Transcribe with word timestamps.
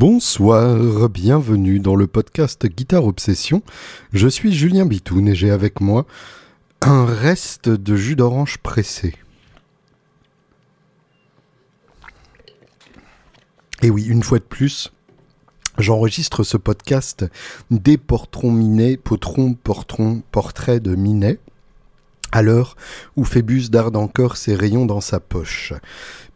Bonsoir, 0.00 1.08
bienvenue 1.08 1.80
dans 1.80 1.96
le 1.96 2.06
podcast 2.06 2.64
Guitare 2.68 3.04
Obsession. 3.04 3.64
Je 4.12 4.28
suis 4.28 4.52
Julien 4.52 4.86
Bitoun 4.86 5.26
et 5.26 5.34
j'ai 5.34 5.50
avec 5.50 5.80
moi 5.80 6.06
un 6.82 7.04
reste 7.04 7.68
de 7.68 7.96
jus 7.96 8.14
d'orange 8.14 8.58
pressé. 8.58 9.16
Et 13.82 13.90
oui, 13.90 14.04
une 14.06 14.22
fois 14.22 14.38
de 14.38 14.44
plus, 14.44 14.92
j'enregistre 15.78 16.44
ce 16.44 16.56
podcast 16.56 17.26
des 17.72 17.98
portrons 17.98 18.52
minés, 18.52 18.96
potrons, 18.96 19.54
portrons, 19.54 20.22
portraits 20.30 20.80
de 20.80 20.94
Minet 20.94 21.40
à 22.30 22.42
l'heure 22.42 22.76
où 23.16 23.24
Phébus 23.24 23.68
darde 23.68 23.96
encore 23.96 24.36
ses 24.36 24.54
rayons 24.54 24.86
dans 24.86 25.00
sa 25.00 25.18
poche. 25.18 25.72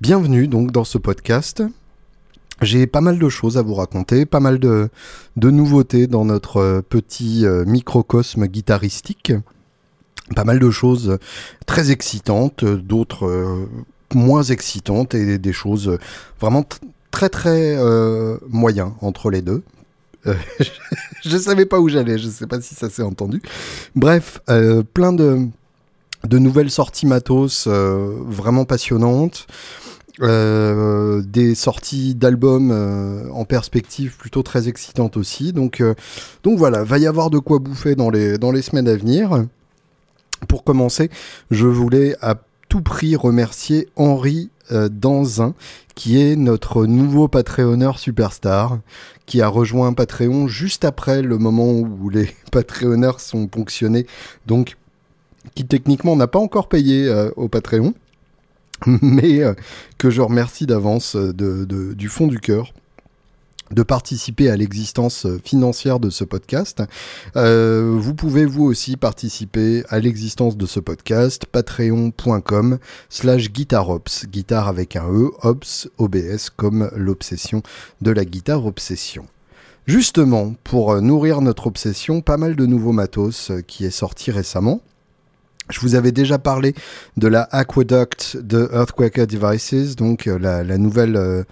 Bienvenue 0.00 0.48
donc 0.48 0.72
dans 0.72 0.83
ce 0.83 0.98
podcast 0.98 1.62
j'ai 2.61 2.87
pas 2.87 3.01
mal 3.01 3.19
de 3.19 3.29
choses 3.29 3.56
à 3.56 3.62
vous 3.62 3.74
raconter, 3.74 4.27
pas 4.27 4.41
mal 4.41 4.59
de, 4.59 4.91
nouveautés 5.37 6.06
dans 6.06 6.24
notre 6.24 6.59
euh, 6.59 6.83
petit 6.83 7.47
euh, 7.47 7.65
microcosme 7.65 8.47
guitaristique, 8.47 9.33
pas 10.37 10.45
mal 10.45 10.59
de 10.59 10.70
choses 10.70 11.19
très 11.66 11.91
excitantes, 11.91 12.65
d'autres 12.65 13.27
euh, 13.27 13.69
moins 14.15 14.42
excitantes 14.42 15.15
et 15.15 15.38
des 15.38 15.52
choses 15.52 15.98
vraiment 16.41 16.65
très 17.11 17.28
très 17.28 17.78
moyens 18.48 18.92
entre 19.00 19.30
les 19.30 19.41
deux. 19.41 19.62
je 21.25 21.37
savais 21.39 21.66
pas 21.66 21.80
où 21.80 21.89
j'allais, 21.89 22.19
je 22.19 22.28
sais 22.28 22.47
pas 22.47 22.61
si 22.61 22.75
ça 22.75 22.91
s'est 22.91 23.03
entendu. 23.03 23.42
Bref, 23.97 24.41
plein 24.92 25.12
de 25.14 25.48
nouvelles 26.30 26.70
sorties 26.70 27.06
matos 27.06 27.66
vraiment 27.66 28.66
passionnantes. 28.66 29.47
Euh, 30.20 31.22
des 31.24 31.55
sorties 31.55 32.14
d'albums 32.14 32.70
euh, 32.70 33.30
en 33.30 33.46
perspective 33.46 34.19
plutôt 34.19 34.42
très 34.42 34.69
excitantes 34.69 35.16
aussi. 35.16 35.54
Donc, 35.54 35.80
euh, 35.80 35.94
donc 36.42 36.58
voilà, 36.58 36.84
va 36.84 36.98
y 36.98 37.06
avoir 37.06 37.30
de 37.30 37.38
quoi 37.38 37.58
bouffer 37.58 37.94
dans 37.94 38.10
les, 38.10 38.36
dans 38.36 38.52
les 38.52 38.60
semaines 38.60 38.88
à 38.88 38.94
venir. 38.94 39.46
Pour 40.48 40.64
commencer, 40.64 41.08
je 41.50 41.66
voulais 41.66 42.14
à 42.20 42.34
tout 42.69 42.82
prix 42.82 43.16
remercier 43.16 43.88
Henri 43.96 44.50
Danzin, 44.70 45.54
qui 45.94 46.20
est 46.20 46.34
notre 46.34 46.86
nouveau 46.86 47.28
Patreonneur 47.28 47.98
superstar, 47.98 48.78
qui 49.26 49.42
a 49.42 49.48
rejoint 49.48 49.92
Patreon 49.92 50.48
juste 50.48 50.84
après 50.84 51.20
le 51.20 51.36
moment 51.36 51.72
où 51.72 52.08
les 52.08 52.28
Patreonneurs 52.50 53.20
sont 53.20 53.47
ponctionnés, 53.47 54.06
donc 54.47 54.76
qui 55.54 55.66
techniquement 55.66 56.16
n'a 56.16 56.26
pas 56.26 56.38
encore 56.38 56.69
payé 56.69 57.10
au 57.36 57.48
Patreon. 57.48 57.94
mais 59.02 59.42
euh, 59.42 59.55
que 59.98 60.11
je 60.11 60.20
remercie 60.20 60.66
d'avance 60.66 61.16
euh, 61.16 61.33
du 61.94 62.08
fond 62.08 62.27
du 62.27 62.41
cœur 62.41 62.72
de 63.70 63.83
participer 63.83 64.50
à 64.50 64.56
l'existence 64.56 65.25
euh, 65.25 65.41
financière 65.42 65.98
de 65.98 66.11
ce 66.11 66.25
podcast. 66.25 66.83
vous 67.34 68.14
pouvez 68.14 68.44
vous 68.44 68.64
aussi 68.64 68.97
participer 68.97 69.83
à 69.88 69.98
l'existence 69.98 70.58
de 70.58 70.66
ce 70.66 70.78
podcast, 70.78 71.47
patreon.com 71.47 72.78
slash 73.08 73.50
guitarops, 73.50 74.27
guitare 74.27 74.69
avec 74.69 74.97
un 74.97 75.08
E, 75.10 75.30
ops, 75.42 75.88
OBS 75.97 76.50
comme 76.55 76.91
l'obsession 76.94 77.62
de 78.03 78.10
la 78.10 78.27
guitare 78.27 78.66
obsession. 78.66 79.27
Justement, 79.86 80.55
pour 80.62 81.00
nourrir 81.00 81.41
notre 81.41 81.66
obsession, 81.66 82.20
pas 82.20 82.36
mal 82.36 82.55
de 82.55 82.66
nouveaux 82.66 82.92
matos 82.92 83.50
qui 83.66 83.84
est 83.84 83.91
sorti 83.91 84.30
récemment. 84.30 84.83
Je 85.70 85.80
vous 85.80 85.94
avais 85.94 86.12
déjà 86.12 86.38
parlé 86.38 86.74
de 87.16 87.28
la 87.28 87.48
Aqueduct 87.52 88.36
de 88.36 88.68
Earthquaker 88.72 89.27
Devices, 89.27 89.96
donc 89.96 90.27
euh, 90.27 90.38
la, 90.38 90.78
nouvelle 90.78 91.16
euh, 91.16 91.44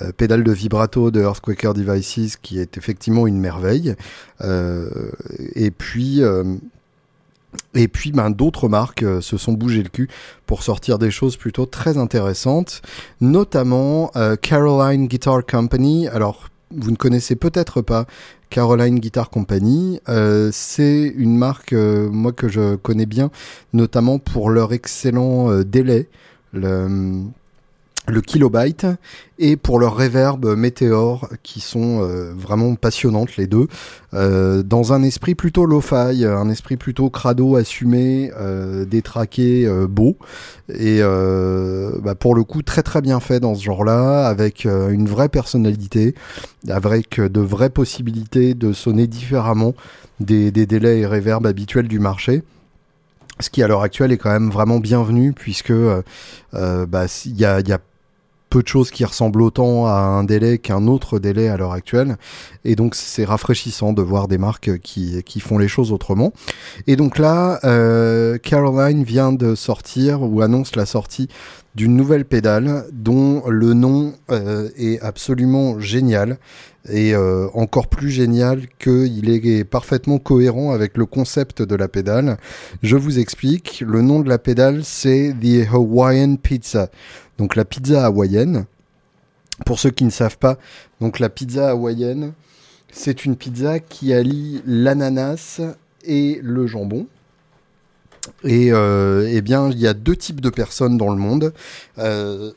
euh, 0.00 0.10
pédale 0.16 0.42
de 0.42 0.52
vibrato 0.52 1.10
de 1.10 1.20
Earthquaker 1.20 1.74
Devices 1.74 2.36
qui 2.36 2.58
est 2.58 2.78
effectivement 2.78 3.26
une 3.26 3.38
merveille. 3.38 3.94
et 4.40 5.70
puis... 5.70 6.22
Et 7.74 7.88
puis 7.88 8.12
ben, 8.12 8.28
d'autres 8.28 8.68
marques 8.68 9.04
se 9.22 9.38
sont 9.38 9.54
bougées 9.54 9.82
le 9.82 9.88
cul 9.88 10.08
pour 10.46 10.62
sortir 10.62 10.98
des 10.98 11.10
choses 11.10 11.38
plutôt 11.38 11.64
très 11.64 11.96
intéressantes, 11.96 12.82
notamment 13.22 14.12
Caroline 14.42 15.06
Guitar 15.06 15.44
Company. 15.46 16.08
Alors 16.08 16.50
vous 16.70 16.90
ne 16.90 16.96
connaissez 16.96 17.36
peut-être 17.36 17.80
pas 17.80 18.06
Caroline 18.50 18.98
Guitar 18.98 19.30
Company. 19.30 20.00
Euh, 20.08 20.50
c'est 20.52 21.12
une 21.16 21.36
marque, 21.36 21.72
euh, 21.72 22.08
moi, 22.10 22.32
que 22.32 22.48
je 22.48 22.76
connais 22.76 23.06
bien, 23.06 23.30
notamment 23.72 24.18
pour 24.18 24.50
leur 24.50 24.72
excellent 24.72 25.50
euh, 25.50 25.64
délai. 25.64 26.08
Le 28.08 28.20
kilobyte 28.20 28.86
et 29.38 29.56
pour 29.56 29.78
leur 29.78 29.96
reverb 29.96 30.44
météore 30.56 31.28
qui 31.42 31.60
sont 31.60 32.02
euh, 32.02 32.32
vraiment 32.34 32.74
passionnantes 32.74 33.36
les 33.36 33.46
deux. 33.46 33.68
Euh, 34.14 34.62
dans 34.62 34.92
un 34.92 35.02
esprit 35.02 35.34
plutôt 35.34 35.66
lo-fi 35.66 36.24
un 36.24 36.48
esprit 36.48 36.76
plutôt 36.76 37.10
crado 37.10 37.56
assumé 37.56 38.32
euh, 38.36 38.84
détraqué 38.84 39.68
beau. 39.88 40.16
Et 40.70 41.00
bah, 41.00 42.14
pour 42.14 42.34
le 42.34 42.44
coup 42.44 42.62
très 42.62 42.82
très 42.82 43.00
bien 43.00 43.20
fait 43.20 43.40
dans 43.40 43.54
ce 43.54 43.62
genre 43.62 43.84
là 43.84 44.26
avec 44.26 44.64
une 44.64 45.08
vraie 45.08 45.28
personnalité 45.28 46.14
avec 46.68 47.20
de 47.20 47.40
vraies 47.40 47.70
possibilités 47.70 48.54
de 48.54 48.72
sonner 48.72 49.06
différemment 49.06 49.74
des, 50.20 50.50
délais 50.50 51.00
et 51.00 51.06
reverb 51.06 51.46
habituels 51.46 51.88
du 51.88 51.98
marché. 51.98 52.42
Ce 53.40 53.50
qui 53.50 53.62
à 53.62 53.68
l'heure 53.68 53.82
actuelle 53.82 54.10
est 54.10 54.16
quand 54.16 54.32
même 54.32 54.50
vraiment 54.50 54.80
bienvenu 54.80 55.32
puisque 55.32 55.70
euh, 55.70 56.02
bah, 56.86 57.06
il 57.24 57.36
y 57.36 57.44
a, 57.44 57.60
y 57.60 57.72
a 57.72 57.78
peu 58.48 58.62
de 58.62 58.68
choses 58.68 58.90
qui 58.90 59.04
ressemblent 59.04 59.42
autant 59.42 59.86
à 59.86 59.92
un 59.92 60.24
délai 60.24 60.58
qu'un 60.58 60.86
autre 60.86 61.18
délai 61.18 61.48
à 61.48 61.56
l'heure 61.56 61.72
actuelle. 61.72 62.16
Et 62.64 62.76
donc 62.76 62.94
c'est 62.94 63.24
rafraîchissant 63.24 63.92
de 63.92 64.02
voir 64.02 64.28
des 64.28 64.38
marques 64.38 64.78
qui, 64.78 65.22
qui 65.24 65.40
font 65.40 65.58
les 65.58 65.68
choses 65.68 65.92
autrement. 65.92 66.32
Et 66.86 66.96
donc 66.96 67.18
là, 67.18 67.60
euh, 67.64 68.38
Caroline 68.38 69.04
vient 69.04 69.32
de 69.32 69.54
sortir 69.54 70.22
ou 70.22 70.40
annonce 70.42 70.76
la 70.76 70.86
sortie 70.86 71.28
d'une 71.74 71.94
nouvelle 71.94 72.24
pédale 72.24 72.86
dont 72.92 73.42
le 73.48 73.72
nom 73.72 74.14
euh, 74.30 74.68
est 74.76 75.00
absolument 75.00 75.78
génial 75.78 76.38
et 76.90 77.14
euh, 77.14 77.46
encore 77.54 77.86
plus 77.86 78.10
génial 78.10 78.62
qu'il 78.78 79.28
est 79.30 79.64
parfaitement 79.64 80.18
cohérent 80.18 80.72
avec 80.72 80.96
le 80.96 81.06
concept 81.06 81.62
de 81.62 81.76
la 81.76 81.86
pédale. 81.86 82.38
Je 82.82 82.96
vous 82.96 83.18
explique, 83.18 83.84
le 83.86 84.02
nom 84.02 84.20
de 84.20 84.28
la 84.28 84.38
pédale 84.38 84.80
c'est 84.82 85.34
The 85.40 85.72
Hawaiian 85.72 86.36
Pizza 86.36 86.90
donc 87.38 87.56
la 87.56 87.64
pizza 87.64 88.04
hawaïenne. 88.04 88.66
Pour 89.64 89.80
ceux 89.80 89.90
qui 89.90 90.04
ne 90.04 90.10
savent 90.10 90.38
pas, 90.38 90.56
donc 91.00 91.18
la 91.18 91.28
pizza 91.28 91.70
hawaïenne, 91.70 92.32
c'est 92.92 93.24
une 93.24 93.36
pizza 93.36 93.80
qui 93.80 94.12
allie 94.12 94.62
l'ananas 94.66 95.60
et 96.04 96.38
le 96.42 96.66
jambon. 96.66 97.06
Et 98.44 98.72
euh, 98.72 99.28
eh 99.28 99.40
bien, 99.40 99.70
il 99.70 99.78
y 99.78 99.86
a 99.86 99.94
deux 99.94 100.16
types 100.16 100.40
de 100.40 100.50
personnes 100.50 100.96
dans 100.96 101.10
le 101.10 101.16
monde. 101.16 101.52
Euh, 101.98 102.52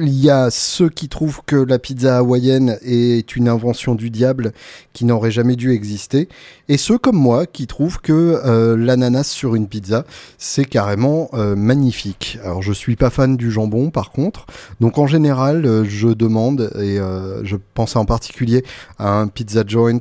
il 0.00 0.18
y 0.18 0.30
a 0.30 0.50
ceux 0.50 0.88
qui 0.88 1.08
trouvent 1.08 1.40
que 1.46 1.56
la 1.56 1.78
pizza 1.78 2.18
hawaïenne 2.18 2.78
est 2.82 3.36
une 3.36 3.48
invention 3.48 3.94
du 3.94 4.10
diable 4.10 4.52
qui 4.92 5.04
n'aurait 5.04 5.30
jamais 5.30 5.56
dû 5.56 5.72
exister, 5.72 6.28
et 6.68 6.76
ceux 6.76 6.98
comme 6.98 7.16
moi 7.16 7.46
qui 7.46 7.66
trouvent 7.66 8.00
que 8.00 8.12
euh, 8.44 8.76
l'ananas 8.76 9.24
sur 9.24 9.54
une 9.54 9.68
pizza 9.68 10.04
c'est 10.38 10.64
carrément 10.64 11.30
euh, 11.34 11.56
magnifique. 11.56 12.38
Alors 12.42 12.62
je 12.62 12.72
suis 12.72 12.96
pas 12.96 13.10
fan 13.10 13.36
du 13.36 13.50
jambon 13.50 13.90
par 13.90 14.10
contre, 14.10 14.46
donc 14.80 14.98
en 14.98 15.06
général 15.06 15.64
euh, 15.66 15.84
je 15.84 16.08
demande 16.08 16.70
et 16.80 16.98
je 17.42 17.56
pense 17.74 17.96
en 17.96 18.04
particulier 18.04 18.64
à 18.98 19.18
un 19.18 19.28
pizza 19.28 19.62
joint 19.66 20.00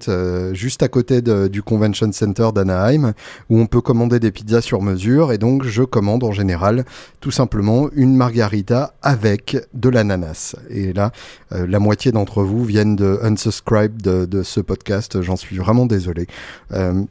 juste 0.54 0.84
à 0.84 0.88
côté 0.88 1.22
du 1.22 1.62
convention 1.62 2.12
center 2.12 2.50
d'Anaheim 2.54 3.14
où 3.50 3.60
on 3.60 3.66
peut 3.66 3.82
commander 3.82 4.20
des 4.20 4.32
pizzas 4.32 4.62
sur 4.62 4.82
mesure. 4.82 5.32
Et 5.32 5.38
donc 5.38 5.64
je 5.64 5.84
commande 5.84 6.24
en 6.24 6.32
général 6.32 6.86
tout 7.20 7.32
simplement 7.32 7.90
une 7.94 8.16
margarita 8.16 8.94
avec 9.02 9.58
de 9.74 9.87
l'ananas. 9.90 10.56
Et 10.70 10.94
là, 10.94 11.12
euh, 11.52 11.66
la 11.68 11.80
moitié 11.80 12.12
d'entre 12.12 12.44
vous 12.44 12.64
viennent 12.64 12.96
de 12.96 13.20
unsubscribe 13.24 14.02
de, 14.02 14.44
ce 14.44 14.60
podcast. 14.60 15.22
J'en 15.22 15.36
suis 15.36 15.58
vraiment 15.58 15.86
désolé. 15.86 16.28
Euh, 16.72 17.04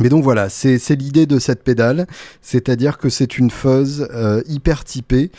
mais 0.00 0.08
donc 0.08 0.22
voilà, 0.22 0.48
c'est 0.48 0.78
l'idée 0.90 1.26
de 1.26 1.38
cette 1.38 1.64
pédale, 1.64 2.06
c'est-à-dire 2.40 2.98
que 2.98 3.08
c'est 3.08 3.38
une 3.38 3.50
fuzz 3.50 4.06
euh, 4.14 4.42
hyper 4.46 4.84
typée 4.84 5.32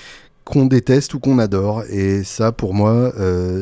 qu'on 0.44 0.66
déteste 0.66 1.14
ou 1.14 1.20
qu'on 1.20 1.40
adore. 1.40 1.84
Et 1.90 2.24
ça, 2.24 2.52
pour 2.52 2.74
moi, 2.74 3.14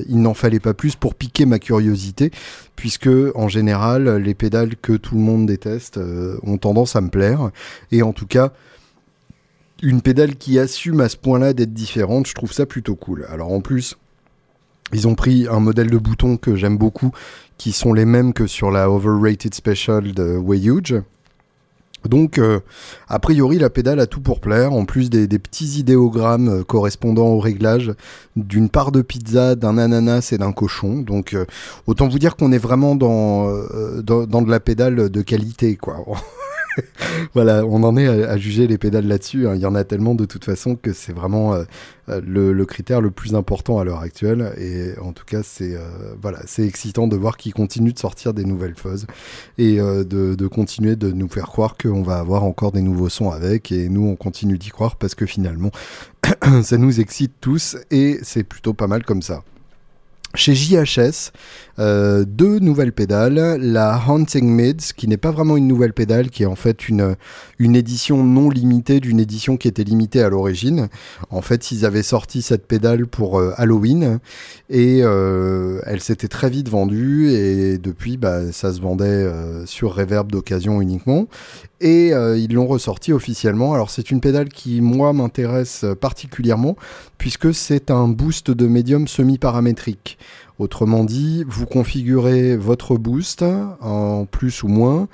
il 0.07 0.21
n'en 0.21 0.33
fallait 0.33 0.61
pas 0.61 0.73
plus 0.73 0.95
pour 0.95 1.15
piquer 1.15 1.45
ma 1.45 1.59
curiosité, 1.59 2.31
puisque 2.77 3.09
en 3.35 3.47
général, 3.49 4.15
les 4.17 4.33
pédales 4.33 4.75
que 4.77 4.93
tout 4.93 5.15
le 5.15 5.21
monde 5.21 5.45
déteste 5.45 5.99
ont 6.43 6.57
tendance 6.57 6.95
à 6.95 7.01
me 7.01 7.09
plaire. 7.09 7.51
Et 7.91 8.01
en 8.03 8.13
tout 8.13 8.25
cas, 8.25 8.53
une 9.81 10.01
pédale 10.01 10.35
qui 10.35 10.59
assume 10.59 11.01
à 11.01 11.09
ce 11.09 11.17
point-là 11.17 11.53
d'être 11.53 11.73
différente, 11.73 12.27
je 12.27 12.33
trouve 12.33 12.53
ça 12.53 12.65
plutôt 12.65 12.95
cool. 12.95 13.25
Alors 13.29 13.51
en 13.51 13.61
plus, 13.61 13.97
ils 14.93 15.07
ont 15.07 15.15
pris 15.15 15.47
un 15.49 15.59
modèle 15.59 15.89
de 15.89 15.97
bouton 15.97 16.37
que 16.37 16.55
j'aime 16.55 16.77
beaucoup, 16.77 17.11
qui 17.57 17.71
sont 17.71 17.93
les 17.93 18.05
mêmes 18.05 18.33
que 18.33 18.47
sur 18.47 18.71
la 18.71 18.89
Overrated 18.89 19.53
Special 19.53 20.13
de 20.13 20.37
Way 20.37 20.59
Huge. 20.59 21.01
Donc, 22.05 22.37
euh, 22.37 22.59
a 23.09 23.19
priori, 23.19 23.57
la 23.57 23.69
pédale 23.69 23.99
a 23.99 24.07
tout 24.07 24.21
pour 24.21 24.39
plaire, 24.39 24.71
en 24.71 24.85
plus 24.85 25.09
des, 25.09 25.27
petits 25.39 25.79
idéogrammes 25.79 26.49
euh, 26.49 26.63
correspondant 26.63 27.25
au 27.25 27.39
réglage 27.39 27.91
d'une 28.35 28.69
part 28.69 28.91
de 28.91 29.01
pizza, 29.01 29.55
d'un 29.55 29.77
ananas 29.77 30.29
et 30.31 30.37
d'un 30.37 30.53
cochon. 30.53 31.01
Donc, 31.01 31.33
euh, 31.33 31.45
autant 31.85 32.07
vous 32.07 32.19
dire 32.19 32.37
qu'on 32.37 32.51
est 32.51 32.57
vraiment 32.57 32.95
dans, 32.95 33.51
dans, 34.03 34.25
dans, 34.25 34.41
de 34.41 34.49
la 34.49 34.59
pédale 34.59 35.09
de 35.09 35.21
qualité, 35.21 35.75
quoi. 35.75 36.05
voilà, 37.33 37.65
on 37.65 37.83
en 37.83 37.97
est 37.97 38.07
à, 38.07 38.37
juger 38.37 38.67
les 38.67 38.77
pédales 38.77 39.07
là-dessus. 39.07 39.47
Hein. 39.47 39.55
Il 39.55 39.61
y 39.61 39.65
en 39.65 39.75
a 39.75 39.83
tellement 39.83 40.15
de 40.15 40.25
toute 40.25 40.45
façon 40.45 40.75
que 40.75 40.93
c'est 40.93 41.11
vraiment 41.11 41.53
euh, 41.53 41.63
euh, 42.09 42.21
le, 42.25 42.65
critère 42.65 43.01
le 43.01 43.11
plus 43.11 43.35
important 43.35 43.79
à 43.79 43.83
l'heure 43.83 43.99
actuelle. 43.99 44.53
Et 44.57 44.97
en 44.99 45.13
tout 45.13 45.25
cas, 45.25 45.41
c'est 45.43 45.75
euh, 45.75 45.81
voilà, 46.21 46.39
c'est 46.45 46.65
excitant 46.65 47.07
de 47.07 47.15
voir 47.15 47.37
qu'ils 47.37 47.53
continuent 47.53 47.93
de 47.93 47.99
sortir 47.99 48.33
des 48.33 48.45
nouvelles 48.45 48.75
fuzz 48.75 49.07
et 49.57 49.77
de, 49.77 50.47
continuer 50.47 50.95
de 50.95 51.11
nous 51.11 51.27
faire 51.27 51.47
croire 51.47 51.77
qu'on 51.77 52.03
va 52.03 52.17
avoir 52.17 52.43
encore 52.43 52.71
des 52.71 52.81
nouveaux 52.81 53.09
sons 53.09 53.31
avec. 53.31 53.71
Et 53.71 53.89
nous, 53.89 54.07
on 54.07 54.15
continue 54.15 54.57
d'y 54.57 54.69
croire 54.69 54.95
parce 54.95 55.15
que 55.15 55.25
finalement, 55.25 55.71
ça 56.63 56.77
nous 56.77 56.99
excite 56.99 57.33
tous 57.41 57.77
et 57.91 58.19
c'est 58.23 58.43
plutôt 58.43 58.73
pas 58.73 58.87
mal 58.87 59.03
comme 59.03 59.21
ça. 59.21 59.43
Chez 60.37 60.53
JHS, 60.53 61.31
euh, 61.79 62.23
deux 62.23 62.59
nouvelles 62.59 62.93
pédales. 62.93 63.57
La 63.59 63.99
Hunting 64.07 64.47
Mids, 64.47 64.93
qui 64.95 65.07
n'est 65.07 65.17
pas 65.17 65.31
vraiment 65.31 65.57
une 65.57 65.67
nouvelle 65.67 65.93
pédale, 65.93 66.29
qui 66.29 66.43
est 66.43 66.47
en 66.47 66.55
fait 66.55 66.89
une, 66.89 67.15
édition 67.59 68.23
non 68.23 68.51
limitée 68.51 68.99
d'une 68.99 69.19
édition 69.19 69.57
qui 69.57 69.67
était 69.67 69.83
limitée 69.83 70.21
à 70.21 70.29
l'origine. 70.29 70.89
En 71.31 71.41
fait, 71.41 71.71
ils 71.71 71.85
avaient 71.85 72.03
sorti 72.03 72.43
cette 72.43 72.67
pédale 72.67 73.07
pour 73.07 73.39
euh, 73.39 73.51
Halloween 73.57 74.19
et 74.69 74.99
euh, 75.01 75.81
elle 75.87 76.01
s'était 76.01 76.27
très 76.27 76.51
vite 76.51 76.69
vendue 76.69 77.31
et 77.31 77.79
depuis, 77.79 78.17
bah, 78.17 78.51
ça 78.51 78.71
se 78.71 78.79
vendait 78.79 79.27
sur 79.65 79.95
Reverb 79.95 80.31
d'occasion 80.31 80.81
uniquement. 80.81 81.25
Et 81.81 82.09
ils 82.09 82.53
l'ont 82.53 82.67
ressorti 82.67 83.11
officiellement. 83.11 83.73
Alors 83.73 83.89
c'est 83.89 84.11
une 84.11 84.21
pédale 84.21 84.49
qui, 84.49 84.81
moi, 84.81 85.13
m'intéresse 85.13 85.83
particulièrement 85.99 86.75
puisque 87.17 87.53
c'est 87.53 87.91
un 87.91 88.07
boost 88.07 88.51
de 88.51 88.67
médium 88.67 89.07
semi-paramétrique. 89.07 90.17
Autrement 90.59 91.03
dit, 91.03 91.43
vous 91.47 91.65
configurez 91.65 92.57
votre 92.57 92.97
boost 92.97 93.43
en 93.81 94.25
plus 94.25 94.63
ou 94.63 94.67
moins, 94.67 95.07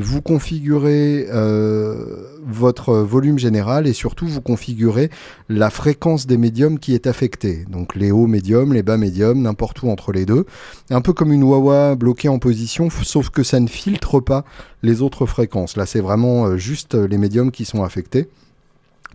vous 0.00 0.22
configurez 0.22 1.26
euh, 1.30 2.24
votre 2.42 2.94
volume 2.94 3.38
général 3.38 3.86
et 3.86 3.92
surtout 3.92 4.26
vous 4.26 4.40
configurez 4.40 5.10
la 5.48 5.70
fréquence 5.70 6.26
des 6.26 6.38
médiums 6.38 6.78
qui 6.78 6.94
est 6.94 7.06
affectée. 7.06 7.64
Donc 7.70 7.94
les 7.94 8.10
hauts 8.10 8.26
médiums, 8.26 8.72
les 8.72 8.82
bas 8.82 8.96
médiums, 8.96 9.42
n'importe 9.42 9.82
où 9.82 9.90
entre 9.90 10.12
les 10.12 10.26
deux. 10.26 10.46
Un 10.90 11.00
peu 11.00 11.12
comme 11.12 11.32
une 11.32 11.44
Wawa 11.44 11.96
bloquée 11.96 12.28
en 12.28 12.38
position, 12.38 12.88
sauf 12.90 13.30
que 13.30 13.42
ça 13.42 13.60
ne 13.60 13.68
filtre 13.68 14.20
pas 14.20 14.44
les 14.82 15.02
autres 15.02 15.26
fréquences. 15.26 15.76
Là 15.76 15.86
c'est 15.86 16.00
vraiment 16.00 16.46
euh, 16.46 16.56
juste 16.56 16.94
les 16.94 17.18
médiums 17.18 17.50
qui 17.50 17.64
sont 17.64 17.84
affectés 17.84 18.28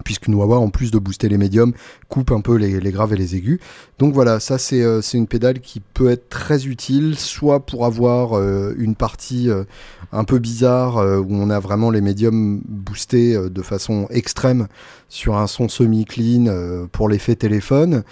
puisque 0.04 0.28
Wawa, 0.28 0.58
en 0.58 0.70
plus 0.70 0.92
de 0.92 1.00
booster 1.00 1.30
les 1.30 1.38
médiums, 1.38 1.74
coupe 2.10 2.32
un 2.32 2.42
peu 2.42 2.56
les, 2.56 2.92
graves 2.92 3.14
et 3.14 3.18
les 3.18 3.36
aigus. 3.36 3.60
Donc 4.00 4.14
voilà, 4.14 4.40
ça 4.40 4.58
euh, 4.74 5.02
c'est 5.02 5.18
une 5.18 5.28
pédale 5.28 5.60
qui 5.60 5.80
peut 5.80 6.10
être 6.10 6.30
très 6.30 6.66
utile, 6.68 7.16
soit 7.18 7.66
pour 7.66 7.86
avoir 7.86 8.34
euh, 8.34 8.74
une 8.78 8.96
partie 8.96 9.50
euh, 9.50 9.64
un 10.12 10.24
peu 10.24 10.40
bizarre 10.40 10.98
où 10.98 11.28
on 11.30 11.50
a 11.50 11.60
vraiment 11.60 11.90
les 11.90 12.02
médiums 12.02 12.62
boostés 12.68 13.38
de 13.50 13.62
façon 13.62 14.08
extrême 14.10 14.68
sur 15.10 15.36
un 15.36 15.48
son 15.48 15.68
semi-clean 15.68 16.88
pour 16.92 17.10
l'effet 17.10 17.36
téléphone, 17.36 18.04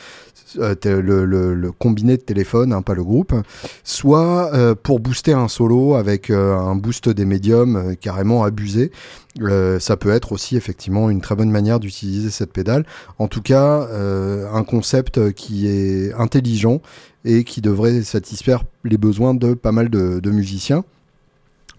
euh, 0.57 0.75
le, 0.83 1.71
combiné 1.71 2.17
de 2.17 2.21
téléphone, 2.21 2.73
hein, 2.73 2.81
pas 2.81 2.93
le 2.93 3.03
groupe, 3.03 3.33
soit 3.83 4.53
euh, 4.53 4.75
pour 4.75 4.99
booster 4.99 5.33
un 5.33 5.47
solo 5.47 5.95
avec 5.95 6.29
euh, 6.29 6.55
un 6.55 6.75
boost 6.75 7.09
des 7.09 7.25
médiums 7.25 7.95
carrément 7.99 8.43
abusé. 8.43 8.91
ça 9.79 9.97
peut 9.97 10.11
être 10.11 10.31
aussi 10.31 10.55
effectivement 10.55 11.09
une 11.09 11.21
très 11.21 11.35
bonne 11.35 11.49
manière 11.51 11.79
d'utiliser 11.79 12.29
cette 12.29 12.53
pédale. 12.53 12.85
En 13.19 13.27
tout 13.27 13.41
cas, 13.41 13.87
un 14.53 14.63
concept 14.63 15.31
qui 15.33 15.67
est 15.67 16.13
intelligent 16.13 16.81
et 17.25 17.43
qui 17.43 17.61
devrait 17.61 18.03
satisfaire 18.03 18.63
les 18.83 18.97
besoins 18.97 19.33
de 19.33 19.53
pas 19.53 19.71
mal 19.71 19.89
de 19.89 20.29
musiciens. 20.29 20.83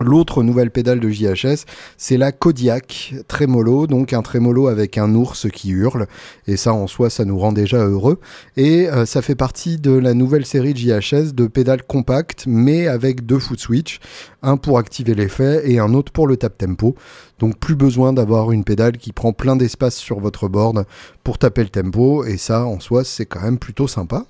L'autre 0.00 0.43
nouvelle 0.43 0.70
pédale 0.70 0.99
de 0.99 1.08
JHS, 1.08 1.67
c'est 1.96 2.17
la 2.17 2.32
Kodiak 2.32 3.14
Tremolo, 3.29 3.87
donc 3.87 4.12
un 4.12 4.23
tremolo 4.23 4.67
avec 4.67 4.99
un 4.99 5.14
ours 5.14 5.46
qui 5.52 5.70
hurle, 5.70 6.06
et 6.49 6.56
ça 6.56 6.73
en 6.73 6.87
soi, 6.87 7.11
ça 7.11 7.25
nous 7.25 7.38
rend 7.38 7.52
déjà 7.52 7.79
heureux. 7.79 8.19
Et 8.56 8.88
euh, 8.88 9.06
ça 9.06 9.23
fait 9.23 9.37
partie 9.37 9.79
de 9.79 9.93
la 9.93 10.14
nouvelle 10.14 10.46
série 10.46 10.75
de 10.75 10.79
JHS 10.79 11.32
de 11.35 11.46
pédales 11.46 11.85
compactes, 11.85 12.44
mais 12.49 12.88
avec 12.88 13.25
deux 13.25 13.38
foot 13.38 13.61
switch, 13.61 14.00
un 14.43 14.56
pour 14.56 14.79
activer 14.79 15.14
l'effet 15.14 15.62
et 15.70 15.79
un 15.79 15.94
autre 15.94 16.11
pour 16.11 16.26
le 16.26 16.37
tap 16.37 16.58
tempo. 16.58 16.97
Donc 17.38 17.58
plus 17.58 17.76
besoin 17.76 18.12
d'avoir 18.12 18.50
une 18.50 18.64
pédale 18.64 18.97
qui 18.97 19.12
prend 19.12 19.32
plein 19.32 19.55
d'espace 19.55 19.97
sur 19.97 20.19
votre 20.19 20.49
board 20.49 20.87
pour 21.23 21.38
taper 21.38 21.62
le 21.62 21.70
tempo, 21.70 22.25
et 22.25 22.37
ça 22.37 22.64
en 22.67 22.81
soi, 22.81 23.05
c'est 23.05 23.26
quand 23.26 23.43
même 23.43 23.58
plutôt 23.58 23.87
sympa. 23.87 24.26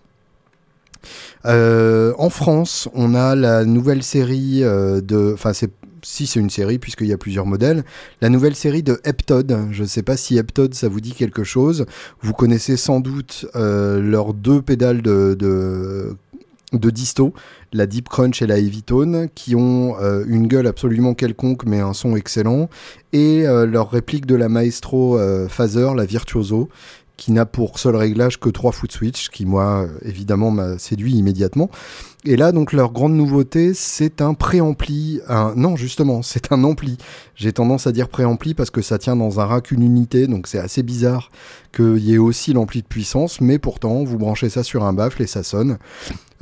Euh, 1.47 2.13
en 2.19 2.31
France, 2.31 2.89
on 2.95 3.15
a 3.15 3.35
la 3.35 3.65
nouvelle 3.65 4.03
série 4.03 4.63
euh, 4.63 5.01
de. 5.01 5.33
Enfin, 5.35 5.53
c'est 5.53 5.71
si 6.03 6.27
c'est 6.27 6.39
une 6.39 6.51
série 6.51 6.79
puisqu'il 6.79 7.07
y 7.07 7.15
a 7.15 7.19
plusieurs 7.19 7.47
modèles, 7.47 7.83
la 8.21 8.29
nouvelle 8.29 8.55
série 8.55 8.83
de 8.83 9.01
Heptod. 9.05 9.57
Je 9.71 9.83
ne 9.83 9.89
sais 9.89 10.03
pas 10.03 10.19
si 10.19 10.37
Heptod 10.37 10.75
ça 10.75 10.87
vous 10.87 11.01
dit 11.01 11.13
quelque 11.13 11.45
chose. 11.45 11.87
Vous 12.21 12.35
connaissez 12.35 12.77
sans 12.77 13.01
doute 13.01 13.47
euh, 13.57 14.03
leurs 14.03 14.35
deux 14.35 14.61
pédales 14.61 15.01
de, 15.01 15.35
de, 15.35 16.91
disto, 16.91 17.33
la 17.73 17.87
Deep 17.87 18.11
Crunch 18.11 18.43
et 18.43 18.47
la 18.47 18.59
Heavy 18.59 18.83
Tone, 18.83 19.29
qui 19.35 19.55
ont 19.55 19.97
une 20.27 20.47
gueule 20.47 20.67
absolument 20.67 21.15
quelconque 21.15 21.65
mais 21.65 21.81
un 21.81 21.95
son 21.95 22.17
excellent, 22.17 22.69
et 23.15 23.45
leur 23.45 23.91
réplique 23.91 24.27
de 24.27 24.35
la 24.35 24.51
Maestro 24.51 25.19
Phaser, 25.49 25.95
la 25.97 26.05
Virtuoso, 26.05 26.69
qui 27.17 27.33
n'a 27.33 27.47
pour 27.47 27.79
seul 27.79 27.97
réglage 27.97 28.41
que 28.41 28.49
trois 28.49 28.73
foot 28.73 28.91
switch, 28.91 29.29
qui 29.29 29.47
moi 29.47 29.87
évidemment 30.03 30.51
m'a 30.51 30.79
séduit 30.79 31.15
immédiatement. 31.15 31.71
Et 32.25 32.37
là 32.37 32.53
donc 32.53 32.73
leur 32.73 32.93
grande 32.93 33.15
nouveauté, 33.15 33.73
c'est 33.75 34.21
un 34.21 34.35
préampli, 34.35 35.21
un 35.29 35.55
non 35.57 35.77
justement, 35.77 36.23
c'est 36.23 36.53
un 36.53 36.65
ampli. 36.65 36.99
J'ai 37.37 37.53
tendance 37.53 37.87
à 37.87 37.93
dire 37.93 38.09
préampli 38.09 38.55
parce 38.55 38.71
que 38.71 38.83
ça 38.83 38.99
tient 38.99 39.17
dans 39.17 39.41
un 39.41 39.45
rack 39.45 39.71
une 39.71 39.83
unité, 39.83 40.27
donc 40.27 40.47
c'est 40.47 40.59
assez 40.59 40.83
bizarre 40.83 41.31
qu'il 41.75 41.99
y 41.99 42.15
ait 42.15 42.19
aussi 42.19 42.53
l'ampli 42.53 42.83
de 42.83 42.87
puissance, 42.87 43.41
mais 43.41 43.59
pourtant 43.59 44.05
vous 44.05 44.19
branchez 44.19 44.49
ça 44.49 44.63
sur 44.63 44.85
un 44.85 44.93
baffle 44.93 45.23
et 45.23 45.27
ça 45.27 45.43
sonne. 45.43 45.79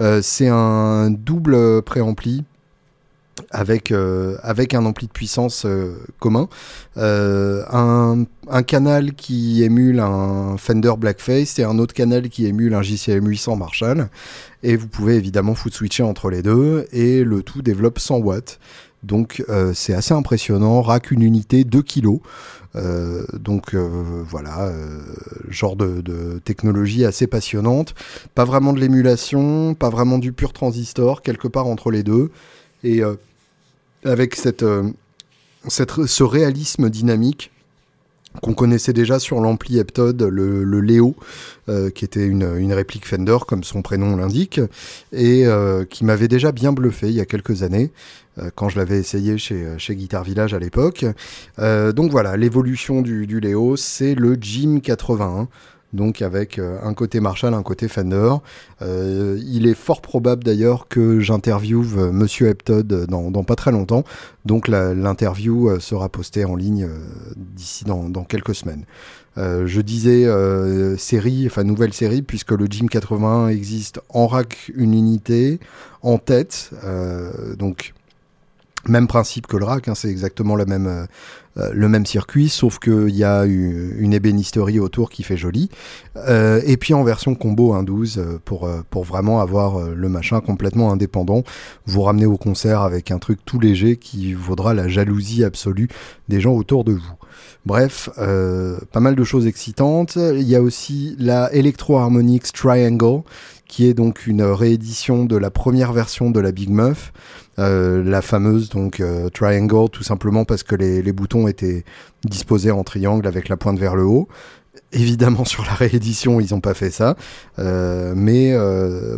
Euh, 0.01 0.21
c'est 0.23 0.49
un 0.49 1.11
double 1.11 1.83
préampli 1.83 2.45
avec, 3.51 3.91
euh, 3.91 4.37
avec 4.43 4.75
un 4.75 4.85
ampli 4.85 5.07
de 5.07 5.13
puissance 5.13 5.65
euh, 5.67 5.95
commun, 6.19 6.49
euh, 6.97 7.65
un, 7.71 8.27
canal 8.63 9.15
qui 9.15 9.63
émule 9.63 10.01
un 10.01 10.57
Fender 10.57 10.93
Blackface 10.99 11.59
et 11.59 11.65
un 11.65 11.79
autre 11.79 11.95
canal 11.95 12.29
qui 12.29 12.47
émule 12.47 12.75
un 12.75 12.83
JCM 12.83 13.27
800 13.27 13.57
Marshall. 13.57 14.09
Et 14.63 14.77
vous 14.77 14.89
pouvez 14.89 15.17
évidemment 15.17 15.55
foot 15.55 15.73
switcher 15.73 16.03
entre 16.03 16.31
les 16.31 16.43
deux 16.43 16.87
et 16.93 17.25
le 17.25 17.43
tout 17.43 17.63
développe 17.63 17.99
100 17.99 18.19
watts. 18.19 18.59
Donc 19.03 19.45
c'est 19.75 19.95
assez 19.95 20.15
impressionnant, 20.15 20.81
rack 20.81 21.11
une 21.11 21.23
unité 21.23 21.65
2 21.65 21.83
kg. 21.83 22.21
donc 23.41 23.75
voilà, 23.75 24.71
genre 25.49 25.75
de, 25.75 26.01
de, 26.03 26.41
technologie 26.45 27.05
assez 27.05 27.27
passionnante. 27.27 27.97
Pas 28.37 28.45
vraiment 28.45 28.73
de 28.73 28.79
l'émulation, 28.79 29.75
pas 29.75 29.91
vraiment 29.91 30.19
du 30.19 30.33
pur 30.33 30.53
transistor, 30.53 31.23
quelque 31.23 31.49
part 31.49 31.67
entre 31.67 31.91
les 31.91 32.05
deux. 32.05 32.31
Et 32.85 33.03
avec 34.05 34.39
euh, 34.63 34.91
ce 35.69 36.23
réalisme 36.23 36.91
dynamique 36.91 37.51
qu'on 38.41 38.55
connaissait 38.55 38.95
déjà 38.95 39.19
sur 39.19 39.41
l'ampli 39.41 39.79
Heptod, 39.79 40.23
le, 40.23 40.81
Léo, 40.81 41.15
euh, 41.69 41.91
qui 41.91 42.07
était 42.07 42.25
une, 42.27 42.57
une, 42.57 42.73
réplique 42.73 43.07
Fender, 43.07 43.37
comme 43.47 43.63
son 43.63 43.83
prénom 43.83 44.17
l'indique, 44.17 44.59
et 45.13 45.47
euh, 45.47 45.85
qui 45.85 46.07
m'avait 46.07 46.29
déjà 46.29 46.51
bien 46.51 46.73
bluffé 46.73 47.09
il 47.09 47.15
y 47.15 47.21
a 47.21 47.27
quelques 47.27 47.63
années, 47.63 47.91
quand 48.55 48.71
je 48.71 48.79
l'avais 48.79 48.99
essayé 48.99 49.37
chez, 49.37 49.67
chez 49.77 49.95
Guitar 49.95 50.25
Village 50.25 50.55
à 50.55 50.59
l'époque. 50.59 51.05
donc 51.59 52.11
voilà, 52.11 52.39
l'évolution 52.39 53.03
du, 53.03 53.27
du 53.27 53.41
Léo, 53.41 53.77
c'est 53.77 54.15
le 54.15 54.39
Jim 54.41 54.81
81 54.83 55.49
donc 55.93 56.23
avec 56.23 56.59
euh, 56.59 56.79
un 56.83 56.95
côté 56.95 57.21
Marshall, 57.21 57.55
un 57.55 57.63
côté 57.63 57.89
Fender. 57.89 58.35
Euh, 58.81 59.39
il 59.47 59.67
est 59.67 59.75
fort 59.75 60.01
probable 60.01 60.45
d'ailleurs 60.45 60.89
que 60.89 61.21
j'interviewe 61.21 61.99
euh, 61.99 62.13
Monsieur 62.13 62.49
Heptod 62.49 63.07
dans, 63.07 63.45
pas 63.45 63.57
très 63.57 63.73
longtemps, 63.73 64.05
donc 64.45 64.69
l'interview 64.69 65.79
sera 65.81 66.09
postée 66.09 66.45
en 66.45 66.57
ligne 66.57 66.89
d'ici 67.37 67.85
dans, 67.85 68.25
quelques 68.25 68.55
semaines. 68.55 68.85
je 69.37 69.81
disais 69.81 70.27
série, 70.97 71.47
enfin 71.47 71.65
nouvelle 71.65 71.93
série, 71.93 72.23
puisque 72.23 72.53
le 72.53 72.67
Jim 72.71 72.87
81 72.87 73.49
existe 73.49 74.01
en 74.09 74.27
rack 74.27 74.71
une 74.77 74.95
unité, 74.95 75.59
en 76.03 76.19
tête, 76.19 76.71
donc 77.59 77.95
Même 78.89 79.09
principe 79.09 79.47
que 79.47 79.57
le 79.57 79.65
rack, 79.65 79.89
hein, 79.89 79.95
c'est 79.95 80.09
exactement 80.09 80.57
la 80.57 80.67
même, 80.67 81.07
le 81.57 81.89
même 81.89 82.07
circuit, 82.07 82.49
sauf 82.49 82.79
qu'il 82.79 83.15
y 83.15 83.25
a 83.25 83.45
une 83.45 84.15
ébénisterie 84.15 84.81
autour 84.81 85.11
qui 85.11 85.23
fait 85.23 85.37
joli. 85.37 85.69
Euh, 86.17 86.61
et 86.65 86.77
puis 86.77 86.95
en 86.95 87.05
version 87.05 87.35
combo 87.35 87.75
1.12 87.75 88.19
euh, 88.19 88.39
pour, 88.45 88.69
pour 88.91 89.05
vraiment 89.05 89.41
avoir 89.41 89.81
le 89.81 90.09
machin 90.09 90.41
complètement 90.41 90.93
indépendant. 90.93 91.43
Vous 91.87 92.03
ramenez 92.03 92.27
au 92.27 92.37
concert 92.37 92.81
avec 92.81 93.11
un 93.11 93.19
truc 93.19 93.41
tout 93.45 93.61
léger 93.61 93.97
qui 93.97 94.35
vaudra 94.35 94.75
la 94.75 94.89
jalousie 94.89 95.45
absolue 95.45 95.89
des 96.29 96.41
gens 96.41 96.53
autour 96.53 96.85
de 96.85 96.93
vous. 96.93 97.13
Bref, 97.65 98.09
pas 98.17 99.01
mal 99.01 99.15
de 99.15 99.25
choses 99.25 99.47
excitantes. 99.47 100.17
Il 100.17 100.49
y 100.49 100.57
a 100.57 100.63
aussi 100.63 101.17
la 101.19 101.53
Electro 101.53 101.97
Harmonix 101.97 102.53
Triangle, 102.53 103.23
qui 103.67 103.87
est 103.87 103.95
donc 103.95 104.27
une 104.27 104.43
réédition 104.43 105.25
de 105.25 105.37
la 105.37 105.51
première 105.51 105.93
version 105.93 106.31
de 106.31 106.41
la 106.41 106.53
Big 106.53 106.69
Muff. 106.69 107.13
Euh, 107.59 108.03
la 108.03 108.23
fameuse 108.23 108.71
donc 108.71 109.01
euh, 109.01 109.29
triangle 109.29 109.91
tout 109.91 110.03
simplement 110.03 110.47
parce 110.47 110.63
que 110.63 110.75
les, 110.75 111.03
les, 111.03 111.13
boutons 111.13 111.49
étaient 111.49 111.85
disposés 112.25 112.71
en 112.71 112.83
triangle 112.83 113.27
avec 113.27 113.51
la 113.51 113.59
pointe 113.59 113.79
vers 113.79 113.95
le 113.95 114.05
haut. 114.05 114.27
Évidemment 114.93 115.45
sur 115.47 115.63
la 115.65 115.75
réédition 115.75 116.41
ils 116.41 116.55
n'ont 116.55 116.61
pas 116.61 116.73
fait 116.73 116.91
ça, 116.91 117.15
euh, 117.59 118.15
mais 118.17 118.57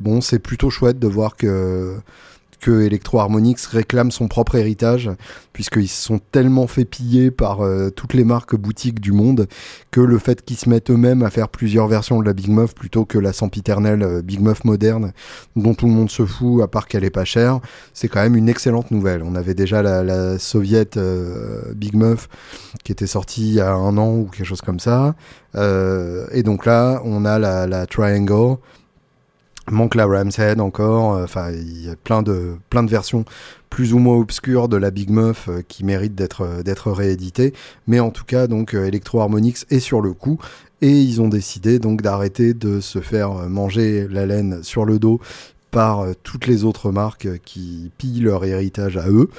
bon 0.00 0.20
c'est 0.20 0.40
plutôt 0.40 0.70
chouette 0.70 0.98
de 0.98 1.06
voir 1.06 1.36
que 1.36 1.96
que 2.64 2.80
Electro 2.80 3.18
Harmonix 3.18 3.66
réclame 3.66 4.10
son 4.10 4.26
propre 4.26 4.54
héritage, 4.54 5.10
puisqu'ils 5.52 5.86
se 5.86 6.02
sont 6.02 6.18
tellement 6.18 6.66
fait 6.66 6.86
piller 6.86 7.30
par 7.30 7.60
euh, 7.60 7.90
toutes 7.90 8.14
les 8.14 8.24
marques 8.24 8.56
boutiques 8.56 9.00
du 9.00 9.12
monde 9.12 9.48
que 9.90 10.00
le 10.00 10.16
fait 10.16 10.42
qu'ils 10.42 10.56
se 10.56 10.70
mettent 10.70 10.90
eux-mêmes 10.90 11.22
à 11.22 11.28
faire 11.28 11.50
plusieurs 11.50 11.88
versions 11.88 12.18
de 12.18 12.24
la 12.24 12.32
Big 12.32 12.48
Muff 12.48 12.74
plutôt 12.74 13.04
que 13.04 13.18
la 13.18 13.34
sempiternelle 13.34 14.02
euh, 14.02 14.22
Big 14.22 14.40
Muff 14.40 14.64
moderne 14.64 15.12
dont 15.56 15.74
tout 15.74 15.84
le 15.84 15.92
monde 15.92 16.10
se 16.10 16.24
fout 16.24 16.62
à 16.62 16.66
part 16.66 16.88
qu'elle 16.88 17.04
est 17.04 17.10
pas 17.10 17.26
chère, 17.26 17.60
c'est 17.92 18.08
quand 18.08 18.22
même 18.22 18.34
une 18.34 18.48
excellente 18.48 18.90
nouvelle. 18.90 19.22
On 19.22 19.34
avait 19.34 19.52
déjà 19.52 19.82
la, 19.82 20.02
la 20.02 20.38
euh, 20.96 21.74
Big 21.74 21.94
Muff 21.94 22.30
qui 22.82 22.92
était 22.92 23.06
sortie 23.06 23.46
il 23.46 23.54
y 23.56 23.60
a 23.60 23.74
un 23.74 23.98
an 23.98 24.14
ou 24.14 24.24
quelque 24.24 24.46
chose 24.46 24.62
comme 24.62 24.80
ça. 24.80 25.14
et 25.54 26.42
donc 26.42 26.64
là, 26.64 27.02
on 27.04 27.26
a 27.26 27.38
la, 27.38 27.66
la 27.66 27.86
Triangle 27.86 28.56
Manque 29.70 29.94
la 29.94 30.06
Ram's 30.06 30.38
Head 30.38 30.60
encore, 30.60 31.14
euh, 31.14 31.24
enfin 31.24 31.50
il 31.50 31.86
y 31.86 31.88
a 31.88 31.96
plein 31.96 32.22
de, 32.22 32.56
plein 32.68 32.82
de 32.82 32.90
versions 32.90 33.24
plus 33.70 33.94
ou 33.94 33.98
moins 33.98 34.16
obscures 34.16 34.68
de 34.68 34.76
la 34.76 34.90
Big 34.90 35.10
Muff 35.10 35.48
euh, 35.48 35.62
qui 35.66 35.84
méritent 35.84 36.14
d'être 36.14 36.42
euh, 36.42 36.62
d'être 36.62 36.92
rééditées, 36.92 37.54
mais 37.86 37.98
en 37.98 38.10
tout 38.10 38.24
cas 38.24 38.46
donc 38.46 38.74
Electro 38.74 39.20
Harmonix 39.20 39.64
est 39.70 39.80
sur 39.80 40.02
le 40.02 40.12
coup 40.12 40.38
et 40.82 40.90
ils 40.90 41.22
ont 41.22 41.28
décidé 41.28 41.78
donc 41.78 42.02
d'arrêter 42.02 42.52
de 42.52 42.80
se 42.80 43.00
faire 43.00 43.30
manger 43.48 44.06
la 44.08 44.26
laine 44.26 44.62
sur 44.62 44.84
le 44.84 44.98
dos 44.98 45.18
par 45.70 46.06
toutes 46.22 46.46
les 46.46 46.64
autres 46.64 46.92
marques 46.92 47.40
qui 47.44 47.90
pillent 47.96 48.20
leur 48.20 48.44
héritage 48.44 48.98
à 48.98 49.08
eux 49.08 49.30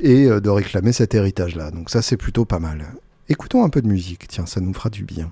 et 0.00 0.26
de 0.26 0.50
réclamer 0.50 0.92
cet 0.92 1.14
héritage 1.14 1.54
là. 1.54 1.70
Donc 1.70 1.88
ça 1.88 2.02
c'est 2.02 2.16
plutôt 2.16 2.44
pas 2.44 2.58
mal. 2.58 2.84
Écoutons 3.28 3.64
un 3.64 3.68
peu 3.68 3.80
de 3.80 3.88
musique, 3.88 4.26
tiens, 4.28 4.44
ça 4.44 4.60
nous 4.60 4.74
fera 4.74 4.90
du 4.90 5.04
bien. 5.04 5.30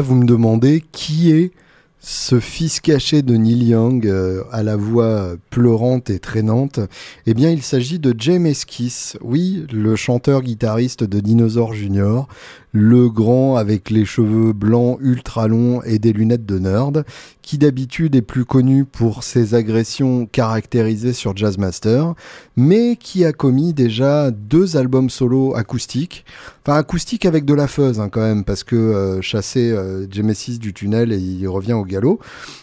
Vous 0.00 0.14
me 0.14 0.26
demandez 0.26 0.84
qui 0.92 1.30
est 1.32 1.52
ce 2.00 2.38
fils 2.38 2.80
caché 2.80 3.22
de 3.22 3.36
Neil 3.36 3.64
Young 3.64 4.06
euh, 4.06 4.44
à 4.52 4.62
la 4.62 4.76
voix 4.76 5.34
pleurante 5.50 6.10
et 6.10 6.20
traînante, 6.20 6.78
eh 7.26 7.34
bien 7.34 7.50
il 7.50 7.62
s'agit 7.62 7.98
de 7.98 8.14
James 8.16 8.46
Esquisse, 8.46 9.16
oui, 9.20 9.66
le 9.72 9.96
chanteur-guitariste 9.96 11.02
de 11.02 11.20
Dinosaur 11.20 11.74
Junior, 11.74 12.28
le 12.72 13.08
grand 13.08 13.56
avec 13.56 13.90
les 13.90 14.04
cheveux 14.04 14.52
blancs 14.52 14.98
ultra 15.00 15.48
longs 15.48 15.82
et 15.82 15.98
des 15.98 16.12
lunettes 16.12 16.46
de 16.46 16.58
nerd, 16.58 17.04
qui 17.42 17.56
d'habitude 17.56 18.14
est 18.14 18.22
plus 18.22 18.44
connu 18.44 18.84
pour 18.84 19.22
ses 19.22 19.54
agressions 19.54 20.26
caractérisées 20.26 21.14
sur 21.14 21.34
Jazzmaster, 21.36 22.14
mais 22.56 22.96
qui 22.96 23.24
a 23.24 23.32
commis 23.32 23.72
déjà 23.72 24.30
deux 24.30 24.76
albums 24.76 25.08
solo 25.08 25.54
acoustiques, 25.56 26.26
enfin 26.62 26.76
acoustiques 26.76 27.24
avec 27.24 27.46
de 27.46 27.54
la 27.54 27.66
fuzz 27.66 28.00
hein, 28.00 28.10
quand 28.10 28.20
même, 28.20 28.44
parce 28.44 28.64
que 28.64 28.76
euh, 28.76 29.22
chasser 29.22 29.70
euh, 29.70 30.06
Genesis 30.10 30.58
du 30.58 30.74
tunnel 30.74 31.10
et 31.12 31.18
il 31.18 31.48
revient 31.48 31.72
au 31.72 31.84
galop, 31.84 32.20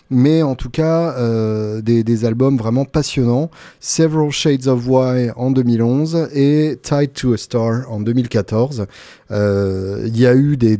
mais 0.10 0.44
en 0.44 0.56
tout 0.56 0.70
cas 0.70 1.16
euh, 1.18 1.82
des, 1.82 2.26
albums 2.26 2.58
vraiment 2.58 2.86
passionnants, 2.86 3.50
Several 3.80 4.32
Shades 4.32 4.68
of 4.68 4.88
Why 4.88 5.32
en 5.36 5.52
2011 5.52 6.30
et 6.34 6.80
Tied 6.82 7.14
to 7.14 7.34
a 7.34 7.38
Star 7.38 7.92
en 7.92 8.00
2014. 8.00 8.86
Euh, 9.32 9.95
il 10.06 10.18
y 10.18 10.26
a 10.26 10.36
eu 10.36 10.58
des, 10.58 10.78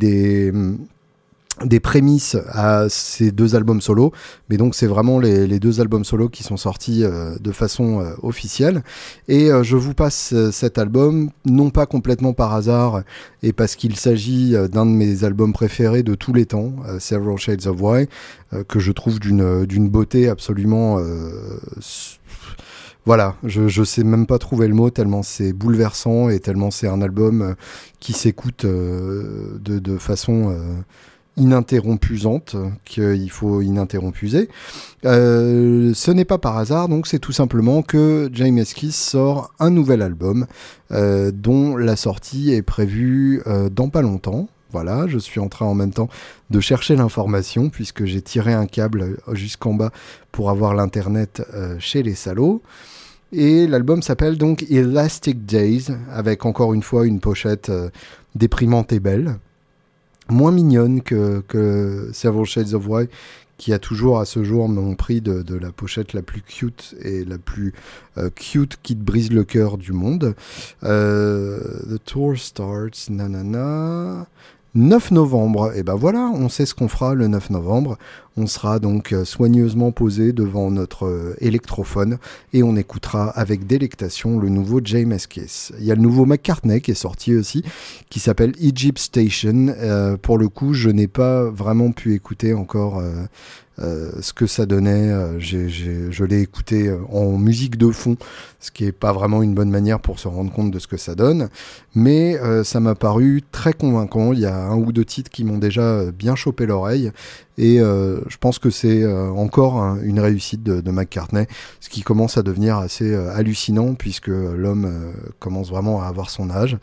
des 1.64 1.80
prémices 1.80 2.36
à 2.50 2.88
ces 2.90 3.30
deux 3.30 3.54
albums 3.54 3.80
solo, 3.80 4.12
mais 4.50 4.58
donc 4.58 4.74
c'est 4.74 4.86
vraiment 4.86 5.18
les, 5.18 5.58
deux 5.58 5.80
albums 5.80 6.04
solo 6.04 6.28
qui 6.28 6.42
sont 6.42 6.58
sortis 6.58 7.02
euh, 7.02 7.34
de 7.40 7.50
façon 7.50 8.00
euh, 8.00 8.12
officielle. 8.22 8.82
Et 9.28 9.50
euh, 9.50 9.62
je 9.62 9.76
vous 9.76 9.94
passe 9.94 10.34
cet 10.50 10.76
album, 10.76 11.30
non 11.46 11.70
pas 11.70 11.86
complètement 11.86 12.34
par 12.34 12.54
hasard, 12.54 13.02
et 13.42 13.54
parce 13.54 13.74
qu'il 13.74 13.96
s'agit 13.96 14.54
d'un 14.70 14.84
de 14.84 14.90
mes 14.90 15.24
albums 15.24 15.54
préférés 15.54 16.02
de 16.02 16.14
tous 16.14 16.34
les 16.34 16.44
temps, 16.44 16.74
Several 16.98 17.38
Shades 17.38 17.66
of 17.66 17.80
Why, 17.80 18.06
que 18.68 18.78
je 18.78 18.92
trouve 18.92 19.18
d'une 19.18 19.88
beauté 19.88 20.28
absolument 20.28 20.98
voilà, 23.06 23.36
je, 23.44 23.68
je 23.68 23.84
sais 23.84 24.04
même 24.04 24.26
pas 24.26 24.38
trouver 24.38 24.68
le 24.68 24.74
mot 24.74 24.90
tellement 24.90 25.22
c'est 25.22 25.52
bouleversant 25.52 26.28
et 26.28 26.40
tellement 26.40 26.70
c'est 26.70 26.88
un 26.88 27.00
album 27.00 27.54
qui 28.00 28.12
s'écoute 28.12 28.66
de, 28.66 29.58
de, 29.60 29.98
façon 29.98 30.54
ininterrompusante 31.36 32.56
qu'il 32.84 33.30
faut 33.30 33.60
ininterrompuser. 33.60 34.48
Euh, 35.04 35.92
ce 35.94 36.10
n'est 36.10 36.24
pas 36.24 36.38
par 36.38 36.56
hasard, 36.56 36.88
donc 36.88 37.06
c'est 37.06 37.18
tout 37.18 37.32
simplement 37.32 37.82
que 37.82 38.30
James 38.32 38.64
Kiss 38.64 38.96
sort 38.96 39.52
un 39.58 39.70
nouvel 39.70 40.02
album 40.02 40.46
euh, 40.92 41.30
dont 41.32 41.76
la 41.76 41.96
sortie 41.96 42.52
est 42.52 42.62
prévue 42.62 43.42
euh, 43.46 43.68
dans 43.68 43.88
pas 43.88 44.02
longtemps. 44.02 44.48
Voilà, 44.72 45.06
je 45.06 45.18
suis 45.18 45.40
en 45.40 45.48
train 45.48 45.66
en 45.66 45.74
même 45.74 45.92
temps 45.92 46.08
de 46.50 46.60
chercher 46.60 46.96
l'information 46.96 47.70
puisque 47.70 48.04
j'ai 48.04 48.20
tiré 48.20 48.52
un 48.52 48.66
câble 48.66 49.16
jusqu'en 49.32 49.74
bas 49.74 49.90
pour 50.32 50.50
avoir 50.50 50.74
l'internet 50.74 51.42
euh, 51.54 51.76
chez 51.78 52.02
les 52.02 52.14
salauds. 52.14 52.62
Et 53.32 53.66
l'album 53.66 54.02
s'appelle 54.02 54.38
donc 54.38 54.64
Elastic 54.70 55.44
Days 55.44 55.88
avec 56.10 56.46
encore 56.46 56.74
une 56.74 56.82
fois 56.82 57.06
une 57.06 57.20
pochette 57.20 57.70
euh, 57.70 57.90
déprimante 58.34 58.92
et 58.92 59.00
belle 59.00 59.38
moins 60.28 60.52
mignonne 60.52 61.02
que, 61.02 62.10
Several 62.12 62.44
Shades 62.44 62.74
of 62.74 62.86
Why, 62.88 63.08
qui 63.58 63.72
a 63.72 63.78
toujours 63.78 64.18
à 64.18 64.24
ce 64.24 64.44
jour 64.44 64.68
mon 64.68 64.94
prix 64.94 65.20
de, 65.20 65.42
de, 65.42 65.54
la 65.56 65.72
pochette 65.72 66.12
la 66.12 66.22
plus 66.22 66.42
cute 66.42 66.94
et 67.02 67.24
la 67.24 67.38
plus 67.38 67.72
euh, 68.18 68.28
cute 68.30 68.78
qui 68.82 68.94
te 68.96 69.02
brise 69.02 69.32
le 69.32 69.44
cœur 69.44 69.78
du 69.78 69.92
monde. 69.92 70.34
Euh, 70.84 71.58
the 71.88 72.04
tour 72.04 72.36
starts, 72.36 73.08
nanana. 73.10 74.26
9 74.74 75.12
novembre, 75.12 75.72
et 75.74 75.82
ben 75.82 75.94
voilà, 75.94 76.30
on 76.34 76.50
sait 76.50 76.66
ce 76.66 76.74
qu'on 76.74 76.88
fera 76.88 77.14
le 77.14 77.28
9 77.28 77.48
novembre. 77.48 77.96
On 78.38 78.46
sera 78.46 78.80
donc 78.80 79.12
euh, 79.12 79.24
soigneusement 79.24 79.92
posé 79.92 80.34
devant 80.34 80.70
notre 80.70 81.06
euh, 81.06 81.34
électrophone 81.40 82.18
et 82.52 82.62
on 82.62 82.76
écoutera 82.76 83.30
avec 83.30 83.66
délectation 83.66 84.38
le 84.38 84.50
nouveau 84.50 84.82
James 84.84 85.16
Kiss. 85.16 85.72
Il 85.78 85.86
y 85.86 85.92
a 85.92 85.94
le 85.94 86.02
nouveau 86.02 86.26
McCartney 86.26 86.82
qui 86.82 86.90
est 86.90 86.94
sorti 86.94 87.34
aussi, 87.34 87.62
qui 88.10 88.20
s'appelle 88.20 88.52
Egypt 88.60 88.98
Station. 88.98 89.74
Euh, 89.78 90.18
pour 90.18 90.36
le 90.36 90.50
coup, 90.50 90.74
je 90.74 90.90
n'ai 90.90 91.08
pas 91.08 91.44
vraiment 91.44 91.92
pu 91.92 92.14
écouter 92.14 92.52
encore 92.52 93.02
ce 93.78 94.32
que 94.32 94.46
ça 94.46 94.66
donnait. 94.66 95.38
Je 95.38 96.24
l'ai 96.24 96.40
écouté 96.40 96.94
en 97.10 97.38
musique 97.38 97.76
de 97.76 97.90
fond, 97.90 98.16
ce 98.58 98.70
qui 98.70 98.84
est 98.84 98.92
pas 98.92 99.12
vraiment 99.12 99.42
une 99.42 99.54
bonne 99.54 99.70
manière 99.70 100.00
pour 100.00 100.18
se 100.18 100.28
rendre 100.28 100.52
compte 100.52 100.70
de 100.70 100.78
ce 100.78 100.86
que 100.86 100.96
ça 100.96 101.14
donne. 101.14 101.48
Mais 101.94 102.38
ça 102.64 102.80
m'a 102.80 102.94
paru 102.94 103.42
très 103.52 103.72
convaincant. 103.72 104.32
Il 104.32 104.40
y 104.40 104.46
a 104.46 104.56
un 104.56 104.76
ou 104.76 104.92
deux 104.92 105.04
titres 105.04 105.30
qui 105.30 105.44
m'ont 105.44 105.58
déjà 105.58 106.10
bien 106.10 106.34
chopé 106.36 106.66
l'oreille. 106.66 107.12
Et 107.58 107.80
je 108.28 108.36
pense 108.38 108.58
que 108.58 108.70
c'est 108.70 109.06
encore 109.06 109.96
une 110.02 110.20
réussite 110.20 110.62
de, 110.62 110.90
McCartney, 110.90 111.46
ce 111.80 111.88
qui 111.88 112.02
commence 112.02 112.36
à 112.36 112.42
devenir 112.42 112.76
assez 112.78 113.14
hallucinant 113.14 113.94
puisque 113.94 114.28
l'homme 114.28 115.12
commence 115.38 115.68
vraiment 115.70 116.02
à 116.02 116.06
avoir 116.06 116.30
son 116.30 116.50
âge. 116.50 116.78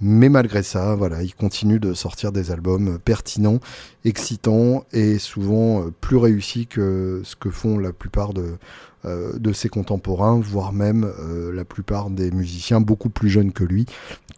Mais 0.00 0.30
malgré 0.30 0.62
ça, 0.62 0.94
voilà, 0.94 1.22
il 1.22 1.34
continue 1.34 1.78
de 1.78 1.92
sortir 1.92 2.32
des 2.32 2.50
albums 2.50 2.98
pertinents, 2.98 3.60
excitants 4.06 4.84
et 4.92 5.18
souvent 5.18 5.82
euh, 5.82 5.90
plus 6.00 6.16
réussis 6.16 6.66
que 6.66 7.20
ce 7.22 7.36
que 7.36 7.50
font 7.50 7.78
la 7.78 7.92
plupart 7.92 8.32
de, 8.32 8.56
euh, 9.04 9.38
de 9.38 9.52
ses 9.52 9.68
contemporains, 9.68 10.40
voire 10.40 10.72
même 10.72 11.04
euh, 11.04 11.52
la 11.52 11.66
plupart 11.66 12.08
des 12.08 12.30
musiciens 12.30 12.80
beaucoup 12.80 13.10
plus 13.10 13.28
jeunes 13.28 13.52
que 13.52 13.64
lui, 13.64 13.84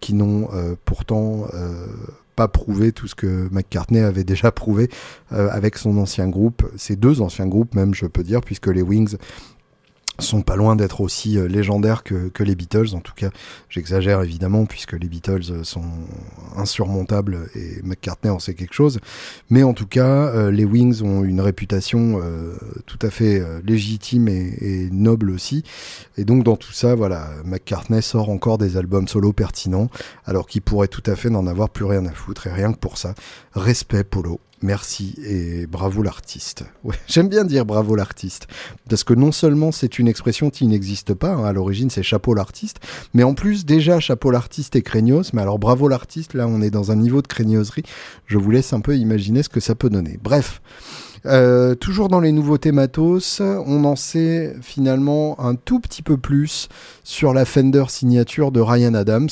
qui 0.00 0.14
n'ont 0.14 0.48
pourtant 0.84 1.46
pas 2.36 2.48
prouvé 2.48 2.92
tout 2.92 3.08
ce 3.08 3.14
que 3.14 3.48
McCartney 3.50 4.00
avait 4.00 4.24
déjà 4.24 4.50
prouvé 4.50 4.88
avec 5.30 5.78
son 5.78 5.98
ancien 5.98 6.28
groupe, 6.28 6.64
ses 6.76 6.96
deux 6.96 7.20
anciens 7.20 7.46
groupes 7.46 7.74
même, 7.74 7.94
je 7.94 8.06
peux 8.06 8.22
dire, 8.22 8.40
puisque 8.40 8.68
les 8.68 8.82
Wings 8.82 9.16
sont 10.18 10.42
pas 10.42 10.56
loin 10.56 10.76
d'être 10.76 11.00
aussi 11.00 11.38
euh, 11.38 11.46
légendaires 11.46 12.02
que, 12.02 12.42
les 12.42 12.54
Beatles. 12.54 12.94
En 12.94 13.00
tout 13.00 13.14
cas, 13.14 13.30
j'exagère 13.68 14.22
évidemment 14.22 14.66
puisque 14.66 14.92
les 14.92 15.08
Beatles 15.08 15.42
euh, 15.50 15.64
sont 15.64 15.84
insurmontables 16.56 17.48
et 17.54 17.80
McCartney 17.82 18.30
en 18.30 18.38
sait 18.38 18.54
quelque 18.54 18.74
chose. 18.74 18.98
Mais 19.50 19.62
en 19.62 19.74
tout 19.74 19.86
cas, 19.86 20.28
euh, 20.28 20.50
les 20.50 20.64
Wings 20.64 21.02
ont 21.02 21.24
une 21.24 21.40
réputation 21.40 22.20
tout 22.86 22.98
à 23.02 23.10
fait 23.10 23.42
légitime 23.64 24.28
et, 24.28 24.56
et, 24.60 24.90
noble 24.90 25.30
aussi. 25.30 25.62
Et 26.16 26.24
donc 26.24 26.44
dans 26.44 26.56
tout 26.56 26.72
ça, 26.72 26.94
voilà, 26.94 27.28
McCartney 27.44 28.02
sort 28.02 28.28
encore 28.28 28.58
des 28.58 28.76
albums 28.76 29.08
solo 29.08 29.32
pertinents 29.32 29.88
alors 30.24 30.46
qu'il 30.46 30.62
pourrait 30.62 30.88
tout 30.88 31.02
à 31.06 31.16
fait 31.16 31.30
n'en 31.30 31.46
avoir 31.46 31.70
plus 31.70 31.84
rien 31.84 32.04
à 32.06 32.12
foutre. 32.12 32.46
Et 32.46 32.52
rien 32.52 32.72
que 32.72 32.78
pour 32.78 32.98
ça, 32.98 33.14
respect 33.54 34.04
Polo. 34.04 34.40
Merci 34.62 35.16
et 35.26 35.66
bravo 35.66 36.02
l'artiste. 36.02 36.64
J'aime 37.08 37.28
bien 37.28 37.44
dire 37.44 37.66
bravo 37.66 37.96
l'artiste, 37.96 38.46
parce 38.88 39.02
que 39.02 39.12
non 39.12 39.32
seulement 39.32 39.72
c'est 39.72 39.98
une 39.98 40.06
expression 40.06 40.50
qui 40.50 40.66
n'existe 40.68 41.14
pas, 41.14 41.32
hein, 41.32 41.44
à 41.44 41.52
l'origine 41.52 41.90
c'est 41.90 42.04
chapeau 42.04 42.32
l'artiste, 42.32 42.78
mais 43.12 43.24
en 43.24 43.34
plus 43.34 43.66
déjà 43.66 43.98
chapeau 43.98 44.30
l'artiste 44.30 44.76
et 44.76 44.82
craignos, 44.82 45.32
mais 45.32 45.42
alors 45.42 45.58
bravo 45.58 45.88
l'artiste, 45.88 46.34
là 46.34 46.46
on 46.46 46.62
est 46.62 46.70
dans 46.70 46.92
un 46.92 46.96
niveau 46.96 47.22
de 47.22 47.26
craignoserie, 47.26 47.82
je 48.26 48.38
vous 48.38 48.50
laisse 48.52 48.72
un 48.72 48.80
peu 48.80 48.96
imaginer 48.96 49.42
ce 49.42 49.48
que 49.48 49.60
ça 49.60 49.74
peut 49.74 49.90
donner. 49.90 50.18
Bref. 50.22 50.62
Euh, 51.24 51.76
toujours 51.76 52.08
dans 52.08 52.18
les 52.18 52.32
nouveautés 52.32 52.72
matos, 52.72 53.40
on 53.40 53.84
en 53.84 53.94
sait 53.94 54.56
finalement 54.60 55.38
un 55.38 55.54
tout 55.54 55.78
petit 55.78 56.02
peu 56.02 56.16
plus 56.16 56.68
sur 57.04 57.32
la 57.32 57.44
Fender 57.44 57.84
signature 57.88 58.50
de 58.50 58.60
Ryan 58.60 58.94
Adams 58.94 59.28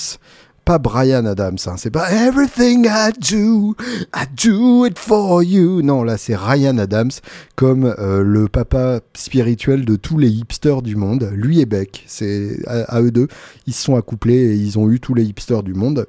pas 0.64 0.78
Brian 0.78 1.26
Adams, 1.26 1.58
hein. 1.66 1.74
c'est 1.76 1.90
pas 1.90 2.10
Everything 2.12 2.86
I 2.86 3.10
do, 3.18 3.74
I 4.14 4.24
do 4.36 4.86
it 4.86 4.98
for 4.98 5.42
you. 5.42 5.82
Non, 5.82 6.02
là 6.02 6.16
c'est 6.16 6.36
Ryan 6.36 6.78
Adams, 6.78 7.10
comme 7.56 7.94
euh, 7.98 8.22
le 8.22 8.48
papa 8.48 9.00
spirituel 9.14 9.84
de 9.84 9.96
tous 9.96 10.18
les 10.18 10.28
hipsters 10.28 10.82
du 10.82 10.96
monde. 10.96 11.30
Lui 11.32 11.60
et 11.60 11.66
Beck, 11.66 12.04
c'est 12.06 12.58
à, 12.66 13.00
eux 13.00 13.10
deux, 13.10 13.28
ils 13.66 13.74
se 13.74 13.82
sont 13.82 13.96
accouplés 13.96 14.34
et 14.34 14.54
ils 14.54 14.78
ont 14.78 14.90
eu 14.90 15.00
tous 15.00 15.14
les 15.14 15.24
hipsters 15.24 15.62
du 15.62 15.74
monde. 15.74 16.06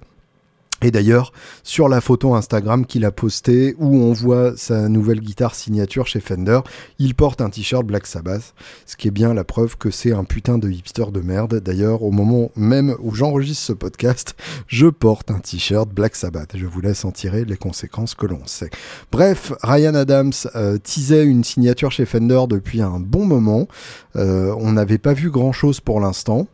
Et 0.84 0.90
d'ailleurs, 0.90 1.32
sur 1.64 1.88
la 1.88 2.02
photo 2.02 2.34
Instagram 2.34 2.86
qu'il 2.86 3.06
a 3.06 3.12
postée, 3.12 3.76
où 3.78 3.96
on 3.98 4.14
voit 4.14 4.54
sa 4.58 4.90
nouvelle 4.90 5.20
guitare 5.20 5.54
signature 5.54 6.08
chez 6.08 6.20
Fender, 6.20 6.62
il 6.98 7.14
porte 7.14 7.42
un 7.42 7.50
t-shirt 7.50 7.86
Black 7.86 8.08
Sabbath, 8.08 8.56
ce 8.86 8.98
qui 8.98 9.08
est 9.08 9.12
bien 9.12 9.34
la 9.34 9.44
preuve 9.44 9.77
que 9.77 9.92
c'est 9.92 10.12
un 10.12 10.24
putain 10.24 10.58
de 10.58 10.70
hipster 10.70 11.05
de 11.12 11.22
merde. 11.22 11.60
D'ailleurs, 11.60 12.01
au 12.01 12.12
moment 12.12 12.51
même 12.55 12.96
où 13.00 13.14
j'enregistre 13.14 13.64
ce 13.64 13.74
podcast, 13.74 14.36
je 14.68 14.88
porte 14.88 15.29
un 15.29 15.40
t-shirt 15.40 15.90
Black 15.90 16.16
Sabbath. 16.16 16.55
Je 16.55 16.66
vous 16.66 16.82
laisse 16.82 17.05
en 17.05 17.12
tirer 17.12 17.46
les 17.46 17.58
conséquences 17.58 18.16
que 18.16 18.25
l'on 18.25 18.46
sait. 18.46 18.70
Bref, 19.12 19.53
Ryan 19.62 19.94
Adams 19.94 20.34
euh, 20.55 20.77
teasait 20.77 21.25
une 21.25 21.44
signature 21.44 21.92
chez 21.92 22.05
Fender 22.05 22.42
depuis 22.50 22.82
un 22.82 23.00
bon 23.00 23.25
moment. 23.25 23.68
Euh, 24.16 24.55
on 24.58 24.72
n'avait 24.72 24.98
pas 24.98 25.14
vu 25.14 25.29
grand-chose 25.29 25.79
pour 25.79 26.00
l'instant. 26.00 26.48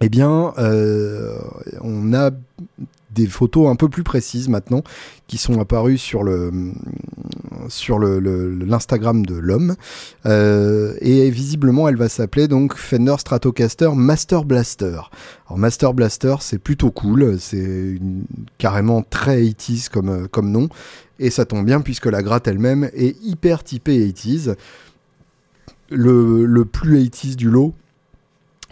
Eh 0.00 0.08
bien, 0.08 0.52
euh, 0.58 1.38
on 1.80 2.12
a 2.12 2.30
des 3.16 3.26
photos 3.26 3.68
un 3.68 3.74
peu 3.74 3.88
plus 3.88 4.04
précises 4.04 4.48
maintenant 4.48 4.82
qui 5.26 5.38
sont 5.38 5.58
apparues 5.60 5.98
sur 5.98 6.22
le 6.22 6.52
sur 7.68 7.98
l'Instagram 7.98 9.26
de 9.26 9.34
l'homme 9.34 9.74
euh, 10.26 10.94
et 11.00 11.30
visiblement 11.30 11.88
elle 11.88 11.96
va 11.96 12.08
s'appeler 12.08 12.46
donc 12.46 12.76
Fender 12.76 13.16
Stratocaster 13.18 13.90
Master 13.94 14.44
Blaster. 14.44 15.00
Alors 15.46 15.58
Master 15.58 15.94
Blaster 15.94 16.36
c'est 16.40 16.58
plutôt 16.58 16.90
cool, 16.90 17.38
c'est 17.40 17.98
carrément 18.58 19.02
très 19.02 19.42
80s 19.42 19.88
comme 19.88 20.28
comme 20.28 20.52
nom 20.52 20.68
et 21.18 21.30
ça 21.30 21.44
tombe 21.44 21.64
bien 21.64 21.80
puisque 21.80 22.06
la 22.06 22.22
gratte 22.22 22.46
elle-même 22.46 22.90
est 22.94 23.16
hyper 23.22 23.64
typée 23.64 24.06
80s. 24.08 24.54
Le, 25.88 26.44
le 26.44 26.64
plus 26.64 27.04
80s 27.04 27.36
du 27.36 27.48
lot, 27.48 27.72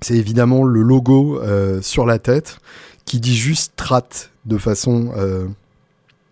c'est 0.02 0.16
évidemment 0.16 0.64
le 0.64 0.82
logo 0.82 1.40
euh, 1.40 1.80
sur 1.80 2.06
la 2.06 2.18
tête 2.18 2.58
qui 3.04 3.20
dit 3.20 3.36
juste 3.36 3.72
Strat 3.80 4.08
de 4.46 4.58
façon 4.58 5.12
euh, 5.16 5.46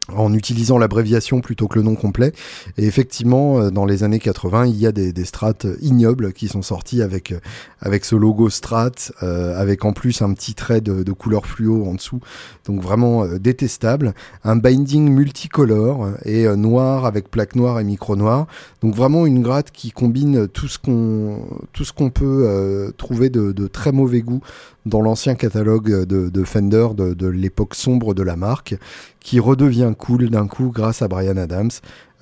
en 0.09 0.35
utilisant 0.35 0.79
l'abréviation 0.79 1.41
plutôt 1.41 1.69
que 1.69 1.79
le 1.79 1.85
nom 1.85 1.95
complet. 1.95 2.33
Et 2.77 2.85
effectivement, 2.87 3.61
euh, 3.61 3.71
dans 3.71 3.87
les 3.87 4.03
années 4.03 4.19
80, 4.19 4.67
il 4.67 4.77
y 4.77 4.87
a 4.87 4.93
des, 4.93 5.13
des 5.13 5.25
strates 5.25 5.67
ignobles 5.81 6.33
qui 6.33 6.49
sont 6.49 6.61
sortis 6.61 7.03
avec, 7.03 7.31
euh, 7.31 7.39
avec 7.81 8.05
ce 8.05 8.17
logo 8.17 8.51
strat, 8.51 8.91
avec 9.21 9.85
en 9.85 9.93
plus 9.93 10.21
un 10.23 10.35
petit 10.35 10.55
trait 10.55 10.81
de, 10.81 11.13
couleur 11.13 11.47
fluo 11.47 11.87
en 11.87 11.95
dessous. 11.95 12.21
Donc 12.67 12.83
vraiment 12.83 13.27
détestable. 13.27 14.13
Un 14.45 14.57
binding 14.57 15.09
multicolore 15.09 16.11
et 16.25 16.47
noir 16.57 17.07
avec 17.07 17.31
plaque 17.31 17.55
noire 17.55 17.79
et 17.81 17.85
micro 17.85 18.17
noir. 18.17 18.47
Donc 18.83 18.95
vraiment 18.95 19.25
une 19.25 19.43
gratte 19.43 19.71
qui 19.71 19.93
combine 19.93 20.49
tout 20.49 20.69
ce 20.69 20.79
qu'on 20.79 21.47
tout 21.73 21.85
ce 21.85 21.93
qu'on 21.93 22.11
peut 22.11 22.93
trouver 22.97 23.31
de, 23.31 23.67
très 23.67 23.93
mauvais 23.93 24.23
goût 24.23 24.43
dans 24.87 25.01
l'ancien 25.01 25.35
catalogue 25.35 26.07
de, 26.07 26.29
de 26.29 26.45
Fender 26.45 26.89
de, 26.97 27.15
de 27.15 27.27
l'époque 27.27 27.75
sombre 27.75 28.15
de 28.15 28.23
la 28.23 28.37
marque 28.37 28.75
qui 29.21 29.41
redevient 29.41 29.93
cool 29.97 30.31
d'un 30.31 30.47
coup 30.47 30.71
grâce 30.75 31.03
à 31.03 31.09
Brian 31.09 31.37
Adams. 31.37 31.71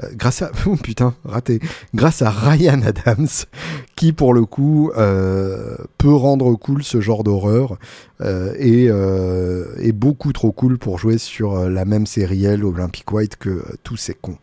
Euh, 0.03 0.09
grâce 0.15 0.43
à 0.43 0.51
oh, 0.67 0.77
putain 0.77 1.15
raté. 1.25 1.61
Grâce 1.95 2.23
à 2.23 2.31
Ryan 2.31 2.81
Adams 2.83 3.29
qui 3.97 4.13
pour 4.13 4.33
le 4.33 4.47
coup 4.47 4.91
euh, 4.97 5.77
peut 5.99 6.15
rendre 6.15 6.55
cool 6.55 6.83
ce 6.83 7.01
genre 7.01 7.23
d'horreur 7.23 7.77
euh, 8.23 8.55
et 8.59 8.87
est 9.85 9.93
beaucoup 9.93 10.33
trop 10.33 10.53
cool 10.53 10.79
pour 10.79 10.99
jouer 10.99 11.19
sur 11.19 11.69
la 11.69 11.85
même 11.85 12.07
sérielle 12.07 12.65
Olympic 12.65 13.11
White 13.13 13.37
que 13.37 13.63
tous 13.83 13.97
ces 13.97 14.15
cons. 14.15 14.39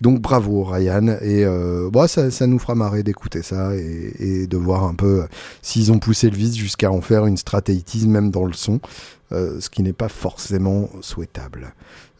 Donc 0.00 0.20
bravo 0.20 0.62
Ryan 0.64 1.16
et 1.22 1.44
bon, 1.90 2.06
ça, 2.06 2.30
ça, 2.30 2.46
nous 2.46 2.58
fera 2.58 2.74
marrer 2.74 3.02
d'écouter 3.02 3.42
ça 3.42 3.74
et, 3.76 4.14
et, 4.18 4.46
de 4.46 4.56
voir 4.56 4.84
un 4.84 4.94
peu 4.94 5.24
s'ils 5.62 5.92
ont 5.92 5.98
poussé 5.98 6.30
le 6.30 6.36
vice 6.36 6.56
jusqu'à 6.56 6.90
en 6.90 7.00
faire 7.00 7.26
une 7.26 7.36
stratégie 7.36 8.06
même 8.06 8.30
dans 8.30 8.44
le 8.44 8.52
son 8.52 8.80
ce 9.30 9.68
qui 9.70 9.82
n'est 9.82 9.92
pas 9.92 10.08
forcément 10.08 10.88
souhaitable 11.00 11.74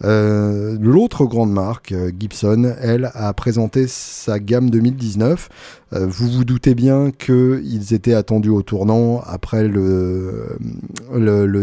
euh, 0.05 0.77
l'autre 0.81 1.25
grande 1.25 1.53
marque, 1.53 1.93
euh, 1.93 2.13
Gibson, 2.17 2.75
elle 2.81 3.11
a 3.15 3.33
présenté 3.33 3.87
sa 3.89 4.39
gamme 4.39 4.71
2019. 4.71 5.49
Euh, 5.93 6.07
vous 6.07 6.31
vous 6.31 6.45
doutez 6.45 6.75
bien 6.75 7.11
qu'ils 7.11 7.95
étaient 7.95 8.15
attendus 8.15 8.51
au 8.51 8.63
tournant 8.63 9.21
après 9.27 9.67
le, 9.67 10.59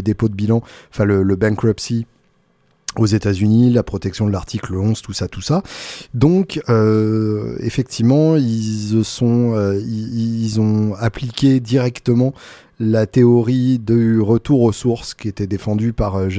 dépôt 0.03 0.27
de 0.27 0.35
bilan, 0.35 0.61
enfin 0.91 1.05
le 1.05 1.35
bankruptcy 1.35 2.05
aux 2.99 3.05
États-Unis, 3.05 3.71
la 3.71 3.83
protection 3.83 4.27
de 4.27 4.31
l'article 4.31 4.75
11, 4.75 5.01
tout 5.01 5.13
ça, 5.13 5.27
tout 5.27 5.41
ça. 5.41 5.63
Donc, 6.13 6.61
euh, 6.69 7.55
effectivement, 7.59 8.35
ils 8.35 9.03
sont, 9.03 9.53
euh, 9.55 9.79
ils, 9.79 10.59
ont 10.59 10.93
appliqué 10.95 11.59
directement 11.59 12.33
la 12.79 13.05
théorie 13.05 13.79
du 13.79 14.19
retour 14.19 14.61
aux 14.61 14.71
sources 14.71 15.13
qui 15.13 15.27
était 15.27 15.47
défendue 15.47 15.93
par 15.93 16.15
euh, 16.15 16.29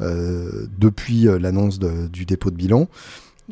euh 0.00 0.66
depuis 0.78 1.28
euh, 1.28 1.38
l'annonce 1.38 1.78
du 1.78 2.24
dépôt 2.24 2.50
de 2.50 2.56
bilan. 2.56 2.88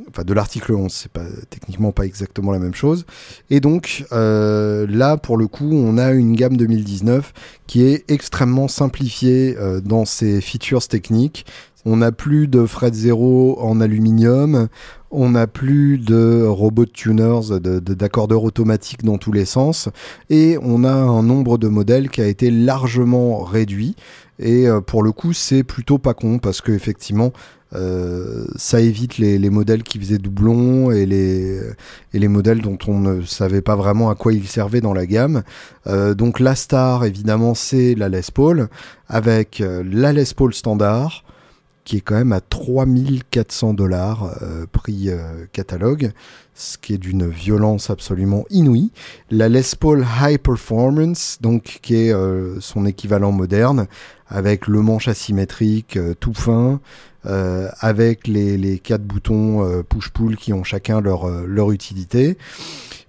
Enfin, 0.08 0.24
de 0.24 0.34
l'article 0.34 0.72
11, 0.72 0.92
c'est 0.92 1.12
pas 1.12 1.24
techniquement 1.50 1.92
pas 1.92 2.04
exactement 2.04 2.50
la 2.50 2.58
même 2.58 2.74
chose. 2.74 3.06
Et 3.48 3.60
donc 3.60 4.04
là, 4.10 5.16
pour 5.18 5.36
le 5.36 5.46
coup, 5.46 5.70
on 5.72 5.98
a 5.98 6.10
une 6.10 6.34
gamme 6.34 6.56
2019 6.56 7.32
qui 7.68 7.82
est 7.84 8.04
extrêmement 8.10 8.66
simplifiée 8.66 9.56
dans 9.84 10.04
ses 10.04 10.40
features 10.40 10.88
techniques 10.88 11.46
On 11.86 11.98
n'a 11.98 12.12
plus 12.12 12.48
de 12.48 12.64
fret 12.64 12.92
zéro 12.92 13.58
en 13.60 13.80
aluminium. 13.80 14.68
On 15.10 15.30
n'a 15.30 15.46
plus 15.46 15.98
de 15.98 16.44
robot 16.44 16.86
tuners, 16.86 17.60
d'accordeurs 17.60 18.40
de, 18.40 18.46
automatiques 18.46 19.04
dans 19.04 19.18
tous 19.18 19.32
les 19.32 19.44
sens. 19.44 19.88
Et 20.30 20.58
on 20.62 20.82
a 20.82 20.92
un 20.92 21.22
nombre 21.22 21.58
de 21.58 21.68
modèles 21.68 22.08
qui 22.08 22.20
a 22.20 22.26
été 22.26 22.50
largement 22.50 23.44
réduit. 23.44 23.96
Et 24.38 24.66
euh, 24.66 24.80
pour 24.80 25.02
le 25.02 25.12
coup, 25.12 25.32
c'est 25.32 25.62
plutôt 25.62 25.98
pas 25.98 26.14
con 26.14 26.38
parce 26.38 26.60
que 26.60 26.72
effectivement, 26.72 27.32
euh, 27.74 28.46
ça 28.56 28.80
évite 28.80 29.18
les, 29.18 29.50
modèles 29.50 29.82
qui 29.82 29.98
faisaient 29.98 30.18
doublon 30.18 30.90
et 30.90 31.06
les, 31.06 31.60
et 32.12 32.18
les 32.18 32.28
modèles 32.28 32.60
dont 32.60 32.78
on 32.86 33.00
ne 33.00 33.22
savait 33.22 33.62
pas 33.62 33.76
vraiment 33.76 34.10
à 34.10 34.14
quoi 34.14 34.32
ils 34.32 34.46
servaient 34.46 34.80
dans 34.80 34.94
la 34.94 35.06
gamme. 35.06 35.42
Euh, 35.86 36.14
donc 36.14 36.40
la 36.40 36.54
star, 36.54 37.04
évidemment, 37.04 37.54
c'est 37.54 37.94
la 37.94 38.08
Les 38.08 38.22
Paul, 38.32 38.68
avec 39.08 39.62
la 39.62 40.12
Les 40.12 40.32
Paul 40.36 40.54
standard, 40.54 41.23
qui 41.84 41.98
est 41.98 42.00
quand 42.00 42.14
même 42.14 42.32
à 42.32 42.40
3400 42.40 43.74
dollars 43.74 44.36
euh, 44.42 44.66
prix 44.70 45.08
euh, 45.08 45.44
catalogue, 45.52 46.12
ce 46.54 46.78
qui 46.78 46.94
est 46.94 46.98
d'une 46.98 47.28
violence 47.28 47.90
absolument 47.90 48.44
inouïe. 48.50 48.90
La 49.30 49.48
Les 49.48 49.62
Paul 49.78 50.04
High 50.20 50.38
Performance, 50.38 51.38
donc 51.40 51.80
qui 51.82 51.94
est 51.96 52.12
euh, 52.12 52.58
son 52.60 52.86
équivalent 52.86 53.32
moderne, 53.32 53.86
avec 54.28 54.66
le 54.66 54.80
manche 54.80 55.08
asymétrique 55.08 55.98
tout 56.18 56.34
fin, 56.34 56.80
avec 57.24 58.26
les, 58.26 58.56
les 58.56 58.78
quatre 58.78 59.04
boutons 59.04 59.82
push-pull 59.88 60.36
qui 60.36 60.52
ont 60.52 60.64
chacun 60.64 61.00
leur, 61.00 61.28
leur 61.46 61.70
utilité. 61.70 62.36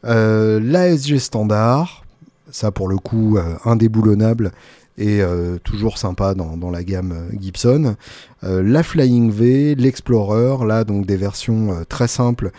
L'ASG 0.04 1.18
standard, 1.18 2.06
ça 2.52 2.72
pour 2.72 2.88
le 2.90 2.98
coup 2.98 3.38
indéboulonnable 3.64 4.52
et 4.98 5.22
euh, 5.22 5.58
toujours 5.64 5.98
sympa 5.98 6.34
dans, 6.36 6.70
la 6.70 6.84
gamme 6.84 7.12
euh, 7.12 7.38
Gibson. 7.40 7.96
Euh, 8.44 8.64
la 8.64 8.84
Flying 8.84 9.32
V, 9.32 9.76
l'Explorer, 9.76 10.66
là 10.66 10.84
donc 10.84 11.06
des 11.06 11.18
versions 11.18 11.84
très 11.90 12.08
simples 12.08 12.52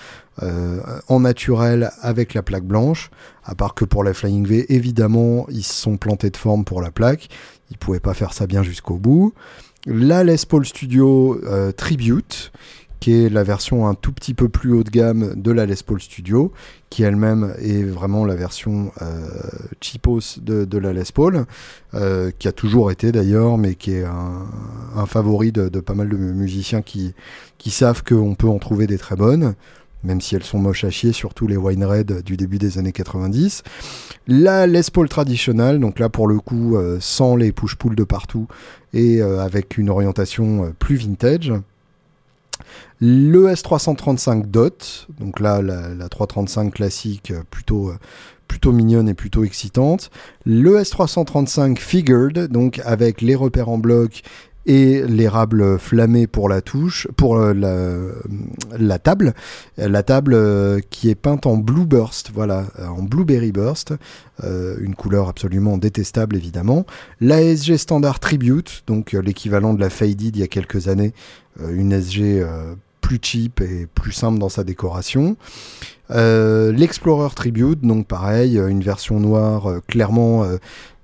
en 1.08 1.20
naturel 1.20 1.90
avec 2.02 2.34
la 2.34 2.42
plaque 2.42 2.64
blanche. 2.64 3.10
À 3.42 3.54
part 3.54 3.72
que 3.72 3.86
pour 3.86 4.04
la 4.04 4.12
Flying 4.12 4.46
V, 4.46 4.66
évidemment, 4.68 5.46
ils 5.48 5.62
se 5.62 5.72
sont 5.72 5.96
plantés 5.96 6.28
de 6.28 6.36
forme 6.36 6.66
pour 6.66 6.82
la 6.82 6.90
plaque. 6.90 7.30
Ils 7.70 7.78
pouvaient 7.78 8.00
pas 8.00 8.12
faire 8.12 8.34
ça 8.34 8.46
bien 8.46 8.62
jusqu'au 8.62 8.96
bout. 8.96 9.32
La 9.86 10.24
Les 10.24 10.36
Paul 10.46 10.66
Studio 10.66 11.40
Tribute, 11.78 12.52
qui 13.00 13.12
est 13.12 13.28
la 13.28 13.42
version 13.42 13.86
un 13.86 13.94
tout 13.94 14.12
petit 14.12 14.34
peu 14.34 14.48
plus 14.48 14.72
haut 14.72 14.84
de 14.84 14.90
gamme 14.90 15.34
de 15.36 15.50
la 15.50 15.66
Les 15.66 15.76
Paul 15.84 16.00
Studio, 16.00 16.52
qui 16.90 17.02
elle-même 17.02 17.54
est 17.58 17.82
vraiment 17.82 18.24
la 18.24 18.34
version 18.34 18.92
euh, 19.02 19.28
cheapos 19.80 20.38
de, 20.40 20.78
la 20.78 20.92
Les 20.92 21.04
Paul, 21.12 21.44
euh, 21.94 22.30
qui 22.38 22.48
a 22.48 22.52
toujours 22.52 22.90
été 22.90 23.12
d'ailleurs, 23.12 23.58
mais 23.58 23.74
qui 23.74 23.92
est 23.92 24.04
un, 24.04 25.06
favori 25.06 25.52
de, 25.52 25.68
pas 25.80 25.94
mal 25.94 26.08
de 26.08 26.16
musiciens 26.16 26.82
qui, 26.82 27.14
savent 27.66 28.02
qu'on 28.02 28.34
peut 28.34 28.48
en 28.48 28.58
trouver 28.58 28.86
des 28.86 28.98
très 28.98 29.16
bonnes 29.16 29.54
même 30.04 30.20
si 30.20 30.36
elles 30.36 30.44
sont 30.44 30.58
moches 30.58 30.84
à 30.84 30.90
chier, 30.90 31.10
surtout 31.10 31.48
les 31.48 31.56
Wine 31.56 31.84
Red 31.84 32.22
du 32.22 32.36
début 32.36 32.58
des 32.58 32.78
années 32.78 32.92
90. 32.92 33.64
La 34.28 34.68
Les 34.68 34.82
Paul 34.92 35.08
traditionnelle, 35.08 35.80
donc 35.80 35.98
là 35.98 36.08
pour 36.08 36.28
le 36.28 36.38
coup 36.38 36.76
euh, 36.76 36.98
sans 37.00 37.34
les 37.34 37.50
push-pull 37.50 37.96
de 37.96 38.04
partout 38.04 38.46
et 38.92 39.20
avec 39.20 39.78
une 39.78 39.90
orientation 39.90 40.72
plus 40.78 40.94
vintage. 40.96 41.52
Le 43.00 43.48
S335 43.48 44.46
Dot, 44.46 45.08
donc 45.20 45.40
là 45.40 45.60
la, 45.62 46.08
335 46.08 46.72
classique 46.74 47.30
euh, 47.30 47.42
euh, 47.70 47.94
plutôt 48.48 48.72
mignonne 48.72 49.08
et 49.08 49.14
plutôt 49.14 49.44
excitante. 49.44 50.10
Le 50.44 50.80
S335 50.80 51.78
Figured, 51.78 52.48
donc 52.48 52.80
avec 52.84 53.20
les 53.20 53.34
repères 53.34 53.68
en 53.68 53.78
bloc 53.78 54.22
et 54.66 55.02
l'érable 55.06 55.78
flammé 55.78 56.26
pour 56.26 56.48
la 56.48 56.60
touche, 56.60 57.08
pour 57.16 57.38
euh, 57.38 58.12
la, 58.78 58.98
table, 58.98 59.34
la 59.78 60.02
table 60.02 60.36
qui 60.90 61.08
est 61.08 61.14
peinte 61.14 61.46
en 61.46 61.56
blue 61.56 61.86
burst, 61.86 62.30
voilà, 62.34 62.66
en 62.86 63.02
blueberry 63.02 63.52
burst, 63.52 63.94
une 64.42 64.94
couleur 64.94 65.28
absolument 65.28 65.78
détestable 65.78 66.36
évidemment. 66.36 66.84
L'ASG 67.20 67.76
Standard 67.76 68.20
Tribute, 68.20 68.82
donc 68.86 69.12
l'équivalent 69.12 69.72
de 69.72 69.80
la 69.80 69.88
Faded 69.88 70.36
il 70.36 70.38
y 70.38 70.42
a 70.42 70.48
quelques 70.48 70.88
années, 70.88 71.14
une 71.70 71.92
SG 71.92 72.44
plus 73.06 73.20
cheap 73.22 73.60
et 73.60 73.86
plus 73.86 74.10
simple 74.10 74.38
dans 74.40 74.48
sa 74.48 74.64
décoration. 74.64 75.36
Euh, 76.10 76.72
L'Explorer 76.72 77.32
Tribute, 77.36 77.80
donc 77.82 78.08
pareil, 78.08 78.58
euh, 78.58 78.66
une 78.66 78.82
version 78.82 79.20
noire 79.20 79.70
euh, 79.70 79.80
clairement 79.86 80.44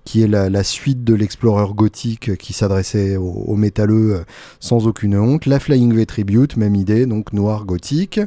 qui 0.04 0.22
est 0.22 0.28
la, 0.28 0.64
suite 0.64 1.04
de 1.04 1.14
l'Explorer 1.14 1.72
gothique 1.74 2.36
qui 2.36 2.52
s'adressait 2.52 3.16
aux, 3.16 3.56
métalleux 3.56 4.24
sans 4.60 4.86
aucune 4.86 5.16
honte. 5.16 5.46
La 5.46 5.60
Flying 5.60 5.94
V 5.94 6.06
Tribute, 6.06 6.56
même 6.56 6.74
idée, 6.74 7.06
donc 7.06 7.32
noir 7.32 7.64
gothique. 7.64 8.20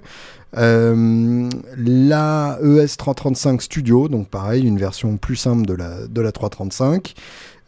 la 0.54 2.60
ES 2.64 2.96
335 2.98 3.62
Studio, 3.62 4.08
donc 4.08 4.30
pareil, 4.30 4.66
une 4.66 4.78
version 4.78 5.18
plus 5.18 5.36
simple 5.36 5.66
de 5.66 5.74
la, 5.74 6.08
de 6.08 6.22
la 6.22 6.32
335. 6.32 7.14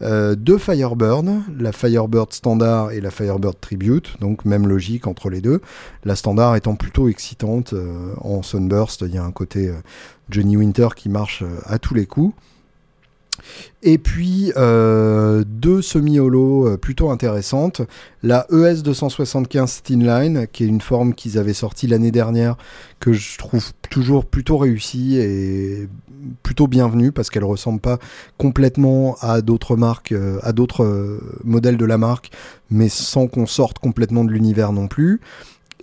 Euh, 0.03 0.35
deux 0.35 0.57
Firebird, 0.57 1.25
la 1.57 1.71
Firebird 1.71 2.31
standard 2.31 2.91
et 2.91 3.01
la 3.01 3.09
Firebird 3.09 3.59
Tribute, 3.59 4.17
donc 4.19 4.45
même 4.45 4.67
logique 4.67 5.07
entre 5.07 5.29
les 5.29 5.41
deux. 5.41 5.61
La 6.03 6.15
standard 6.15 6.55
étant 6.55 6.75
plutôt 6.75 7.09
excitante 7.09 7.73
euh, 7.73 8.13
en 8.21 8.43
Sunburst, 8.43 9.03
il 9.07 9.15
y 9.15 9.17
a 9.17 9.23
un 9.23 9.31
côté 9.31 9.69
euh, 9.69 9.73
Johnny 10.29 10.55
Winter 10.55 10.89
qui 10.95 11.09
marche 11.09 11.43
à 11.65 11.79
tous 11.79 11.95
les 11.95 12.05
coups. 12.05 12.35
Et 13.83 13.97
puis 13.97 14.51
euh, 14.57 15.43
deux 15.45 15.81
semi-holo 15.81 16.67
euh, 16.67 16.77
plutôt 16.77 17.09
intéressantes. 17.09 17.81
La 18.23 18.47
ES 18.51 18.81
275 18.81 19.83
Line, 19.89 20.47
qui 20.51 20.63
est 20.63 20.67
une 20.67 20.81
forme 20.81 21.13
qu'ils 21.13 21.37
avaient 21.37 21.53
sortie 21.53 21.87
l'année 21.87 22.11
dernière, 22.11 22.57
que 22.99 23.13
je 23.13 23.37
trouve 23.37 23.71
toujours 23.89 24.25
plutôt 24.25 24.57
réussie 24.57 25.17
et 25.17 25.87
plutôt 26.43 26.67
bienvenue 26.67 27.11
parce 27.11 27.29
qu'elle 27.29 27.43
ressemble 27.43 27.79
pas 27.79 27.99
complètement 28.37 29.15
à 29.21 29.41
d'autres 29.41 29.75
marques, 29.75 30.11
euh, 30.11 30.39
à 30.43 30.51
d'autres 30.51 31.19
modèles 31.43 31.77
de 31.77 31.85
la 31.85 31.97
marque, 31.97 32.31
mais 32.71 32.89
sans 32.89 33.27
qu'on 33.27 33.45
sorte 33.45 33.79
complètement 33.79 34.25
de 34.25 34.31
l'univers 34.31 34.73
non 34.73 34.87
plus 34.87 35.21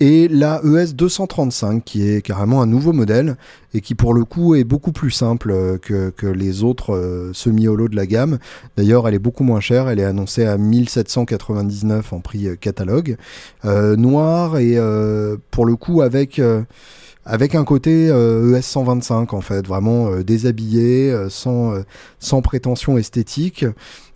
et 0.00 0.28
la 0.28 0.60
ES 0.64 0.92
235 0.94 1.84
qui 1.84 2.08
est 2.08 2.20
carrément 2.20 2.60
un 2.62 2.66
nouveau 2.66 2.92
modèle 2.92 3.36
et 3.74 3.80
qui 3.80 3.94
pour 3.94 4.14
le 4.14 4.24
coup 4.24 4.54
est 4.54 4.64
beaucoup 4.64 4.92
plus 4.92 5.10
simple 5.10 5.50
euh, 5.50 5.78
que, 5.78 6.10
que 6.10 6.26
les 6.26 6.62
autres 6.64 6.94
euh, 6.94 7.32
semi-holo 7.32 7.88
de 7.88 7.96
la 7.96 8.06
gamme. 8.06 8.38
D'ailleurs 8.76 9.06
elle 9.06 9.14
est 9.14 9.20
beaucoup 9.20 9.44
moins 9.44 9.60
chère, 9.60 9.88
elle 9.88 10.00
est 10.00 10.04
annoncée 10.04 10.44
à 10.44 10.58
1799 10.58 12.12
en 12.12 12.20
prix 12.20 12.48
euh, 12.48 12.56
catalogue. 12.56 13.16
Euh, 13.64 13.96
noir 13.96 14.58
et 14.58 14.78
pour 15.50 15.66
le 15.66 15.76
coup 15.76 16.02
avec 16.02 16.40
avec 17.24 17.54
un 17.54 17.64
côté 17.64 18.06
ES 18.08 18.60
125 18.62 19.32
en 19.32 19.40
fait, 19.40 19.66
vraiment 19.66 20.10
déshabillé, 20.20 21.14
sans, 21.28 21.74
sans 22.18 22.42
prétention 22.42 22.98
esthétique. 22.98 23.64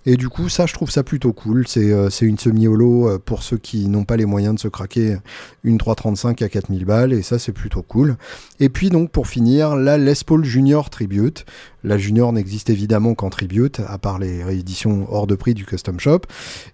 Et 0.07 0.17
du 0.17 0.29
coup, 0.29 0.49
ça, 0.49 0.67
je 0.67 0.73
trouve 0.73 0.91
ça 0.91 1.03
plutôt 1.03 1.33
cool. 1.33 1.67
C'est 1.67 1.93
euh, 1.93 2.09
une 2.09 2.39
semi-holo 2.39 3.09
euh, 3.09 3.19
pour 3.19 3.43
ceux 3.43 3.59
qui 3.59 3.89
n'ont 3.89 4.05
pas 4.05 4.17
les 4.17 4.27
moyens 4.27 4.55
de 4.55 4.61
se 4.61 4.69
craquer 4.69 5.17
une 5.65 5.79
335 5.79 6.41
à 6.43 6.49
4000 6.49 6.85
balles. 6.85 7.13
Et 7.13 7.23
ça, 7.23 7.39
c'est 7.39 7.53
plutôt 7.53 7.83
cool. 7.83 8.17
Et 8.61 8.69
puis, 8.69 8.91
donc, 8.91 9.11
pour 9.11 9.27
finir, 9.27 9.77
la 9.77 9.99
Les 9.99 10.15
Paul 10.25 10.45
Junior 10.45 10.91
Tribute. 10.91 11.45
La 11.85 11.99
Junior 11.99 12.33
n'existe 12.33 12.71
évidemment 12.71 13.14
qu'en 13.14 13.31
Tribute, 13.31 13.81
à 13.87 13.99
part 13.99 14.19
les 14.19 14.43
rééditions 14.43 15.07
hors 15.11 15.27
de 15.27 15.35
prix 15.35 15.55
du 15.55 15.64
Custom 15.64 16.01
Shop. 16.01 16.21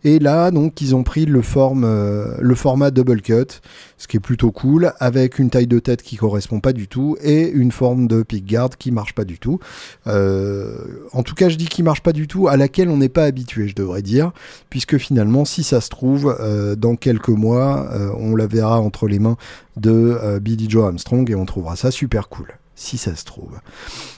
Et 0.02 0.18
là, 0.18 0.50
donc, 0.50 0.80
ils 0.80 0.94
ont 0.94 1.02
pris 1.02 1.26
le, 1.26 1.42
euh, 1.56 2.54
format 2.54 2.90
double 2.90 3.20
cut, 3.20 3.60
ce 3.98 4.08
qui 4.08 4.16
est 4.16 4.20
plutôt 4.20 4.50
cool, 4.50 4.92
avec 4.98 5.38
une 5.38 5.50
taille 5.50 5.66
de 5.66 5.78
tête 5.78 6.02
qui 6.02 6.16
correspond 6.16 6.60
pas 6.60 6.72
du 6.72 6.88
tout 6.88 7.16
et 7.22 7.50
une 7.50 7.72
forme 7.72 8.06
de 8.06 8.22
pickguard 8.22 8.70
qui 8.78 8.90
marche 8.92 9.14
pas 9.14 9.24
du 9.24 9.38
tout. 9.38 9.58
en 10.06 11.22
tout 11.22 11.34
cas, 11.34 11.48
je 11.48 11.56
dis 11.56 11.66
qu'il 11.66 11.84
marche 11.84 12.02
pas 12.02 12.12
du 12.12 12.26
tout, 12.26 12.48
à 12.48 12.56
laquelle 12.56 12.88
on 12.88 12.96
n'est 12.96 13.08
pas 13.08 13.24
habitué, 13.24 13.68
je 13.68 13.74
devrais 13.74 14.02
dire, 14.02 14.32
puisque 14.70 14.98
finalement, 14.98 15.44
si 15.44 15.62
ça 15.62 15.80
se 15.80 15.88
trouve, 15.88 16.34
euh, 16.40 16.76
dans 16.76 16.96
quelques 16.96 17.28
mois, 17.28 17.88
euh, 17.92 18.10
on 18.18 18.36
la 18.36 18.46
verra 18.46 18.80
entre 18.80 19.08
les 19.08 19.18
mains 19.18 19.36
de 19.76 19.90
euh, 19.90 20.40
Billy 20.40 20.68
Joe 20.68 20.84
Armstrong 20.84 21.28
et 21.30 21.34
on 21.34 21.44
trouvera 21.44 21.76
ça 21.76 21.90
super 21.90 22.28
cool 22.28 22.48
si 22.76 22.98
ça 22.98 23.14
se 23.14 23.24
trouve. 23.24 23.58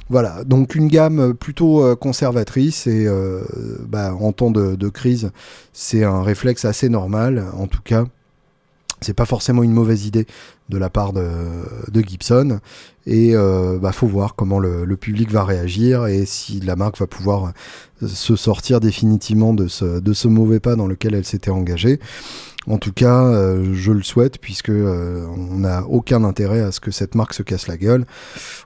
Voilà, 0.08 0.44
donc 0.44 0.74
une 0.74 0.88
gamme 0.88 1.34
plutôt 1.34 1.94
conservatrice 1.96 2.86
et 2.86 3.06
bah, 3.88 4.14
en 4.14 4.32
temps 4.32 4.50
de 4.50 4.88
crise, 4.88 5.30
c'est 5.72 6.04
un 6.04 6.22
réflexe 6.22 6.64
assez 6.64 6.88
normal, 6.88 7.44
en 7.54 7.66
tout 7.66 7.82
cas 7.82 8.04
c'est 9.00 9.14
pas 9.14 9.26
forcément 9.26 9.62
une 9.62 9.72
mauvaise 9.72 10.06
idée 10.06 10.26
de 10.68 10.78
la 10.78 10.90
part 10.90 11.12
de, 11.12 11.22
Gibson 11.94 12.60
et 13.06 13.36
euh, 13.36 13.78
bah 13.78 13.92
faut 13.92 14.06
voir 14.06 14.34
comment 14.34 14.58
le, 14.58 14.96
public 14.96 15.30
va 15.30 15.44
réagir 15.44 16.06
et 16.06 16.24
si 16.24 16.60
la 16.60 16.76
marque 16.76 16.98
va 16.98 17.06
pouvoir 17.06 17.52
se 18.04 18.36
sortir 18.36 18.80
définitivement 18.80 19.54
de 19.54 19.68
ce 19.68 20.28
mauvais 20.28 20.60
pas 20.60 20.76
dans 20.76 20.86
lequel 20.86 21.14
elle 21.14 21.24
s'était 21.24 21.50
engagée. 21.50 22.00
En 22.68 22.78
tout 22.78 22.92
cas, 22.92 23.24
euh, 23.24 23.74
je 23.74 23.92
le 23.92 24.02
souhaite 24.02 24.38
puisque 24.38 24.70
euh, 24.70 25.26
on 25.36 25.58
n'a 25.58 25.84
aucun 25.86 26.24
intérêt 26.24 26.60
à 26.60 26.72
ce 26.72 26.80
que 26.80 26.90
cette 26.90 27.14
marque 27.14 27.34
se 27.34 27.42
casse 27.42 27.68
la 27.68 27.76
gueule. 27.76 28.06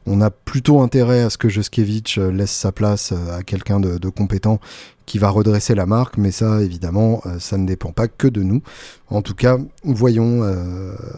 On 0.07 0.21
a 0.21 0.31
plutôt 0.31 0.81
intérêt 0.81 1.23
à 1.23 1.31
ce 1.31 1.37
que 1.39 1.49
Juskiewicz 1.49 2.17
laisse 2.19 2.51
sa 2.53 2.73
place 2.73 3.13
à 3.13 3.43
quelqu'un 3.43 3.81
de, 3.81 3.99
de 3.99 4.09
compétent 4.09 4.59
qui 5.07 5.19
va 5.19 5.29
redresser 5.29 5.75
la 5.75 5.87
marque, 5.87 6.19
mais 6.19 6.31
ça, 6.31 6.63
évidemment, 6.63 7.21
ça 7.41 7.59
ne 7.59 7.67
dépend 7.67 7.91
pas 7.91 8.07
que 8.07 8.29
de 8.29 8.45
nous. 8.45 8.63
En 9.09 9.23
tout 9.23 9.35
cas, 9.35 9.59
voyons 9.83 10.45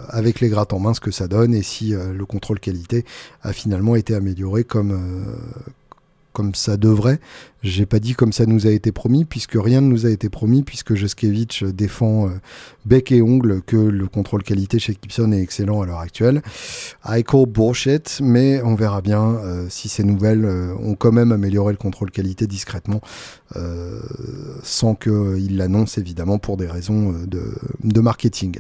avec 0.08 0.40
les 0.40 0.48
grattes 0.48 0.72
en 0.72 0.78
main 0.78 0.94
ce 0.94 1.00
que 1.00 1.10
ça 1.10 1.28
donne 1.28 1.52
et 1.52 1.62
si 1.62 1.90
le 1.90 2.24
contrôle 2.24 2.58
qualité 2.58 3.04
a 3.42 3.52
finalement 3.52 3.94
été 3.94 4.14
amélioré 4.14 4.64
comme 4.64 4.98
comme 6.32 6.54
ça 6.54 6.76
devrait. 6.76 7.20
J'ai 7.62 7.86
pas 7.86 8.00
dit 8.00 8.14
comme 8.14 8.32
ça 8.32 8.44
nous 8.46 8.66
a 8.66 8.70
été 8.70 8.90
promis, 8.90 9.24
puisque 9.24 9.54
rien 9.54 9.80
ne 9.80 9.86
nous 9.86 10.04
a 10.06 10.10
été 10.10 10.28
promis, 10.28 10.62
puisque 10.62 10.94
Joskevich 10.94 11.62
défend 11.62 12.26
euh, 12.26 12.30
bec 12.84 13.12
et 13.12 13.22
ongle 13.22 13.62
que 13.62 13.76
le 13.76 14.08
contrôle 14.08 14.42
qualité 14.42 14.80
chez 14.80 14.96
Gibson 15.00 15.30
est 15.30 15.40
excellent 15.40 15.80
à 15.80 15.86
l'heure 15.86 16.00
actuelle. 16.00 16.42
I 17.06 17.22
call 17.22 17.46
bullshit, 17.46 18.18
mais 18.20 18.60
on 18.62 18.74
verra 18.74 19.00
bien 19.00 19.22
euh, 19.22 19.66
si 19.68 19.88
ces 19.88 20.02
nouvelles 20.02 20.44
euh, 20.44 20.74
ont 20.82 20.96
quand 20.96 21.12
même 21.12 21.30
amélioré 21.30 21.72
le 21.72 21.78
contrôle 21.78 22.10
qualité 22.10 22.46
discrètement, 22.46 23.00
sans 24.62 24.94
qu'il 24.94 25.56
l'annonce 25.58 25.98
évidemment 25.98 26.38
pour 26.38 26.56
des 26.56 26.66
raisons 26.66 27.12
de, 27.26 27.54
de 27.84 28.00
marketing. 28.00 28.56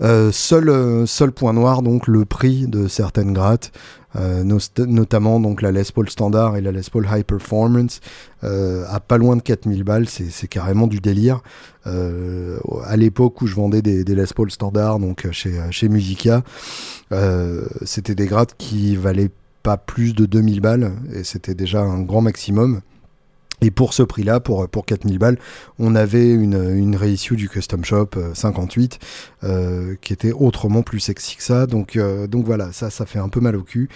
seul, 0.00 1.06
seul 1.06 1.32
point 1.32 1.52
noir, 1.52 1.82
donc 1.82 2.06
le 2.06 2.24
prix 2.24 2.68
de 2.68 2.86
certaines 2.86 3.32
grattes. 3.32 3.72
Euh, 4.16 4.44
notamment 4.78 5.40
donc 5.40 5.62
la 5.62 5.72
Les 5.72 5.84
Paul 5.92 6.08
standard 6.08 6.56
et 6.56 6.60
la 6.60 6.72
Les 6.72 6.82
Paul 6.90 7.06
High 7.10 7.24
Performance 7.24 8.00
euh, 8.44 8.84
à 8.88 9.00
pas 9.00 9.18
loin 9.18 9.36
de 9.36 9.42
4000 9.42 9.82
balles, 9.82 10.08
c'est 10.08 10.48
carrément 10.48 10.86
du 10.86 11.00
délire. 11.00 11.42
Euh, 11.86 12.58
à 12.84 12.96
l'époque 12.96 13.42
où 13.42 13.46
je 13.46 13.54
vendais 13.54 13.82
des, 13.82 14.04
des 14.04 14.14
Les 14.14 14.26
Paul 14.34 14.50
standard 14.50 14.98
donc 14.98 15.30
chez, 15.32 15.60
chez 15.70 15.88
Musica, 15.88 16.42
c'était 17.84 18.14
des 18.14 18.26
grades 18.26 18.52
qui 18.58 18.96
valaient 18.96 19.30
pas 19.62 19.76
plus 19.76 20.14
de 20.14 20.26
2000 20.26 20.60
balles 20.60 20.92
et 21.12 21.24
c'était 21.24 21.54
déjà 21.54 21.80
un 21.80 22.02
grand 22.02 22.20
maximum. 22.20 22.80
Et 23.60 23.70
pour 23.70 23.94
ce 23.94 24.02
prix-là, 24.02 24.40
pour, 24.40 24.68
pour 24.68 24.84
4000 24.84 25.18
balles, 25.18 25.38
on 25.78 25.94
avait 25.94 26.30
une, 26.30 26.76
une 26.76 26.96
réissue 26.96 27.36
du 27.36 27.48
Custom 27.48 27.84
Shop 27.84 28.10
58 28.34 28.98
euh, 29.42 29.48
euh, 29.48 29.94
qui 30.00 30.12
était 30.12 30.32
autrement 30.32 30.82
plus 30.82 31.00
sexy 31.00 31.36
que 31.36 31.42
ça. 31.42 31.66
Donc, 31.66 31.96
euh, 31.96 32.26
donc 32.26 32.44
voilà, 32.44 32.72
ça, 32.72 32.90
ça 32.90 33.06
fait 33.06 33.18
un 33.18 33.28
peu 33.28 33.40
mal 33.40 33.56
au 33.56 33.62
cul. 33.62 33.88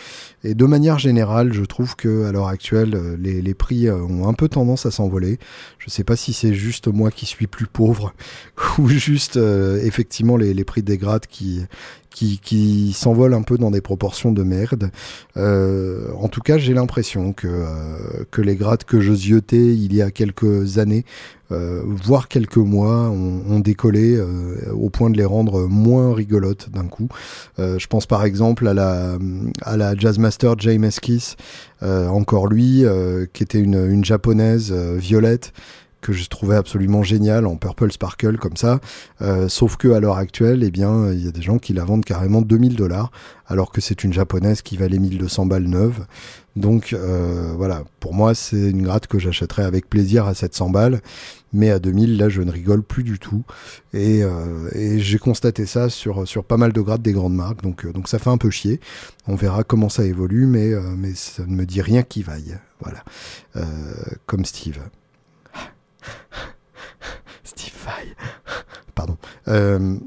Et 0.44 0.54
de 0.54 0.64
manière 0.64 0.98
générale, 0.98 1.52
je 1.52 1.64
trouve 1.64 1.96
que 1.96 2.26
à 2.26 2.32
l'heure 2.32 2.48
actuelle, 2.48 3.16
les, 3.20 3.54
prix 3.54 3.90
ont 3.90 4.28
un 4.28 4.34
peu 4.34 4.48
tendance 4.48 4.86
à 4.86 4.90
s'envoler. 4.90 5.38
Je 5.78 5.90
sais 5.90 6.04
pas 6.04 6.16
si 6.16 6.32
c'est 6.32 6.54
juste 6.54 6.86
moi 6.88 7.10
qui 7.10 7.26
suis 7.26 7.46
plus 7.46 7.66
pauvre 7.66 8.14
ou 8.78 8.88
juste 8.88 9.36
effectivement 9.36 10.36
les, 10.36 10.54
les 10.54 10.64
prix 10.64 10.82
des 10.82 10.96
grades 10.96 11.26
qui, 11.26 11.66
qui, 12.10 12.40
qui 12.42 12.92
s'envole 12.92 13.34
un 13.34 13.42
peu 13.42 13.58
dans 13.58 13.70
des 13.70 13.80
proportions 13.80 14.32
de 14.32 14.42
merde. 14.42 14.90
Euh, 15.36 16.08
en 16.18 16.28
tout 16.28 16.40
cas, 16.40 16.58
j'ai 16.58 16.74
l'impression 16.74 17.32
que, 17.32 17.46
euh, 17.46 18.24
que 18.30 18.42
les 18.42 18.56
grades 18.56 18.84
que 18.84 19.00
je 19.00 19.12
ziotais 19.12 19.74
il 19.74 19.94
y 19.94 20.02
a 20.02 20.10
quelques 20.10 20.78
années, 20.78 21.04
euh, 21.50 21.82
voire 21.84 22.28
quelques 22.28 22.56
mois, 22.56 23.10
ont, 23.10 23.60
décollé 23.60 24.20
au 24.72 24.88
point 24.88 25.10
de 25.10 25.16
les 25.16 25.24
rendre 25.24 25.66
moins 25.66 26.14
rigolotes 26.14 26.68
d'un 26.70 26.86
coup. 26.86 27.08
je 27.58 27.86
pense 27.88 28.06
par 28.06 28.24
exemple 28.24 28.68
à 28.68 28.74
la, 28.74 29.18
à 29.62 29.76
la 29.76 29.96
Jazzmaster 29.96 30.54
James 30.58 30.84
Eskis, 30.84 31.34
encore 31.82 32.46
lui, 32.46 32.84
qui 33.32 33.42
était 33.42 33.58
une, 33.58 33.84
une 33.90 34.04
japonaise 34.04 34.72
violette 34.72 35.52
que 36.00 36.12
je 36.12 36.28
trouvais 36.28 36.56
absolument 36.56 37.02
génial 37.02 37.46
en 37.46 37.56
purple 37.56 37.90
sparkle 37.90 38.38
comme 38.38 38.56
ça. 38.56 38.80
Euh, 39.20 39.48
sauf 39.48 39.76
que 39.76 39.88
à 39.88 40.00
l'heure 40.00 40.16
actuelle, 40.16 40.62
eh 40.62 40.70
bien, 40.70 41.12
il 41.12 41.24
y 41.24 41.28
a 41.28 41.32
des 41.32 41.42
gens 41.42 41.58
qui 41.58 41.72
la 41.72 41.84
vendent 41.84 42.04
carrément 42.04 42.42
2000 42.42 42.76
dollars, 42.76 43.10
alors 43.46 43.72
que 43.72 43.80
c'est 43.80 44.04
une 44.04 44.12
japonaise 44.12 44.62
qui 44.62 44.76
valait 44.76 44.98
1200 44.98 45.46
balles 45.46 45.64
neuve. 45.64 46.06
Donc 46.56 46.92
euh, 46.92 47.52
voilà, 47.56 47.84
pour 48.00 48.14
moi, 48.14 48.34
c'est 48.34 48.70
une 48.70 48.82
gratte 48.82 49.06
que 49.06 49.18
j'achèterais 49.18 49.64
avec 49.64 49.88
plaisir 49.88 50.26
à 50.26 50.34
700 50.34 50.70
balles, 50.70 51.00
mais 51.52 51.70
à 51.70 51.78
2000, 51.78 52.16
là, 52.16 52.28
je 52.28 52.42
ne 52.42 52.50
rigole 52.50 52.82
plus 52.82 53.04
du 53.04 53.18
tout. 53.18 53.42
Et, 53.92 54.22
euh, 54.22 54.68
et 54.74 54.98
j'ai 55.00 55.18
constaté 55.18 55.66
ça 55.66 55.88
sur, 55.88 56.26
sur 56.26 56.44
pas 56.44 56.56
mal 56.56 56.72
de 56.72 56.80
grattes 56.80 57.02
des 57.02 57.12
grandes 57.12 57.34
marques, 57.34 57.62
donc, 57.62 57.90
donc 57.92 58.08
ça 58.08 58.18
fait 58.18 58.30
un 58.30 58.38
peu 58.38 58.50
chier. 58.50 58.80
On 59.26 59.34
verra 59.34 59.64
comment 59.64 59.88
ça 59.88 60.04
évolue, 60.04 60.46
mais, 60.46 60.72
mais 60.96 61.14
ça 61.14 61.44
ne 61.44 61.54
me 61.54 61.64
dit 61.64 61.82
rien 61.82 62.02
qui 62.02 62.22
vaille. 62.22 62.58
Voilà, 62.80 63.02
comme 64.26 64.44
Steve. 64.44 64.78
Steve 67.44 67.76
Vai. 67.84 68.14
Pardon. 68.94 69.16
Euh, 69.48 69.98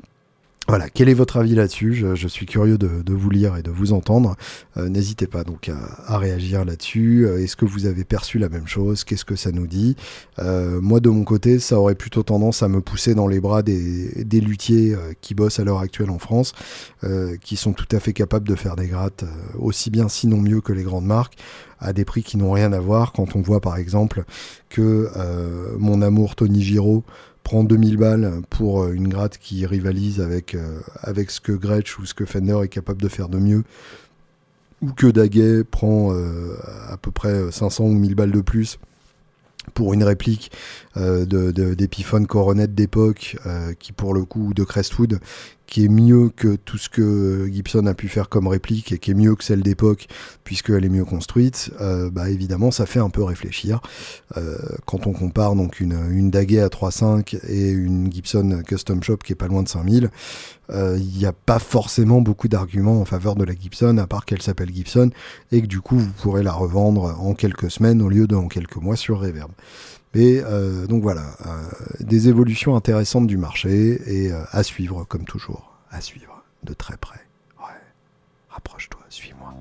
voilà, 0.72 0.90
quel 0.90 1.10
est 1.10 1.14
votre 1.14 1.36
avis 1.36 1.54
là-dessus? 1.54 1.96
Je, 2.16 2.28
suis 2.30 2.46
curieux 2.46 2.78
de, 2.78 3.14
vous 3.14 3.30
lire 3.30 3.58
et 3.58 3.62
de 3.62 3.70
vous 3.70 3.92
entendre. 3.92 4.38
Euh, 4.78 4.88
n'hésitez 4.88 5.28
pas 5.28 5.44
donc 5.44 5.70
à, 6.08 6.18
réagir 6.18 6.64
là-dessus. 6.64 7.26
Euh, 7.26 7.44
est-ce 7.44 7.58
que 7.58 7.66
vous 7.66 7.88
avez 7.88 8.06
perçu 8.06 8.40
la 8.40 8.48
même 8.48 8.68
chose? 8.68 9.04
Qu'est-ce 9.04 9.26
que 9.26 9.36
ça 9.36 9.52
nous 9.52 9.68
dit? 9.68 9.98
Moi, 10.40 11.02
de 11.02 11.10
mon 11.10 11.26
côté, 11.26 11.60
ça 11.60 11.78
aurait 11.78 11.96
plutôt 11.96 12.24
tendance 12.24 12.64
à 12.64 12.70
me 12.70 12.80
pousser 12.80 13.16
dans 13.16 13.28
les 13.28 13.42
bras 13.42 13.64
des, 13.64 14.40
luthiers 14.40 14.96
qui 15.20 15.36
bossent 15.36 15.60
à 15.60 15.66
l'heure 15.66 15.80
actuelle 15.80 16.10
en 16.10 16.20
France, 16.20 16.54
qui 17.44 17.58
sont 17.58 17.74
tout 17.74 17.94
à 17.94 18.00
fait 18.00 18.14
capables 18.14 18.48
de 18.48 18.56
faire 18.56 18.78
des 18.78 18.88
grattes 18.88 19.26
aussi 19.60 19.90
bien, 19.90 20.08
sinon 20.08 20.38
mieux 20.38 20.62
que 20.62 20.72
les 20.72 20.84
grandes 20.84 21.06
marques 21.06 21.36
à 21.82 21.94
des 21.94 22.06
prix 22.06 22.24
qui 22.24 22.38
n'ont 22.38 22.52
rien 22.52 22.72
à 22.72 22.80
voir. 22.80 23.12
Quand 23.12 23.36
on 23.36 23.42
voit 23.42 23.60
par 23.60 23.76
exemple 23.76 24.24
que 24.70 25.10
euh, 25.18 25.76
mon 25.80 26.02
amour 26.02 26.36
Tony 26.36 26.62
Giraud 26.62 27.04
prend 27.44 27.64
2000 27.64 27.98
balles 27.98 28.42
pour 28.50 28.84
euh, 28.84 28.94
une 28.94 29.08
gratte 29.08 29.38
qui 29.38 29.66
rivalise 29.66 30.22
avec, 30.22 30.56
euh, 30.56 30.80
avec 31.02 31.32
ce 31.32 31.42
que 31.42 31.52
Gretsch 31.52 32.00
ou 32.00 32.06
ce 32.06 32.14
que 32.14 32.26
Fender 32.26 32.60
est 32.64 32.70
capable 32.70 33.02
de 33.02 33.08
faire 33.08 33.30
de 33.30 33.38
mieux, 33.38 33.64
ou 34.82 34.92
que 34.94 35.08
Daguet 35.08 35.64
prend 35.64 36.12
à 36.12 36.98
peu 36.98 37.12
près 37.12 37.52
500 37.52 37.84
ou 37.86 37.94
1000 37.94 38.16
balles 38.16 38.32
de 38.32 38.42
plus 38.42 38.80
pour 39.76 39.94
une 39.94 40.04
réplique 40.04 40.52
euh, 40.98 41.24
d'Epiphone 41.76 42.26
Coronet 42.26 42.66
d'époque, 42.66 43.38
qui 43.78 43.92
pour 43.92 44.16
le 44.16 44.26
coup 44.26 44.56
de 44.56 44.64
Crestwood, 44.64 45.20
qui 45.68 45.86
est 45.86 45.90
mieux 45.90 46.30
que 46.30 46.56
tout 46.56 46.78
ce 46.78 46.90
que 46.90 47.50
Gibson 47.52 47.86
a 47.86 47.94
pu 47.94 48.10
faire 48.10 48.30
comme 48.30 48.48
réplique 48.48 48.92
et 48.92 49.00
qui 49.00 49.12
est 49.12 49.16
mieux 49.16 49.36
que 49.36 49.44
celle 49.44 49.64
d'époque 49.64 50.08
puisqu'elle 50.44 50.84
est 50.84 50.90
mieux 50.90 51.06
construite, 51.06 51.72
euh, 51.80 52.10
bah 52.10 52.30
évidemment 52.30 52.72
ça 52.72 52.86
fait 52.86 53.00
un 53.00 53.10
peu 53.10 53.24
réfléchir. 53.24 53.80
Euh, 54.38 54.58
quand 54.86 55.08
on 55.08 55.14
compare 55.14 55.56
donc 55.56 55.80
une, 55.80 55.98
une 56.12 56.30
Daguet 56.30 56.60
à 56.60 56.68
3.5 56.68 57.40
et 57.48 57.70
une 57.70 58.12
Gibson 58.12 58.62
Custom 58.66 59.02
Shop 59.02 59.18
qui 59.18 59.32
est 59.32 59.36
pas 59.36 59.48
loin 59.48 59.64
de 59.64 59.70
5000, 59.70 60.10
euh, 60.72 60.98
il 61.00 61.18
n'y 61.18 61.26
a 61.26 61.34
pas 61.34 61.60
forcément 61.60 62.22
beaucoup 62.22 62.48
d'arguments 62.48 63.00
en 63.00 63.06
faveur 63.06 63.36
de 63.36 63.44
la 63.44 63.54
Gibson 63.54 63.98
à 63.98 64.08
part 64.08 64.26
qu'elle 64.26 64.42
s'appelle 64.42 64.74
Gibson 64.74 65.10
et 65.52 65.62
que 65.62 65.68
du 65.68 65.82
coup 65.82 65.98
vous 65.98 66.12
pourrez 66.22 66.44
la 66.44 66.54
revendre 66.54 67.18
en 67.20 67.34
quelques 67.34 67.72
semaines 67.72 68.02
au 68.02 68.10
lieu 68.10 68.28
de 68.28 68.36
en 68.36 68.48
quelques 68.48 68.78
mois 68.78 68.96
sur 68.96 69.20
Reverb. 69.20 69.52
Et 70.14 70.42
euh, 70.44 70.88
donc 70.88 71.02
voilà, 71.04 71.36
euh, 71.46 71.70
des 72.02 72.28
évolutions 72.28 72.76
intéressantes 72.76 73.28
du 73.28 73.38
marché 73.38 74.02
et 74.06 74.32
euh, 74.32 74.44
à 74.52 74.64
suivre 74.64 75.06
comme 75.06 75.24
toujours, 75.24 75.78
à 75.90 76.02
suivre 76.02 76.44
de 76.64 76.74
très 76.74 76.98
près. 76.98 77.22
Ouais, 77.60 77.80
rapproche-toi, 78.50 79.02
suis-moi. 79.10 79.54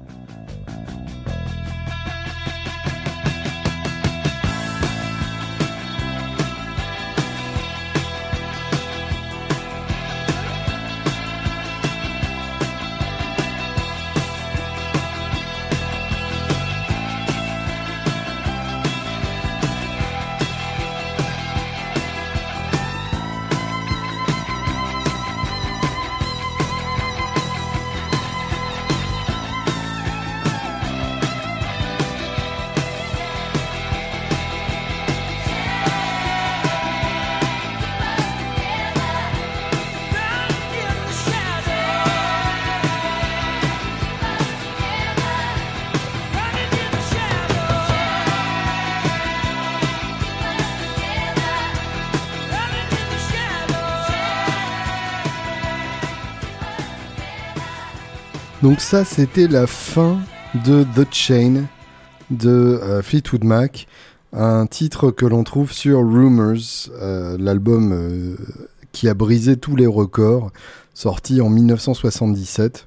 Donc 58.70 58.80
ça, 58.80 59.04
c'était 59.04 59.48
la 59.48 59.66
fin 59.66 60.20
de 60.64 60.84
The 60.94 61.04
Chain 61.12 61.64
de 62.30 62.48
euh, 62.48 63.02
Fleetwood 63.02 63.42
Mac, 63.42 63.88
un 64.32 64.64
titre 64.68 65.10
que 65.10 65.26
l'on 65.26 65.42
trouve 65.42 65.72
sur 65.72 65.98
Rumors, 65.98 66.88
euh, 66.92 67.36
l'album 67.36 67.90
euh, 67.92 68.36
qui 68.92 69.08
a 69.08 69.14
brisé 69.14 69.56
tous 69.56 69.74
les 69.74 69.88
records, 69.88 70.52
sorti 70.94 71.40
en 71.40 71.50
1977. 71.50 72.86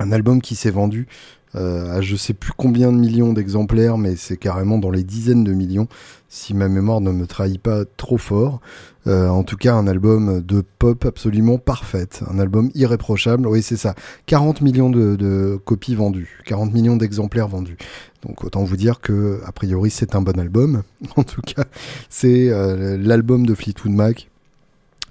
Un 0.00 0.10
album 0.10 0.40
qui 0.40 0.56
s'est 0.56 0.70
vendu 0.70 1.06
euh, 1.54 1.96
à 1.98 2.00
je 2.00 2.16
sais 2.16 2.34
plus 2.34 2.52
combien 2.56 2.92
de 2.92 2.98
millions 2.98 3.32
d'exemplaires, 3.32 3.98
mais 3.98 4.16
c'est 4.16 4.36
carrément 4.36 4.78
dans 4.78 4.90
les 4.90 5.02
dizaines 5.02 5.44
de 5.44 5.52
millions, 5.52 5.88
si 6.28 6.54
ma 6.54 6.68
mémoire 6.68 7.00
ne 7.00 7.10
me 7.10 7.26
trahit 7.26 7.60
pas 7.60 7.84
trop 7.96 8.18
fort. 8.18 8.60
Euh, 9.06 9.28
en 9.28 9.42
tout 9.42 9.56
cas, 9.56 9.74
un 9.74 9.86
album 9.86 10.42
de 10.42 10.62
pop 10.78 11.04
absolument 11.06 11.56
parfaite, 11.56 12.22
un 12.30 12.38
album 12.38 12.70
irréprochable. 12.74 13.46
Oui, 13.46 13.62
c'est 13.62 13.76
ça, 13.76 13.94
40 14.26 14.60
millions 14.60 14.90
de, 14.90 15.58
copies 15.64 15.94
vendues, 15.94 16.40
40 16.44 16.72
millions 16.74 16.96
d'exemplaires 16.96 17.48
vendus. 17.48 17.78
Donc 18.22 18.44
autant 18.44 18.64
vous 18.64 18.76
dire 18.76 19.00
que, 19.00 19.40
a 19.46 19.52
priori, 19.52 19.90
c'est 19.90 20.14
un 20.14 20.22
bon 20.22 20.38
album. 20.38 20.82
En 21.16 21.22
tout 21.22 21.40
cas, 21.40 21.64
c'est 22.10 22.50
euh, 22.50 22.98
l'album 22.98 23.46
de 23.46 23.54
Fleetwood 23.54 23.92
Mac 23.92 24.28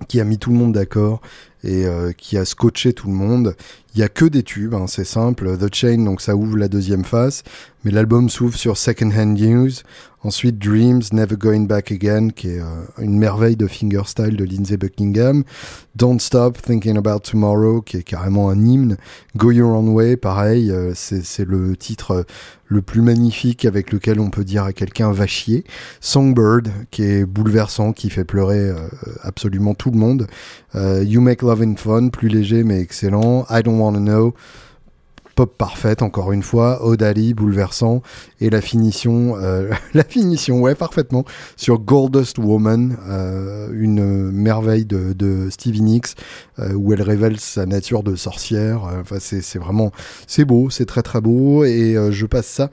qui 0.07 0.19
a 0.21 0.23
mis 0.23 0.37
tout 0.37 0.51
le 0.51 0.57
monde 0.57 0.73
d'accord 0.73 1.21
et 1.63 1.85
euh, 1.85 2.11
qui 2.11 2.37
a 2.37 2.45
scotché 2.45 2.93
tout 2.93 3.07
le 3.07 3.13
monde. 3.13 3.55
Il 3.95 3.99
y 3.99 4.03
a 4.03 4.09
que 4.09 4.25
des 4.25 4.43
tubes, 4.43 4.73
hein, 4.73 4.85
c'est 4.87 5.03
simple. 5.03 5.57
The 5.57 5.73
Chain, 5.73 6.03
donc 6.03 6.21
ça 6.21 6.35
ouvre 6.35 6.57
la 6.57 6.67
deuxième 6.67 7.03
phase, 7.03 7.43
mais 7.83 7.91
l'album 7.91 8.29
s'ouvre 8.29 8.55
sur 8.55 8.77
Second 8.77 9.11
Hand 9.11 9.39
News. 9.39 9.71
Ensuite, 10.27 10.59
Dreams, 10.59 11.03
Never 11.13 11.37
Going 11.37 11.67
Back 11.67 11.89
Again, 11.89 12.31
qui 12.35 12.49
est 12.49 12.59
euh, 12.59 12.65
une 12.99 13.17
merveille 13.17 13.55
de 13.55 13.65
fingerstyle 13.65 14.35
de 14.35 14.43
Lindsey 14.43 14.75
Buckingham. 14.75 15.45
Don't 15.95 16.19
Stop 16.19 16.61
Thinking 16.61 16.97
About 16.97 17.19
Tomorrow, 17.19 17.81
qui 17.81 17.95
est 17.95 18.03
carrément 18.03 18.49
un 18.49 18.59
hymne. 18.59 18.97
Go 19.37 19.51
Your 19.51 19.71
Own 19.71 19.87
Way, 19.87 20.17
pareil, 20.17 20.69
euh, 20.69 20.91
c'est 20.93 21.45
le 21.45 21.77
titre 21.77 22.25
le 22.65 22.81
plus 22.81 22.99
magnifique 23.01 23.63
avec 23.63 23.93
lequel 23.93 24.19
on 24.19 24.29
peut 24.29 24.43
dire 24.43 24.65
à 24.65 24.73
quelqu'un 24.73 25.13
va 25.13 25.27
chier. 25.27 25.63
Songbird, 26.01 26.73
qui 26.91 27.03
est 27.03 27.25
bouleversant, 27.25 27.93
qui 27.93 28.09
fait 28.09 28.25
pleurer 28.25 28.73
absolument 29.21 29.75
tout 29.75 29.91
le 29.91 29.97
monde. 29.97 30.27
you 30.75 31.21
Make 31.21 31.41
Love 31.41 31.61
and 31.61 31.75
Fun, 31.77 32.09
plus 32.09 32.27
léger 32.27 32.65
mais 32.65 32.81
excellent. 32.81 33.45
I 33.49 33.63
Don't 33.63 33.79
Wanna 33.79 33.99
Know, 33.99 34.33
pop 35.37 35.55
parfaite 35.55 36.01
encore 36.01 36.31
une 36.31 36.41
fois. 36.41 36.83
Odali, 36.83 37.35
bouleversant. 37.35 38.01
Et 38.41 38.49
la 38.49 38.59
finition, 38.59 39.37
euh, 39.37 39.71
la 39.93 40.03
finition, 40.03 40.59
ouais, 40.61 40.73
parfaitement, 40.73 41.25
sur 41.55 41.79
Goldust 41.79 42.39
Woman, 42.39 42.97
euh, 43.07 43.69
une 43.71 44.31
merveille 44.31 44.85
de, 44.85 45.47
Stevie 45.51 45.81
Nicks, 45.81 46.15
euh, 46.59 46.73
où 46.73 46.91
elle 46.91 47.03
révèle 47.03 47.39
sa 47.39 47.67
nature 47.67 48.01
de 48.01 48.15
sorcière. 48.15 48.81
Enfin, 48.99 49.17
c'est 49.19 49.59
vraiment, 49.59 49.91
c'est 50.25 50.43
beau, 50.43 50.71
c'est 50.71 50.85
très 50.85 51.03
très 51.03 51.21
beau. 51.21 51.63
Et 51.63 51.95
je 52.09 52.25
passe 52.25 52.47
ça 52.47 52.69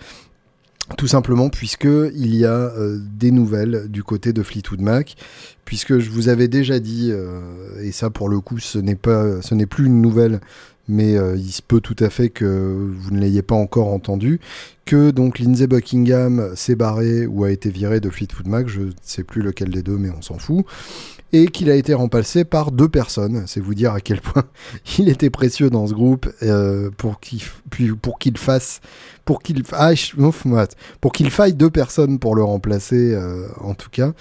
tout 0.98 1.06
simplement 1.06 1.48
puisque 1.48 1.88
il 2.14 2.36
y 2.36 2.44
a 2.44 2.70
des 3.18 3.30
nouvelles 3.30 3.88
du 3.88 4.02
côté 4.02 4.34
de 4.34 4.42
Fleetwood 4.42 4.82
Mac, 4.82 5.16
puisque 5.64 5.98
je 5.98 6.10
vous 6.10 6.28
avais 6.28 6.46
déjà 6.46 6.78
dit, 6.78 7.10
et 7.80 7.90
ça 7.90 8.10
pour 8.10 8.28
le 8.28 8.40
coup 8.40 8.58
ce 8.58 8.78
n'est 8.78 8.94
pas, 8.94 9.40
ce 9.40 9.54
n'est 9.54 9.64
plus 9.64 9.86
une 9.86 10.02
nouvelle, 10.02 10.40
mais 10.88 11.16
euh, 11.16 11.36
il 11.36 11.50
se 11.50 11.62
peut 11.62 11.80
tout 11.80 11.96
à 11.98 12.10
fait 12.10 12.28
que 12.28 12.92
vous 12.96 13.10
ne 13.10 13.18
l'ayez 13.20 13.42
pas 13.42 13.54
encore 13.54 13.88
entendu, 13.88 14.40
que 14.84 15.10
donc 15.10 15.38
Lindsey 15.38 15.66
Buckingham 15.66 16.52
s'est 16.54 16.76
barré 16.76 17.26
ou 17.26 17.44
a 17.44 17.50
été 17.50 17.70
viré 17.70 18.00
de 18.00 18.10
Fleetwood 18.10 18.48
Mac, 18.48 18.68
je 18.68 18.82
ne 18.82 18.90
sais 19.02 19.24
plus 19.24 19.42
lequel 19.42 19.70
des 19.70 19.82
deux, 19.82 19.96
mais 19.96 20.10
on 20.10 20.22
s'en 20.22 20.38
fout 20.38 20.64
et 21.34 21.48
qu'il 21.48 21.68
a 21.68 21.74
été 21.74 21.94
remplacé 21.94 22.44
par 22.44 22.70
deux 22.70 22.88
personnes. 22.88 23.42
C'est 23.46 23.58
vous 23.58 23.74
dire 23.74 23.92
à 23.92 24.00
quel 24.00 24.20
point 24.20 24.44
il 24.98 25.08
était 25.08 25.30
précieux 25.30 25.68
dans 25.68 25.86
ce 25.88 25.92
groupe 25.92 26.28
euh, 26.42 26.90
pour 26.96 27.18
qu'il 27.18 27.40
pour 27.96 28.18
fasse 28.36 28.80
pour 29.24 29.42
qu'il 29.42 29.62
ah, 29.72 29.92
pour 31.00 31.12
qu'il 31.12 31.30
faille 31.30 31.54
deux 31.54 31.70
personnes 31.70 32.20
pour 32.20 32.36
le 32.36 32.44
remplacer 32.44 33.14
euh, 33.14 33.48
en 33.60 33.74
tout 33.74 33.90
cas. 33.90 34.12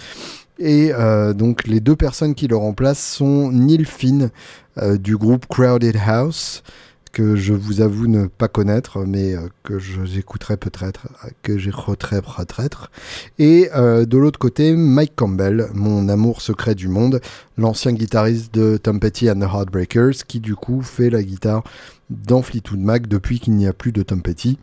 Et 0.60 0.92
donc 1.36 1.68
les 1.68 1.80
deux 1.80 1.96
personnes 1.96 2.36
qui 2.36 2.48
le 2.48 2.56
remplacent 2.56 3.04
sont 3.04 3.52
Neil 3.52 3.86
Finn 3.86 4.30
du 5.00 5.18
groupe 5.18 5.46
Crowded 5.48 5.98
House 5.98 6.64
que 7.14 7.36
je 7.36 7.54
vous 7.54 7.80
avoue 7.80 8.08
ne 8.08 8.26
pas 8.26 8.48
connaître, 8.48 9.06
mais 9.06 9.36
euh, 9.36 9.48
que 9.62 9.78
j'écouterai 9.78 10.58
peut-être, 10.58 11.08
que 11.44 11.58
j'écouterai 11.58 12.22
peut-être. 12.22 12.92
Et 13.38 13.70
euh, 13.76 14.06
de 14.06 14.18
l'autre 14.18 14.40
côté, 14.40 14.76
Mike 14.76 15.14
Campbell, 15.16 15.68
mon 15.74 16.10
amour 16.10 16.42
secret 16.42 16.74
du 16.74 16.88
monde, 16.88 17.22
l'ancien 17.56 17.94
guitariste 17.94 18.54
de 18.54 18.78
Tom 18.78 19.00
Petty 19.00 19.30
and 19.30 19.40
the 19.40 19.44
Heartbreakers, 19.44 20.26
qui 20.28 20.40
du 20.40 20.56
coup 20.56 20.82
fait 20.82 21.12
la 21.12 21.22
guitare 21.22 21.64
dans 22.10 22.42
Fleetwood 22.42 22.80
Mac 22.80 23.08
depuis 23.08 23.40
qu'il 23.40 23.54
n'y 23.54 23.68
a 23.68 23.74
plus 23.74 23.92
de 23.92 24.02
Tom 24.02 24.22
Petty. 24.24 24.58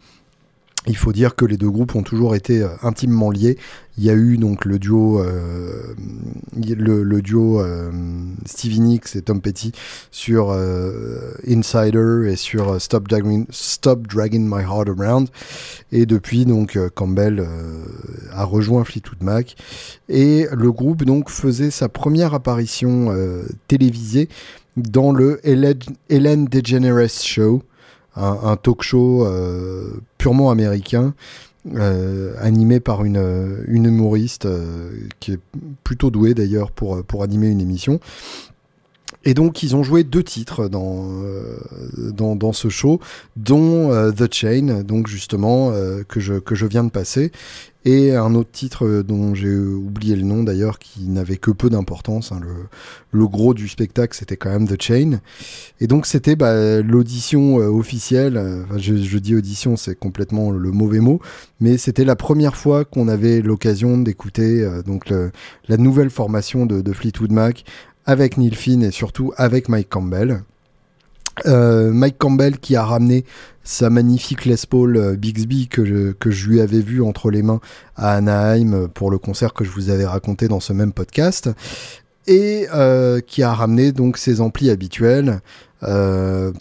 Il 0.86 0.96
faut 0.96 1.12
dire 1.12 1.34
que 1.34 1.44
les 1.44 1.58
deux 1.58 1.70
groupes 1.70 1.94
ont 1.94 2.02
toujours 2.02 2.34
été 2.34 2.62
euh, 2.62 2.68
intimement 2.82 3.30
liés. 3.30 3.58
Il 3.98 4.04
y 4.04 4.08
a 4.08 4.14
eu 4.14 4.38
donc 4.38 4.64
le 4.64 4.78
duo, 4.78 5.20
euh, 5.20 5.94
le, 6.56 7.20
duo 7.20 7.60
euh, 7.60 7.90
Stevie 8.46 8.80
Nicks 8.80 9.14
et 9.14 9.20
Tom 9.20 9.42
Petty 9.42 9.72
sur 10.10 10.56
Insider 11.46 12.30
et 12.30 12.36
sur 12.36 12.80
Stop 12.80 13.08
Dragging, 13.08 13.44
Stop 13.50 14.06
Dragging 14.06 14.48
My 14.48 14.62
Heart 14.62 14.88
Around. 14.98 15.28
Et 15.92 16.06
depuis 16.06 16.46
donc 16.46 16.78
Campbell 16.94 17.46
a 18.32 18.44
rejoint 18.44 18.84
Fleetwood 18.84 19.22
Mac 19.22 19.56
et 20.08 20.46
le 20.50 20.72
groupe 20.72 21.04
donc 21.04 21.28
faisait 21.28 21.70
sa 21.70 21.90
première 21.90 22.32
apparition 22.32 23.14
télévisée 23.68 24.30
dans 24.78 25.12
le 25.12 25.40
Ellen 25.44 26.46
DeGeneres 26.46 27.10
Show 27.10 27.62
un, 28.16 28.56
talk 28.56 28.82
show 28.82 29.24
euh, 29.24 30.00
purement 30.18 30.50
américain. 30.50 31.14
Euh, 31.74 32.32
animé 32.40 32.80
par 32.80 33.04
une, 33.04 33.62
humoriste 33.68 34.46
euh, 34.46 34.92
qui 35.20 35.32
est 35.32 35.40
plutôt 35.84 36.10
douée 36.10 36.32
d'ailleurs 36.32 36.70
pour, 36.70 37.04
pour 37.04 37.22
animer 37.22 37.48
une 37.48 37.60
émission. 37.60 38.00
Et 39.24 39.34
donc 39.34 39.62
ils 39.62 39.76
ont 39.76 39.82
joué 39.82 40.02
deux 40.02 40.22
titres 40.22 40.68
dans, 40.68 41.04
dans, 41.98 42.34
dans, 42.34 42.54
ce 42.54 42.70
show, 42.70 42.98
dont 43.36 43.90
The 44.12 44.32
Chain, 44.32 44.82
donc 44.82 45.08
justement 45.08 45.72
que, 46.08 46.20
je, 46.20 46.34
que 46.34 46.54
je 46.54 46.64
viens 46.64 46.84
de 46.84 46.90
passer, 46.90 47.30
et 47.84 48.14
un 48.14 48.34
autre 48.34 48.50
titre 48.52 48.86
euh, 48.86 49.02
dont 49.02 49.34
j'ai 49.34 49.56
oublié 49.56 50.14
le 50.16 50.22
nom 50.22 50.42
d'ailleurs, 50.42 50.78
qui 50.78 51.08
n'avait 51.08 51.36
que 51.36 51.50
peu 51.50 51.70
d'importance. 51.70 52.32
Hein, 52.32 52.40
le, 53.12 53.26
gros 53.26 53.54
du 53.54 53.68
spectacle, 53.68 54.16
c'était 54.16 54.36
quand 54.36 54.50
même 54.50 54.68
The 54.68 54.80
Chain. 54.80 55.20
Et 55.80 55.86
donc 55.86 56.06
c'était 56.06 56.36
bah, 56.36 56.82
l'audition 56.82 57.58
euh, 57.60 57.68
officielle. 57.68 58.36
Euh, 58.36 58.64
je, 58.76 59.18
dis 59.18 59.34
audition, 59.34 59.76
c'est 59.76 59.98
complètement 59.98 60.50
le 60.50 60.70
mauvais 60.70 61.00
mot, 61.00 61.20
mais 61.60 61.78
c'était 61.78 62.04
la 62.04 62.16
première 62.16 62.56
fois 62.56 62.84
qu'on 62.84 63.08
avait 63.08 63.40
l'occasion 63.40 63.98
d'écouter 63.98 64.66
donc 64.86 65.10
la 65.10 65.76
nouvelle 65.76 66.10
formation 66.10 66.66
de 66.66 66.92
Fleetwood 66.92 67.32
Mac 67.32 67.64
avec 68.06 68.38
Neil 68.38 68.54
Finn 68.54 68.82
et 68.82 68.90
surtout 68.90 69.32
avec 69.36 69.68
Mike 69.68 69.88
Campbell. 69.88 70.42
Euh, 71.46 71.92
Mike 71.92 72.18
Campbell 72.18 72.58
qui 72.58 72.76
a 72.76 72.84
ramené 72.84 73.24
sa 73.62 73.90
magnifique 73.90 74.44
Les 74.44 74.56
Paul 74.68 74.96
euh, 74.96 75.16
Bixby 75.16 75.68
que 75.68 75.84
je, 75.84 76.48
lui 76.48 76.60
avais 76.60 76.80
vu 76.80 77.02
entre 77.02 77.30
les 77.30 77.42
mains 77.42 77.60
à 77.96 78.14
Anaheim 78.14 78.88
pour 78.88 79.10
le 79.10 79.18
concert 79.18 79.52
que 79.52 79.64
je 79.64 79.70
vous 79.70 79.90
avais 79.90 80.06
raconté 80.06 80.48
dans 80.48 80.60
ce 80.60 80.72
même 80.72 80.92
podcast. 80.92 81.50
Et 82.26 82.66
euh, 82.74 83.20
qui 83.20 83.42
a 83.42 83.52
ramené 83.52 83.92
donc 83.92 84.18
ses 84.18 84.40
amplis 84.40 84.70
habituels 84.70 85.40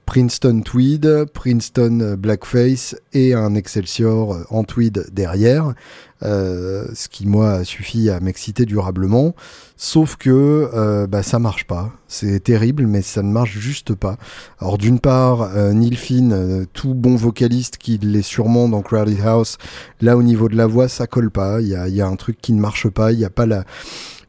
Princeton 0.06 0.62
Tweed, 0.62 1.26
Princeton 1.34 2.15
Blackface 2.18 2.96
et 3.12 3.34
un 3.34 3.54
Excelsior 3.54 4.46
en 4.50 4.63
tweed 4.63 5.08
derrière, 5.12 5.74
euh, 6.23 6.86
ce 6.93 7.08
qui 7.08 7.27
moi 7.27 7.63
suffit 7.63 8.10
à 8.10 8.19
m'exciter 8.19 8.65
durablement. 8.65 9.36
Sauf 9.77 10.17
que 10.17 10.69
euh, 10.73 11.08
bah, 11.08 11.23
ça 11.23 11.39
marche 11.39 11.65
pas, 11.65 11.91
c'est 12.08 12.43
terrible, 12.43 12.86
mais 12.88 13.01
ça 13.01 13.23
ne 13.23 13.32
marche 13.32 13.58
juste 13.58 13.95
pas. 13.95 14.17
Alors 14.60 14.77
d'une 14.77 14.99
part, 14.99 15.49
Neil 15.73 15.95
Finn, 15.95 16.65
tout 16.73 16.93
bon 16.93 17.15
vocaliste 17.15 17.77
qu'il 17.77 18.15
est 18.15 18.21
sûrement 18.21 18.67
dans 18.67 18.82
Crowded 18.82 19.19
House, 19.21 19.58
là 20.01 20.17
au 20.17 20.23
niveau 20.23 20.49
de 20.49 20.55
la 20.55 20.67
voix, 20.67 20.88
ça 20.88 21.08
colle 21.08 21.32
pas. 21.32 21.62
Il 21.62 21.67
y 21.67 21.75
a, 21.75 21.88
y 21.88 22.01
a 22.01 22.08
un 22.08 22.15
truc 22.15 22.39
qui 22.41 22.53
ne 22.53 22.60
marche 22.60 22.89
pas, 22.89 23.12
il 23.12 23.17
n'y 23.17 23.25
a 23.25 23.29
pas 23.29 23.45
la 23.45 23.63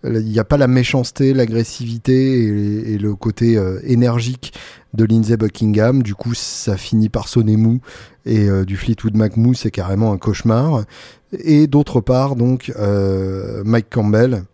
il 0.05 0.25
n'y 0.25 0.39
a 0.39 0.45
pas 0.45 0.57
la 0.57 0.67
méchanceté, 0.67 1.35
l'agressivité 1.35 2.45
et, 2.93 2.99
le 2.99 3.15
côté 3.15 3.57
euh, 3.57 3.81
énergique 3.85 4.55
de 4.95 5.05
Lindsey 5.05 5.37
Buckingham. 5.37 6.03
Du 6.03 6.15
coup, 6.15 6.33
ça 6.35 6.77
finit 6.77 7.11
par 7.11 7.29
sonner 7.29 7.57
mou. 7.57 7.81
Et 8.25 8.49
euh, 8.49 8.65
du 8.65 8.77
Fleetwood 8.77 9.17
Mac 9.17 9.37
mou, 9.37 9.53
c'est 9.55 9.71
carrément 9.71 10.13
un 10.13 10.19
cauchemar. 10.19 10.85
Et 11.33 11.67
d'autre 11.67 12.01
part, 12.01 12.37
donc, 12.37 12.73
euh, 12.79 13.63
Mike 13.65 13.89
Campbell. 13.91 14.45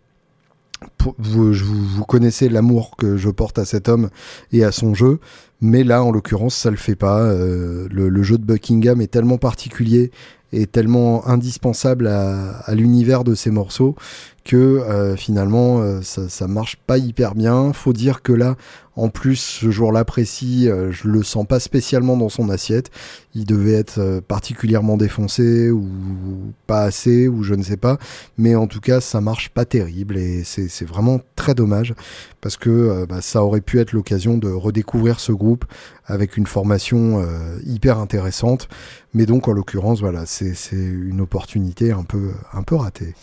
vous, 1.17 2.05
connaissez 2.07 2.49
l'amour 2.49 2.95
que 2.97 3.17
je 3.17 3.29
porte 3.29 3.57
à 3.57 3.65
cet 3.65 3.89
homme 3.89 4.09
et 4.51 4.63
à 4.63 4.71
son 4.71 4.93
jeu, 4.93 5.19
mais 5.59 5.83
là, 5.83 6.03
en 6.03 6.11
l'occurrence, 6.11 6.55
ça 6.55 6.69
le 6.69 6.77
fait 6.77 6.95
pas. 6.95 7.33
le, 7.33 7.87
le, 7.89 8.23
jeu 8.23 8.37
de 8.37 8.43
Buckingham 8.43 9.01
est 9.01 9.07
tellement 9.07 9.39
particulier 9.39 10.11
et 10.53 10.67
tellement 10.67 11.27
indispensable 11.27 12.07
à, 12.07 12.59
à 12.59 12.75
l'univers 12.75 13.23
de 13.23 13.33
ces 13.33 13.49
morceaux 13.49 13.95
que 14.47 15.15
finalement 15.17 16.01
ça, 16.01 16.29
ça 16.29 16.47
marche 16.47 16.77
pas 16.87 16.97
hyper 16.97 17.35
bien. 17.35 17.73
Faut 17.73 17.93
dire 17.93 18.21
que 18.21 18.33
là, 18.33 18.55
en 18.97 19.09
plus, 19.09 19.35
ce 19.35 19.69
jour-là 19.69 20.03
précis, 20.05 20.67
euh, 20.67 20.91
je 20.91 21.07
le 21.07 21.21
sens 21.21 21.45
pas 21.45 21.59
spécialement 21.59 22.17
dans 22.17 22.29
son 22.29 22.49
assiette. 22.49 22.89
Il 23.35 23.45
devait 23.45 23.73
être 23.73 23.99
euh, 23.99 24.21
particulièrement 24.21 24.97
défoncé 24.97 25.69
ou 25.69 25.85
pas 26.65 26.81
assez 26.81 27.27
ou 27.27 27.43
je 27.43 27.53
ne 27.53 27.61
sais 27.61 27.77
pas. 27.77 27.99
Mais 28.39 28.55
en 28.55 28.65
tout 28.65 28.79
cas, 28.79 28.99
ça 28.99 29.21
marche 29.21 29.49
pas 29.49 29.65
terrible 29.65 30.17
et 30.17 30.43
c'est 30.43 30.83
vraiment 30.83 31.21
très 31.35 31.53
dommage 31.53 31.93
parce 32.41 32.57
que 32.57 32.71
euh, 32.71 33.05
bah, 33.05 33.21
ça 33.21 33.43
aurait 33.43 33.61
pu 33.61 33.79
être 33.79 33.93
l'occasion 33.93 34.35
de 34.35 34.49
redécouvrir 34.49 35.19
ce 35.19 35.31
groupe 35.31 35.65
avec 36.07 36.35
une 36.35 36.47
formation 36.47 37.23
hyper 37.65 37.99
intéressante. 37.99 38.67
Mais 39.13 39.25
donc, 39.25 39.47
en 39.47 39.51
l'occurrence, 39.51 39.99
voilà, 39.99 40.25
c'est 40.25 40.55
une 40.71 41.19
opportunité 41.19 41.91
un 41.91 42.03
peu, 42.03 42.31
un 42.53 42.63
peu 42.63 42.75
ratée. 42.75 43.13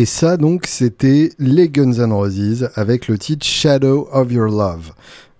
Et 0.00 0.06
ça, 0.06 0.38
donc, 0.38 0.64
c'était 0.66 1.28
les 1.38 1.68
Guns 1.68 1.92
N' 1.92 2.10
Roses 2.10 2.70
avec 2.74 3.06
le 3.06 3.18
titre 3.18 3.44
Shadow 3.44 4.08
of 4.10 4.32
Your 4.32 4.48
Love. 4.48 4.92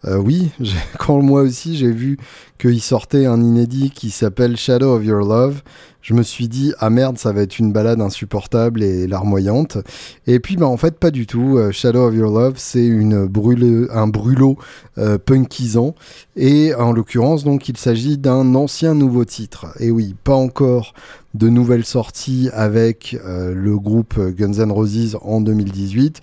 Euh, 0.06 0.16
oui, 0.16 0.50
quand 0.98 1.20
moi 1.20 1.42
aussi 1.42 1.76
j'ai 1.76 1.90
vu 1.90 2.18
qu'il 2.58 2.80
sortait 2.80 3.26
un 3.26 3.42
inédit 3.42 3.90
qui 3.90 4.10
s'appelle 4.10 4.56
Shadow 4.56 4.94
of 4.94 5.04
Your 5.04 5.20
Love, 5.26 5.62
je 6.02 6.14
me 6.14 6.22
suis 6.22 6.48
dit 6.48 6.72
ah 6.78 6.88
merde 6.88 7.18
ça 7.18 7.32
va 7.32 7.42
être 7.42 7.58
une 7.58 7.72
balade 7.72 8.00
insupportable 8.00 8.82
et 8.82 9.06
larmoyante. 9.06 9.78
Et 10.26 10.40
puis 10.40 10.56
bah 10.56 10.66
en 10.66 10.78
fait 10.78 10.98
pas 10.98 11.10
du 11.10 11.26
tout. 11.26 11.58
Euh, 11.58 11.72
Shadow 11.72 12.08
of 12.08 12.14
Your 12.14 12.32
Love 12.32 12.54
c'est 12.56 12.86
une 12.86 13.28
un 13.92 14.06
brûlot 14.06 14.56
euh, 14.98 15.18
punkisant 15.18 15.94
et 16.36 16.74
en 16.74 16.92
l'occurrence 16.92 17.44
donc 17.44 17.68
il 17.68 17.76
s'agit 17.76 18.16
d'un 18.16 18.54
ancien 18.54 18.94
nouveau 18.94 19.26
titre. 19.26 19.66
Et 19.78 19.90
oui 19.90 20.14
pas 20.24 20.34
encore 20.34 20.94
de 21.34 21.48
nouvelles 21.48 21.84
sorties 21.84 22.48
avec 22.52 23.16
euh, 23.24 23.52
le 23.54 23.78
groupe 23.78 24.18
Guns 24.18 24.54
N' 24.64 24.72
Roses 24.72 25.18
en 25.22 25.40
2018 25.40 26.20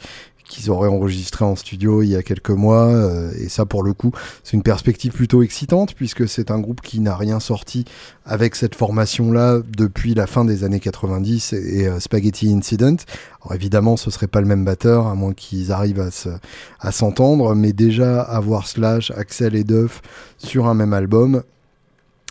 qu'ils 0.47 0.71
auraient 0.71 0.89
enregistré 0.89 1.45
en 1.45 1.55
studio 1.55 2.01
il 2.01 2.09
y 2.09 2.15
a 2.15 2.23
quelques 2.23 2.49
mois. 2.49 2.87
Euh, 2.87 3.31
et 3.39 3.49
ça, 3.49 3.65
pour 3.65 3.83
le 3.83 3.93
coup, 3.93 4.11
c'est 4.43 4.55
une 4.55 4.63
perspective 4.63 5.11
plutôt 5.11 5.43
excitante 5.43 5.93
puisque 5.93 6.27
c'est 6.27 6.51
un 6.51 6.59
groupe 6.59 6.81
qui 6.81 6.99
n'a 6.99 7.15
rien 7.15 7.39
sorti 7.39 7.85
avec 8.25 8.55
cette 8.55 8.75
formation-là 8.75 9.59
depuis 9.75 10.13
la 10.13 10.27
fin 10.27 10.45
des 10.45 10.63
années 10.63 10.79
90 10.79 11.53
et, 11.53 11.87
euh, 11.87 11.99
Spaghetti 11.99 12.53
Incident. 12.53 12.97
Alors 13.41 13.55
évidemment, 13.55 13.97
ce 13.97 14.11
serait 14.11 14.27
pas 14.27 14.41
le 14.41 14.47
même 14.47 14.65
batteur, 14.65 15.07
à 15.07 15.15
moins 15.15 15.33
qu'ils 15.33 15.71
arrivent 15.71 16.09
à 16.79 16.91
s'entendre, 16.91 17.55
mais 17.55 17.73
déjà 17.73 18.21
avoir 18.21 18.67
Slash, 18.67 19.11
Axel 19.11 19.55
et 19.55 19.63
Duff 19.63 20.01
sur 20.37 20.67
un 20.67 20.73
même 20.73 20.93
album, 20.93 21.43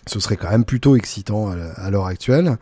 ce 0.09 0.20
serait 0.20 0.36
quand 0.36 0.50
même 0.50 0.64
plutôt 0.64 0.94
excitant 0.94 1.50
à 1.76 1.90
l'heure 1.90 2.07
actuelle. 2.07 2.59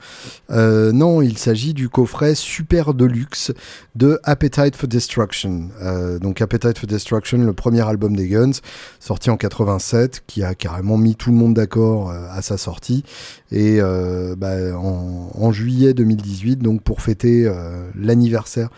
Euh, 0.50 0.92
non, 0.92 1.20
il 1.20 1.36
s'agit 1.36 1.74
du 1.74 1.90
coffret 1.90 2.34
super 2.34 2.94
deluxe 2.94 3.52
de 3.94 4.18
Appetite 4.24 4.76
for 4.76 4.88
Destruction. 4.88 5.68
Euh, 5.82 6.18
donc 6.18 6.40
Appetite 6.40 6.78
for 6.78 6.86
Destruction, 6.86 7.38
le 7.38 7.52
premier 7.52 7.86
album 7.86 8.16
des 8.16 8.28
Guns, 8.28 8.60
sorti 8.98 9.28
en 9.28 9.36
87, 9.36 10.22
qui 10.26 10.42
a 10.42 10.54
carrément 10.54 10.96
mis 10.96 11.16
tout 11.16 11.30
le 11.30 11.36
monde 11.36 11.52
d'accord 11.52 12.10
euh, 12.10 12.26
à 12.30 12.40
sa 12.40 12.56
sortie. 12.56 13.04
Et 13.52 13.78
bah, 14.36 14.76
en, 14.76 15.30
en, 15.32 15.52
juillet 15.52 15.94
2018, 15.94 16.56
donc 16.56 16.82
pour 16.82 17.02
fêter 17.02 17.48
l'anniversaire 17.94 18.68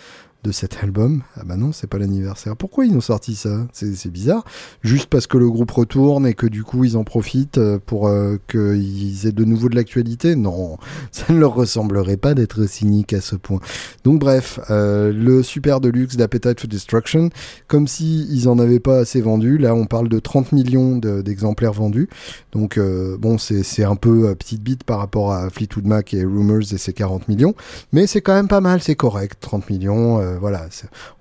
de 0.46 0.52
cet 0.52 0.78
album. 0.82 1.22
Ah 1.36 1.42
bah 1.44 1.56
non, 1.56 1.72
c'est 1.72 1.88
pas 1.88 1.98
l'anniversaire. 1.98 2.56
Pourquoi 2.56 2.86
ils 2.86 2.96
ont 2.96 3.00
sorti 3.00 3.34
ça? 3.34 3.66
C'est 3.72 4.10
bizarre. 4.10 4.44
Juste 4.82 5.06
parce 5.06 5.26
que 5.26 5.38
le 5.38 5.50
groupe 5.50 5.72
retourne 5.72 6.24
et 6.24 6.34
que 6.34 6.46
du 6.46 6.62
coup 6.62 6.84
ils 6.84 6.96
en 6.96 7.02
profitent 7.02 7.58
euh, 7.58 7.80
pour 7.84 8.06
euh, 8.06 8.36
qu'ils 8.48 9.26
aient 9.26 9.32
de 9.32 9.44
nouveau 9.44 9.68
de 9.68 9.74
l'actualité? 9.74 10.36
Non, 10.36 10.78
ça 11.10 11.32
ne 11.32 11.38
leur 11.38 11.54
ressemblerait 11.54 12.16
pas 12.16 12.34
d'être 12.34 12.66
cynique 12.66 13.12
à 13.12 13.20
ce 13.20 13.34
point. 13.34 13.58
Donc 14.04 14.20
bref, 14.20 14.60
euh, 14.70 15.12
le 15.12 15.42
super 15.42 15.80
deluxe 15.80 16.16
d'Appetite 16.16 16.60
for 16.60 16.68
Destruction, 16.68 17.30
comme 17.66 17.88
si 17.88 18.28
ils 18.30 18.48
en 18.48 18.60
avaient 18.60 18.78
pas 18.78 18.98
assez 18.98 19.20
vendu. 19.20 19.58
Là, 19.58 19.74
on 19.74 19.86
parle 19.86 20.08
de 20.08 20.20
30 20.20 20.52
millions 20.52 20.96
d'exemplaires 20.96 21.72
vendus. 21.72 22.08
Donc 22.52 22.78
bon, 23.18 23.36
c'est 23.38 23.84
un 23.84 23.96
peu 23.96 24.34
petite 24.36 24.62
bite 24.62 24.84
par 24.84 24.98
rapport 24.98 25.32
à 25.32 25.50
Fleetwood 25.50 25.86
Mac 25.86 26.14
et 26.14 26.22
Rumors 26.24 26.72
et 26.72 26.78
ses 26.78 26.92
40 26.92 27.28
millions, 27.28 27.54
mais 27.92 28.06
c'est 28.06 28.20
quand 28.20 28.34
même 28.34 28.48
pas 28.48 28.60
mal, 28.60 28.80
c'est 28.80 28.94
correct. 28.94 29.38
30 29.40 29.68
millions, 29.70 30.35
voilà, 30.38 30.66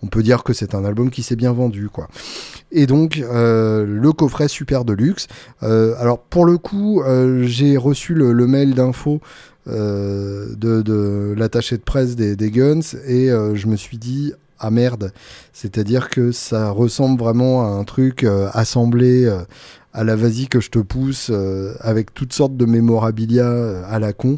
on 0.04 0.08
peut 0.08 0.24
dire 0.24 0.44
que 0.44 0.54
c'est 0.54 0.76
un 0.76 0.86
album 0.86 1.10
qui 1.10 1.24
s'est 1.24 1.36
bien 1.36 1.54
vendu, 1.54 1.90
quoi. 1.90 2.08
Et 2.72 2.88
donc 2.88 3.18
euh, 3.18 3.86
le 3.86 4.12
coffret 4.12 4.48
super 4.48 4.86
deluxe. 4.86 5.28
Euh, 5.64 5.96
alors 5.98 6.20
pour 6.20 6.46
le 6.46 6.58
coup, 6.58 7.02
euh, 7.02 7.44
j'ai 7.44 7.78
reçu 7.78 8.14
le, 8.14 8.34
mail 8.48 8.76
d'info 8.76 9.22
de, 9.66 10.54
de 10.56 11.34
l'attaché 11.38 11.78
de 11.78 11.82
presse 11.82 12.16
des, 12.16 12.52
Guns 12.52 12.82
et 13.08 13.30
je 13.30 13.68
me 13.68 13.76
suis 13.76 13.98
dit 13.98 14.34
ah 14.60 14.70
merde, 14.70 15.12
c'est-à-dire 15.54 16.10
que 16.10 16.32
ça 16.32 16.70
ressemble 16.70 17.20
vraiment 17.20 17.66
à 17.66 17.70
un 17.70 17.84
truc 17.84 18.26
assemblé 18.54 19.28
à 19.94 20.04
la 20.04 20.16
vas-y 20.16 20.48
que 20.48 20.60
je 20.60 20.70
te 20.70 20.80
pousse 20.80 21.32
avec 21.80 22.14
toutes 22.14 22.34
sortes 22.34 22.56
de 22.56 22.66
mémorabilia 22.66 23.86
à 23.88 23.98
la 23.98 24.14
con 24.14 24.38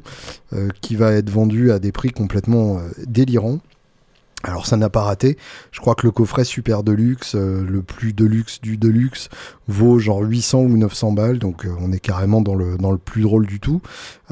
qui 0.81 0.95
va 0.95 1.11
être 1.11 1.29
vendu 1.29 1.71
à 1.71 1.79
des 1.79 1.91
prix 1.91 2.11
complètement 2.11 2.79
délirants. 3.05 3.59
Alors 4.47 4.65
ça 4.65 4.77
n'a 4.77 4.89
pas 4.89 5.01
raté. 5.01 5.37
Je 5.71 5.81
crois 5.81 5.93
que 5.93 6.07
le 6.07 6.11
coffret 6.11 6.45
super 6.45 6.81
deluxe, 6.81 7.35
euh, 7.35 7.65
le 7.65 7.81
plus 7.81 8.13
deluxe 8.13 8.61
du 8.61 8.77
deluxe, 8.77 9.27
vaut 9.67 9.99
genre 9.99 10.21
800 10.21 10.61
ou 10.61 10.77
900 10.77 11.11
balles. 11.11 11.37
Donc 11.37 11.65
euh, 11.65 11.69
on 11.81 11.91
est 11.91 11.99
carrément 11.99 12.41
dans 12.41 12.55
le, 12.55 12.77
dans 12.77 12.91
le 12.91 12.97
plus 12.97 13.21
drôle 13.23 13.45
du 13.45 13.59
tout. 13.59 13.81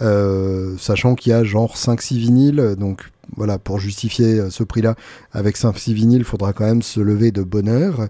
Euh, 0.01 0.76
sachant 0.78 1.16
qu'il 1.16 1.32
y 1.32 1.34
a 1.34 1.43
genre 1.43 1.76
5-6 1.76 2.16
vinyles. 2.16 2.76
Donc 2.80 3.11
voilà, 3.36 3.59
pour 3.59 3.78
justifier 3.80 4.49
ce 4.49 4.63
prix-là, 4.63 4.95
avec 5.34 5.57
5-6 5.57 5.91
vinyles, 5.91 6.20
il 6.20 6.24
faudra 6.24 6.53
quand 6.53 6.66
même 6.66 6.82
se 6.82 7.01
lever 7.01 7.32
de 7.32 7.43
bonheur. 7.43 8.07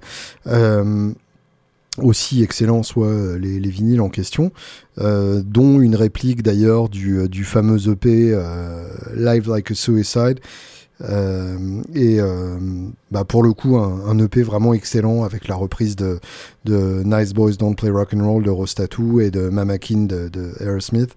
aussi 2.04 2.44
excellent 2.44 2.84
soient 2.84 3.38
les, 3.40 3.60
les, 3.60 3.70
vinyles 3.70 4.02
en 4.02 4.10
question, 4.10 4.52
dont 4.98 5.80
une 5.80 5.96
réplique 5.96 6.44
d'ailleurs 6.44 6.90
du, 6.90 7.30
du 7.30 7.46
fameux 7.46 7.90
EP 7.90 8.38
Live 9.16 9.50
Like 9.50 9.72
a 9.72 9.76
Suicide, 9.76 10.42
et 11.02 12.20
euh, 12.20 12.58
bah 13.16 13.24
pour 13.24 13.44
le 13.44 13.54
coup, 13.54 13.78
un, 13.78 14.20
EP 14.20 14.42
vraiment 14.42 14.74
excellent 14.74 15.24
avec 15.24 15.48
la 15.48 15.56
reprise 15.56 15.96
de, 15.96 16.20
Nice 16.66 17.34
Boys 17.34 17.54
Don't 17.54 17.74
Play 17.76 17.90
Rock 17.90 18.14
and 18.14 18.30
Roll 18.30 18.44
de 18.44 18.50
Rostatu 18.50 19.24
et 19.24 19.32
de 19.32 19.48
Mama 19.48 19.78
King 19.78 20.06
de, 20.06 20.28
de 20.28 20.52
Aerosmith. 20.60 21.16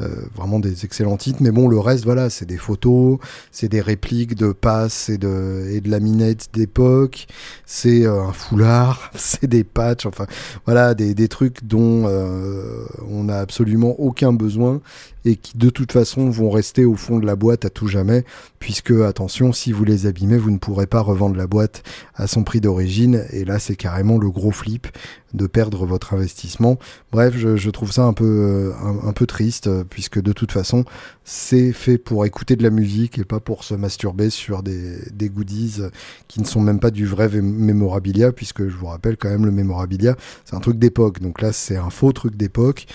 Euh, 0.00 0.08
vraiment 0.34 0.60
des 0.60 0.84
excellents 0.84 1.16
titres. 1.16 1.40
Mais 1.42 1.50
bon, 1.50 1.68
le 1.68 1.78
reste, 1.78 2.04
voilà, 2.04 2.30
c'est 2.30 2.46
des 2.46 2.56
photos, 2.56 3.18
c'est 3.50 3.68
des 3.68 3.80
répliques 3.80 4.34
de 4.34 4.52
passes 4.52 5.08
et 5.08 5.18
de, 5.18 5.66
et 5.70 5.80
de 5.80 5.90
laminettes 5.90 6.48
d'époque, 6.52 7.26
c'est 7.66 8.06
euh, 8.06 8.22
un 8.22 8.32
foulard, 8.32 9.10
c'est 9.14 9.46
des 9.46 9.64
patchs, 9.64 10.06
enfin, 10.06 10.26
voilà, 10.64 10.94
des, 10.94 11.14
des 11.14 11.28
trucs 11.28 11.64
dont 11.64 12.04
euh, 12.06 12.84
on 13.08 13.24
n'a 13.24 13.38
absolument 13.40 13.94
aucun 13.98 14.32
besoin 14.32 14.80
et 15.26 15.36
qui 15.36 15.58
de 15.58 15.68
toute 15.68 15.92
façon 15.92 16.30
vont 16.30 16.50
rester 16.50 16.86
au 16.86 16.94
fond 16.94 17.18
de 17.18 17.26
la 17.26 17.36
boîte 17.36 17.66
à 17.66 17.70
tout 17.70 17.88
jamais, 17.88 18.24
puisque 18.58 18.92
attention, 18.92 19.52
si 19.52 19.70
vous 19.72 19.84
les 19.84 20.06
abîmez, 20.06 20.38
vous 20.38 20.50
ne 20.50 20.58
pourrez 20.58 20.86
pas 20.86 21.00
revendre 21.00 21.36
la 21.40 21.46
boîte 21.46 21.82
à 22.14 22.26
son 22.26 22.44
prix 22.44 22.60
d'origine, 22.60 23.24
et 23.30 23.44
là 23.44 23.58
c'est 23.58 23.76
carrément 23.76 24.18
le 24.18 24.30
gros 24.30 24.50
flip 24.50 24.86
de 25.34 25.46
perdre 25.46 25.86
votre 25.86 26.14
investissement. 26.14 26.78
Bref, 27.12 27.34
je, 27.36 27.70
trouve 27.70 27.92
ça 27.92 28.02
un 28.02 28.12
peu, 28.12 28.24
euh, 28.24 28.72
un, 29.04 29.12
peu 29.12 29.26
triste, 29.26 29.68
euh, 29.68 29.84
puisque 29.88 30.20
de 30.20 30.32
toute 30.32 30.52
façon, 30.52 30.84
c'est 31.24 31.72
fait 31.72 31.98
pour 31.98 32.26
écouter 32.26 32.56
de 32.56 32.62
la 32.62 32.70
musique 32.70 33.18
et 33.18 33.24
pas 33.24 33.40
pour 33.40 33.64
se 33.64 33.74
masturber 33.74 34.30
sur 34.30 34.62
des, 34.62 35.30
goodies 35.30 35.82
qui 36.28 36.40
ne 36.40 36.46
sont 36.46 36.60
même 36.60 36.80
pas 36.80 36.90
du 36.90 37.06
vrai 37.06 37.28
mémorabilia, 37.28 38.32
puisque 38.32 38.68
je 38.68 38.76
vous 38.76 38.86
rappelle 38.86 39.16
quand 39.16 39.30
même, 39.30 39.46
le 39.46 39.52
mémorabilia, 39.52 40.16
c'est 40.44 40.56
un 40.56 40.60
truc 40.60 40.78
d'époque. 40.78 41.20
Donc 41.20 41.40
là, 41.40 41.52
c'est 41.52 41.76
un 41.76 41.90
faux 41.90 42.12
truc 42.12 42.36
d'époque. 42.36 42.86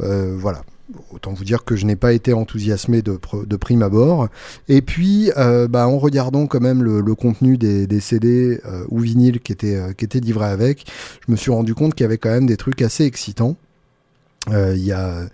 Euh, 0.00 0.36
voilà 0.38 0.62
autant 1.12 1.32
vous 1.32 1.44
dire 1.44 1.64
que 1.64 1.76
je 1.76 1.86
n'ai 1.86 1.96
pas 1.96 2.12
été 2.12 2.32
enthousiasmé 2.32 3.02
de, 3.02 3.16
prime 3.56 3.82
abord. 3.82 4.28
Et 4.68 4.82
puis, 4.82 5.30
euh, 5.36 5.68
bah, 5.68 5.86
en 5.88 5.98
regardant 5.98 6.46
quand 6.46 6.60
même 6.60 6.82
le, 6.82 7.14
contenu 7.14 7.58
des, 7.58 8.00
CD 8.00 8.60
euh, 8.64 8.84
ou 8.88 9.00
vinyles 9.00 9.40
qui 9.40 9.52
étaient, 9.52 9.76
euh, 9.76 10.20
livrés 10.20 10.46
avec, 10.46 10.86
je 11.26 11.32
me 11.32 11.36
suis 11.36 11.50
rendu 11.50 11.74
compte 11.74 11.94
qu'il 11.94 12.04
y 12.04 12.06
avait 12.06 12.18
quand 12.18 12.30
même 12.30 12.46
des 12.46 12.56
trucs 12.56 12.82
assez 12.82 13.04
excitants. 13.04 13.56
Il 14.50 14.82
y 14.82 14.92
a 14.92 15.28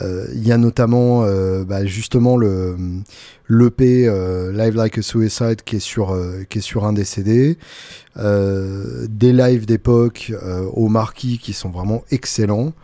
il 0.00 0.46
y 0.46 0.52
a 0.52 0.58
notamment 0.58 1.24
bah, 1.64 1.86
justement 1.86 2.36
le 2.36 2.76
l'EP 3.48 4.08
Live 4.52 4.76
Like 4.76 4.98
a 4.98 5.02
Suicide 5.02 5.62
qui 5.64 5.76
est 5.76 5.80
sur 5.80 6.16
qui 6.50 6.58
est 6.58 6.60
sur 6.60 6.84
un 6.84 6.92
des 6.92 7.04
CD, 7.04 7.56
des 8.14 9.32
lives 9.32 9.64
d'époque 9.64 10.32
au 10.74 10.88
marquis 10.88 11.38
qui 11.38 11.54
sont 11.54 11.70
vraiment 11.70 12.04
excellents. 12.10 12.74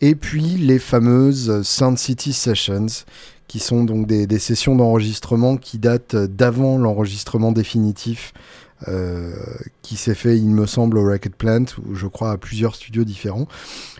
Et 0.00 0.14
puis 0.14 0.56
les 0.56 0.78
fameuses 0.78 1.62
Sound 1.62 1.98
City 1.98 2.32
Sessions, 2.32 3.04
qui 3.48 3.58
sont 3.58 3.84
donc 3.84 4.06
des, 4.06 4.38
sessions 4.38 4.76
d'enregistrement 4.76 5.56
qui 5.56 5.78
datent 5.78 6.14
d'avant 6.14 6.78
l'enregistrement 6.78 7.52
définitif 7.52 8.32
euh, 8.88 9.32
qui 9.82 9.96
s'est 9.96 10.14
fait, 10.14 10.38
il 10.38 10.48
me 10.48 10.66
semble, 10.66 10.96
au 10.96 11.04
Racket 11.04 11.34
Plant, 11.34 11.64
ou 11.84 11.94
je 11.94 12.06
crois 12.06 12.30
à 12.30 12.38
plusieurs 12.38 12.74
studios 12.74 13.04
différents. 13.04 13.46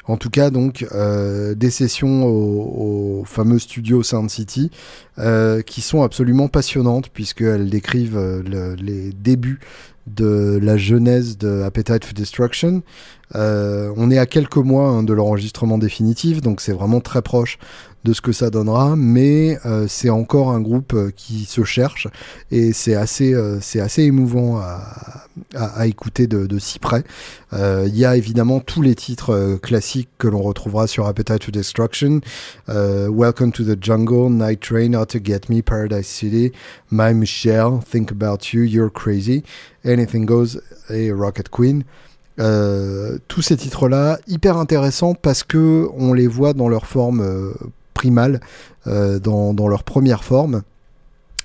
En 0.07 0.17
tout 0.17 0.31
cas, 0.31 0.51
donc, 0.51 0.87
euh, 0.93 1.55
des 1.55 1.71
sessions 1.71 2.25
au, 2.25 3.25
fameux 3.27 3.59
studio 3.59 4.03
Sound 4.03 4.31
City 4.31 4.71
euh, 5.19 5.61
qui 5.61 5.83
sont 5.83 6.03
absolument 6.03 6.49
passionnantes 6.49 7.11
puisqu'elles 7.11 7.69
décrivent 7.69 8.43
les 8.79 9.13
débuts 9.13 9.61
de 10.07 10.59
la 10.63 10.77
genèse 10.77 11.37
de 11.37 11.63
Appetite 11.63 12.05
for 12.05 12.15
Destruction. 12.15 12.83
Euh, 13.35 13.93
on 13.97 14.11
est 14.11 14.19
à 14.19 14.27
quelques 14.27 14.57
mois 14.57 14.89
hein, 14.89 15.03
de 15.03 15.13
l'enregistrement 15.13 15.79
définitif, 15.79 16.41
donc 16.41 16.61
c'est 16.61 16.73
vraiment 16.73 17.01
très 17.01 17.23
proche 17.23 17.59
de 18.03 18.15
ce 18.15 18.23
que 18.23 18.33
ça 18.33 18.49
donnera, 18.49 18.97
mais 18.97 19.59
euh, 19.67 19.87
c'est 19.87 20.09
encore 20.09 20.53
un 20.53 20.61
groupe 20.63 20.95
euh, 20.95 21.11
qui 21.15 21.45
se 21.45 21.65
cherche 21.65 22.09
et 22.51 22.73
c'est 22.73 22.95
assez, 22.95 23.35
assez 23.35 24.05
émouvant 24.05 24.59
à, 25.55 25.87
écouter 25.87 26.27
de, 26.27 26.47
de, 26.47 26.59
si 26.59 26.79
près. 26.79 27.05
Il 27.53 27.97
y 27.97 28.05
a 28.05 28.17
évidemment 28.17 28.61
tous 28.61 28.83
les 28.83 28.95
titres 28.95 29.59
classiques 29.63 30.09
que 30.19 30.29
l'on 30.29 30.43
retrouvera 30.43 30.87
sur 30.87 31.07
Appetite 31.07 31.45
for 31.45 31.53
Destruction, 31.53 32.21
Welcome 32.69 33.53
to 33.53 33.65
the 33.65 33.77
Jungle, 33.81 34.31
Night 34.31 34.61
Train, 34.61 34.95
How 34.95 35.05
to 35.07 35.19
Get 35.23 35.43
Me, 35.49 35.63
Paradise 35.63 36.07
City, 36.07 36.53
My 36.91 37.15
Michelle, 37.15 37.81
Think 37.91 38.13
About 38.13 38.53
You, 38.53 38.63
You're 38.63 38.91
Crazy, 38.91 39.43
Anything 39.85 40.27
Goes 40.27 40.61
et 40.91 41.13
Rocket 41.13 41.49
Queen. 41.51 41.85
Euh, 42.39 43.19
tous 43.29 43.43
ces 43.43 43.57
titres-là, 43.57 44.19
hyper 44.27 44.57
intéressants 44.57 45.15
parce 45.15 45.43
que 45.43 45.89
on 45.95 46.13
les 46.13 46.27
voit 46.27 46.53
dans 46.55 46.69
leur 46.69 46.87
forme 46.87 47.21
euh, 47.21 47.53
primale, 47.93 48.41
euh, 48.87 49.19
dans, 49.19 49.69
leur 49.69 49.83
première 49.85 50.25
forme. 50.25 50.63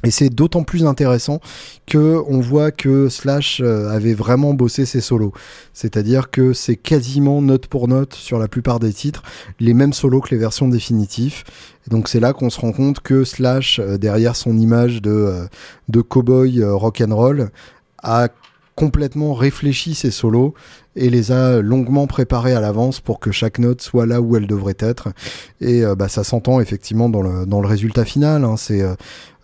Et 0.04 0.12
c'est 0.12 0.30
d'autant 0.30 0.64
plus 0.64 0.86
intéressant 0.86 1.40
que 1.88 2.22
on 2.28 2.40
voit 2.40 2.70
que 2.70 3.10
Slash 3.10 3.60
avait 3.62 4.14
vraiment 4.14 4.54
bossé 4.54 4.86
ses 4.86 5.02
solos. 5.02 5.34
C'est-à-dire 5.74 6.30
que 6.30 6.54
c'est 6.54 6.76
quasiment 6.76 7.42
note 7.42 7.66
pour 7.66 7.88
note 7.88 8.14
sur 8.14 8.38
la 8.38 8.48
plupart 8.48 8.80
des 8.80 8.94
titres 8.94 9.24
les 9.60 9.74
mêmes 9.74 9.94
solos 9.94 10.22
que 10.22 10.30
les 10.30 10.38
versions 10.38 10.68
définitives. 10.68 11.44
Et 11.88 11.90
donc 11.90 12.08
c'est 12.08 12.20
là 12.20 12.34
qu'on 12.34 12.52
se 12.52 12.60
rend 12.60 12.72
compte 12.72 13.00
que 13.00 13.24
Slash, 13.24 13.80
derrière 13.80 14.36
son 14.36 14.56
image 14.60 15.02
de, 15.02 15.48
de 15.90 16.02
cowboy 16.02 16.64
rock 16.64 17.02
and 17.02 17.16
roll, 17.16 17.50
a 18.04 18.30
complètement 18.76 19.34
réfléchi 19.34 19.95
ses 19.95 20.11
solos 20.11 20.53
et 20.97 21.09
les 21.09 21.32
a 21.32 21.61
longuement 21.61 22.07
préparés 22.07 22.53
à 22.53 22.59
l'avance 22.59 22.99
pour 22.99 23.19
que 23.19 23.32
chaque 23.32 23.59
note 23.59 23.82
soit 23.82 24.05
là 24.05 24.21
où 24.21 24.36
elle 24.36 24.47
devrait 24.47 24.78
être. 24.80 25.09
Et 25.61 25.84
euh, 25.84 25.95
bah, 25.95 26.09
ça 26.09 26.23
s'entend 26.23 26.59
effectivement 26.59 27.09
dans 27.09 27.21
le, 27.21 27.45
dans 27.45 27.61
le 27.61 27.67
résultat 27.67 28.05
final. 28.05 28.43
Hein. 28.43 28.55
C'est 28.57 28.82
euh, 28.82 28.95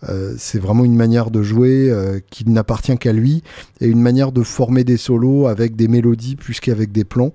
euh, 0.08 0.34
c'est 0.36 0.58
vraiment 0.58 0.84
une 0.84 0.96
manière 0.96 1.30
de 1.30 1.42
jouer 1.42 1.92
qui 2.30 2.48
n'appartient 2.48 2.96
qu'à 2.98 3.12
lui 3.12 3.42
et 3.80 3.86
une 3.86 4.00
manière 4.00 4.32
de 4.32 4.42
former 4.42 4.84
des 4.84 4.96
solos 4.96 5.46
avec 5.46 5.76
des 5.76 5.88
mélodies 5.88 6.36
plus 6.36 6.60
qu'avec 6.60 6.90
des 6.92 7.04
plans. 7.04 7.32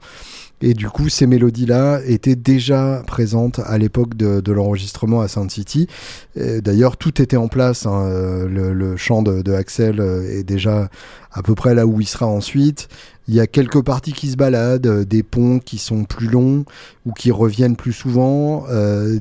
Et 0.62 0.74
du 0.74 0.90
coup, 0.90 1.08
ces 1.08 1.28
mélodies-là 1.28 2.02
étaient 2.06 2.36
déjà 2.36 3.04
présentes 3.06 3.60
à 3.66 3.78
l'époque 3.78 4.16
de, 4.16 4.52
l'enregistrement 4.52 5.22
à 5.22 5.28
Sound 5.28 5.52
City. 5.52 5.88
D'ailleurs, 6.36 6.98
tout 6.98 7.22
était 7.22 7.38
en 7.38 7.48
place. 7.48 7.86
Hein. 7.86 8.10
Le, 8.50 8.74
le, 8.74 8.98
chant 8.98 9.22
de, 9.22 9.54
Axel 9.54 10.00
est 10.00 10.44
déjà 10.44 10.90
à 11.32 11.44
peu 11.44 11.54
près 11.54 11.76
là 11.76 11.86
où 11.86 12.02
il 12.02 12.08
sera 12.08 12.26
ensuite. 12.26 12.88
Il 13.28 13.36
y 13.36 13.40
a 13.40 13.46
quelques 13.46 13.84
parties 13.84 14.14
qui 14.14 14.30
se 14.30 14.38
baladent, 14.38 15.04
des 15.04 15.22
ponts 15.22 15.60
qui 15.60 15.78
sont 15.78 16.06
plus 16.06 16.28
longs 16.28 16.66
ou 17.06 17.12
qui 17.12 17.30
reviennent 17.30 17.76
plus 17.76 17.94
souvent, 17.94 18.66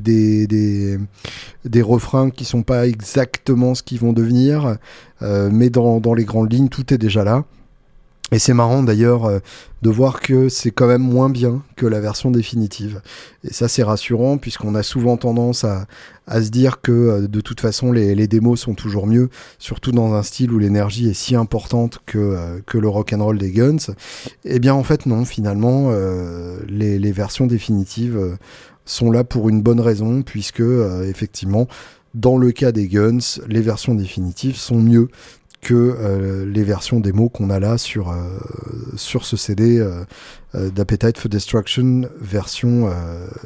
des, 0.00 0.46
des, 0.46 0.98
des 1.66 1.82
refrains 1.82 2.30
qui 2.30 2.46
sont 2.46 2.62
pas 2.62 2.86
exactement 2.86 3.74
ce 3.74 3.82
qu'ils 3.82 3.98
vont 3.98 4.14
devenir, 4.14 4.78
mais 5.20 5.68
dans, 5.68 6.00
dans 6.00 6.14
les 6.14 6.24
grandes 6.24 6.50
lignes, 6.50 6.68
tout 6.68 6.94
est 6.94 6.98
déjà 6.98 7.24
là. 7.24 7.44
Et 8.32 8.40
c'est 8.40 8.54
marrant 8.54 8.82
d'ailleurs 8.82 9.24
euh, 9.26 9.38
de 9.82 9.90
voir 9.90 10.20
que 10.20 10.48
c'est 10.48 10.72
quand 10.72 10.88
même 10.88 11.02
moins 11.02 11.30
bien 11.30 11.62
que 11.76 11.86
la 11.86 12.00
version 12.00 12.32
définitive. 12.32 13.00
Et 13.44 13.52
ça 13.52 13.68
c'est 13.68 13.84
rassurant 13.84 14.36
puisqu'on 14.36 14.74
a 14.74 14.82
souvent 14.82 15.16
tendance 15.16 15.62
à, 15.62 15.86
à, 16.26 16.42
se 16.42 16.50
dire 16.50 16.80
que 16.80 16.90
euh, 16.90 17.28
de 17.28 17.40
toute 17.40 17.60
façon 17.60 17.92
les, 17.92 18.16
les, 18.16 18.26
démos 18.26 18.58
sont 18.60 18.74
toujours 18.74 19.06
mieux, 19.06 19.30
surtout 19.60 19.92
dans 19.92 20.14
un 20.14 20.24
style 20.24 20.50
où 20.50 20.58
l'énergie 20.58 21.08
est 21.08 21.14
si 21.14 21.36
importante 21.36 22.00
que, 22.04 22.18
euh, 22.18 22.58
que 22.66 22.78
le 22.78 22.88
rock 22.88 23.12
and 23.12 23.22
roll 23.22 23.38
des 23.38 23.52
Guns. 23.52 23.94
Eh 24.44 24.58
bien 24.58 24.74
en 24.74 24.82
fait 24.82 25.06
non, 25.06 25.24
finalement 25.24 25.92
les, 26.68 26.98
les, 26.98 27.12
versions 27.12 27.46
définitives 27.46 28.36
sont 28.84 29.12
là 29.12 29.22
pour 29.22 29.48
une 29.48 29.62
bonne 29.62 29.80
raison 29.80 30.22
puisque 30.22 30.62
effectivement 31.04 31.68
dans 32.14 32.38
le 32.38 32.50
cas 32.50 32.72
des 32.72 32.88
Guns, 32.88 33.18
les 33.46 33.60
versions 33.60 33.94
définitives 33.94 34.56
sont 34.56 34.80
mieux 34.80 35.08
que 35.66 35.74
euh, 35.74 36.46
les 36.46 36.62
versions 36.62 37.00
démo 37.00 37.28
qu'on 37.28 37.50
a 37.50 37.58
là 37.58 37.76
sur, 37.76 38.10
euh, 38.10 38.38
sur 38.96 39.24
ce 39.24 39.36
CD 39.36 39.80
euh, 39.80 40.04
d'Appetite 40.70 41.18
for 41.18 41.28
Destruction 41.28 42.02
version 42.20 42.88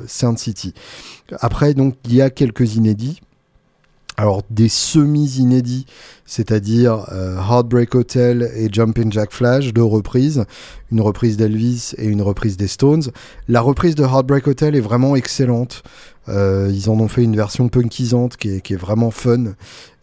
Sound 0.06 0.38
City. 0.38 0.74
Après, 1.40 1.72
donc, 1.72 1.96
il 2.04 2.14
y 2.14 2.20
a 2.20 2.28
quelques 2.28 2.76
inédits. 2.76 3.22
Alors 4.18 4.42
des 4.50 4.68
semi-inédits, 4.68 5.86
c'est-à-dire 6.26 7.06
Heartbreak 7.10 7.94
Hotel 7.94 8.50
et 8.54 8.68
Jumpin' 8.70 9.10
Jack 9.10 9.32
Flash, 9.32 9.72
deux 9.72 9.82
reprises, 9.82 10.44
une 10.92 11.00
reprise 11.00 11.38
d'Elvis 11.38 11.94
et 11.96 12.04
une 12.04 12.20
reprise 12.20 12.58
des 12.58 12.66
Stones. 12.66 13.04
La 13.48 13.62
reprise 13.62 13.94
de 13.94 14.04
Heartbreak 14.04 14.46
Hotel 14.46 14.76
est 14.76 14.80
vraiment 14.80 15.16
excellente. 15.16 15.82
Euh, 16.30 16.70
ils 16.72 16.88
en 16.88 16.98
ont 17.00 17.08
fait 17.08 17.24
une 17.24 17.36
version 17.36 17.68
punkisante 17.68 18.36
qui 18.36 18.48
est, 18.50 18.76
vraiment 18.76 19.10
fun 19.10 19.54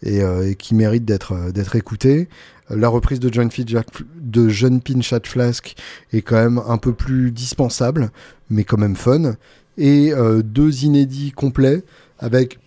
et, 0.04 0.22
euh, 0.22 0.50
et 0.50 0.56
qui 0.56 0.76
mérite 0.76 1.06
d'être 1.06 1.32
euh, 1.34 1.52
d'être 1.52 1.76
écoutée. 1.76 2.28
La 2.70 2.90
reprise 2.90 3.22
de 3.22 3.32
John, 3.32 4.82
Pinchat 4.82 5.22
Flask 5.24 5.76
est 6.12 6.22
quand 6.22 6.36
même 6.36 6.62
un 6.68 6.78
peu 6.78 6.92
plus 6.92 7.32
dispensable, 7.32 8.12
mais 8.50 8.66
quand 8.66 8.78
même 8.78 8.98
fun. 8.98 9.36
Et 9.78 10.12
deux 10.44 10.84
inédits 10.84 11.32
complets 11.32 11.84
avec 12.20 12.60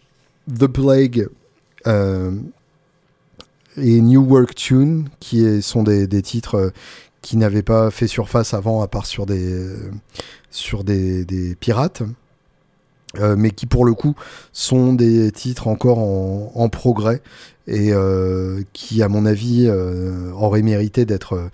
The 0.58 0.68
Plague 0.68 1.28
et 1.84 2.30
New 4.00 4.24
Work 4.24 4.54
Tune, 4.54 5.10
qui 5.18 5.60
sont 5.60 5.82
des, 5.82 6.22
titres 6.22 6.72
qui 7.20 7.36
n'avaient 7.36 7.62
pas 7.62 7.90
fait 7.90 8.06
surface 8.06 8.54
avant, 8.54 8.80
à 8.80 8.88
part 8.88 9.04
sur 9.04 9.26
des, 9.26 9.74
sur 10.50 10.82
des 10.82 11.56
pirates. 11.60 12.04
Euh, 13.18 13.34
mais 13.36 13.50
qui 13.50 13.66
pour 13.66 13.84
le 13.84 13.92
coup 13.92 14.14
sont 14.52 14.92
des 14.92 15.32
titres 15.32 15.66
encore 15.66 15.98
en, 15.98 16.68
progrès 16.68 17.20
et 17.66 17.92
euh, 17.92 18.62
qui 18.72 19.02
à 19.02 19.08
mon 19.08 19.26
avis 19.26 19.66
euh, 19.66 20.30
auraient 20.32 20.62
mérité 20.62 21.04
d'être 21.04 21.50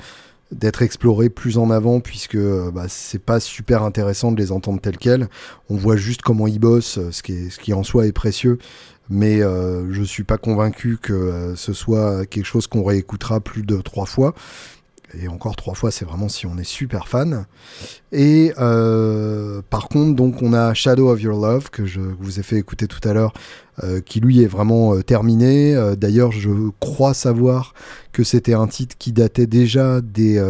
d'être 0.52 0.82
explorés 0.82 1.30
plus 1.30 1.56
en 1.56 1.70
avant 1.70 2.00
puisque 2.00 2.36
bah, 2.36 2.84
c'est 2.88 3.22
pas 3.22 3.40
super 3.40 3.82
intéressant 3.84 4.32
de 4.32 4.40
les 4.40 4.52
entendre 4.52 4.80
tels 4.80 4.98
quels. 4.98 5.28
On 5.70 5.76
voit 5.76 5.96
juste 5.96 6.20
comment 6.20 6.46
ils 6.46 6.58
bossent 6.58 7.00
ce 7.10 7.22
qui, 7.22 7.50
ce 7.50 7.58
qui 7.58 7.72
en 7.72 7.82
soi 7.82 8.06
est 8.06 8.12
précieux. 8.12 8.58
Mais 9.08 9.40
je 9.40 10.02
suis 10.04 10.24
pas 10.24 10.38
convaincu 10.38 10.98
que 11.00 11.54
ce 11.56 11.72
soit 11.72 12.26
quelque 12.26 12.44
chose 12.44 12.66
qu'on 12.68 12.84
réécoutera 12.84 13.40
plus 13.40 13.62
de 13.62 13.80
trois 13.80 14.06
fois 14.06 14.34
et 15.14 15.28
encore 15.28 15.56
trois 15.56 15.74
fois, 15.74 15.90
c'est 15.90 16.04
vraiment 16.04 16.28
si 16.28 16.46
on 16.46 16.58
est 16.58 16.64
super 16.64 17.06
fan. 17.06 17.46
Et 18.12 18.52
euh, 18.58 19.62
par 19.70 19.88
contre, 19.88 20.16
donc 20.16 20.42
on 20.42 20.52
a 20.52 20.74
Shadow 20.74 21.10
of 21.10 21.20
Your 21.20 21.40
Love 21.40 21.70
que 21.70 21.86
je 21.86 22.00
vous 22.00 22.40
ai 22.40 22.42
fait 22.42 22.56
écouter 22.56 22.88
tout 22.88 23.06
à 23.08 23.12
l'heure, 23.12 23.32
euh, 23.84 24.00
qui 24.00 24.20
lui 24.20 24.42
est 24.42 24.46
vraiment 24.46 24.94
euh, 24.94 25.02
terminé. 25.02 25.76
D'ailleurs, 25.96 26.32
je 26.32 26.50
crois 26.80 27.14
savoir 27.14 27.74
que 28.12 28.24
c'était 28.24 28.54
un 28.54 28.66
titre 28.66 28.96
qui 28.98 29.12
datait 29.12 29.46
déjà 29.46 30.00
des 30.00 30.42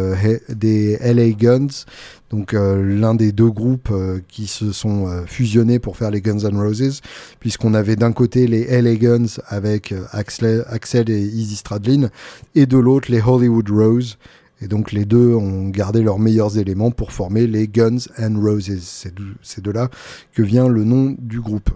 des 0.49 0.97
LA 1.01 1.29
Guns, 1.31 1.85
donc 2.29 2.53
l'un 2.53 3.13
des 3.13 3.31
deux 3.31 3.51
groupes 3.51 3.93
qui 4.27 4.47
se 4.47 4.71
sont 4.71 5.23
fusionnés 5.27 5.79
pour 5.79 5.97
faire 5.97 6.11
les 6.11 6.21
Guns 6.21 6.39
N' 6.39 6.57
Roses, 6.57 7.01
puisqu'on 7.39 7.73
avait 7.73 7.95
d'un 7.95 8.13
côté 8.13 8.47
les 8.47 8.81
LA 8.81 8.95
Guns 8.95 9.41
avec 9.47 9.93
Axel, 10.11 10.65
Axel 10.69 11.09
et 11.09 11.21
Izzy 11.21 11.57
Stradlin, 11.57 12.09
et 12.55 12.65
de 12.65 12.77
l'autre 12.77 13.11
les 13.11 13.21
Hollywood 13.21 13.69
Rose 13.69 14.17
et 14.61 14.67
donc 14.67 14.91
les 14.91 15.05
deux 15.05 15.35
ont 15.35 15.69
gardé 15.69 16.01
leurs 16.01 16.19
meilleurs 16.19 16.57
éléments 16.57 16.91
pour 16.91 17.11
former 17.11 17.47
les 17.47 17.67
Guns 17.67 17.99
and 18.19 18.39
Roses. 18.41 19.03
C'est 19.41 19.63
de, 19.63 19.71
là 19.71 19.89
que 20.33 20.41
vient 20.41 20.67
le 20.67 20.83
nom 20.83 21.15
du 21.19 21.39
groupe. 21.39 21.69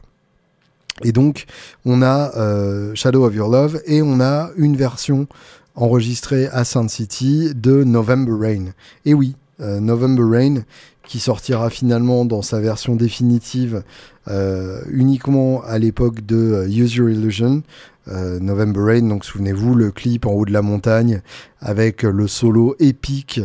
Et 1.04 1.12
donc 1.12 1.46
on 1.86 2.02
a 2.02 2.36
euh, 2.38 2.94
Shadow 2.96 3.26
of 3.26 3.36
Your 3.36 3.50
Love 3.50 3.82
et 3.86 4.02
on 4.02 4.20
a 4.20 4.50
une 4.56 4.76
version 4.76 5.28
enregistrée 5.76 6.48
à 6.48 6.64
Sound 6.64 6.90
City 6.90 7.52
de 7.56 7.84
November 7.84 8.34
Rain. 8.40 8.74
Et 9.06 9.14
oui, 9.14 9.36
euh, 9.62 9.80
November 9.80 10.24
Rain 10.24 10.64
qui 11.04 11.20
sortira 11.20 11.70
finalement 11.70 12.26
dans 12.26 12.42
sa 12.42 12.60
version 12.60 12.96
définitive 12.96 13.84
euh, 14.28 14.82
uniquement 14.90 15.64
à 15.64 15.78
l'époque 15.78 16.26
de 16.26 16.66
Use 16.70 16.96
Your 16.96 17.10
Illusion, 17.10 17.64
euh, 18.08 18.40
November 18.40 18.82
Rain, 18.82 19.08
donc 19.08 19.26
souvenez-vous 19.26 19.76
le 19.76 19.92
clip 19.92 20.26
en 20.26 20.32
haut 20.32 20.46
de 20.46 20.54
la 20.54 20.62
montagne 20.62 21.22
avec 21.60 22.04
le 22.04 22.28
solo 22.28 22.76
épique 22.80 23.40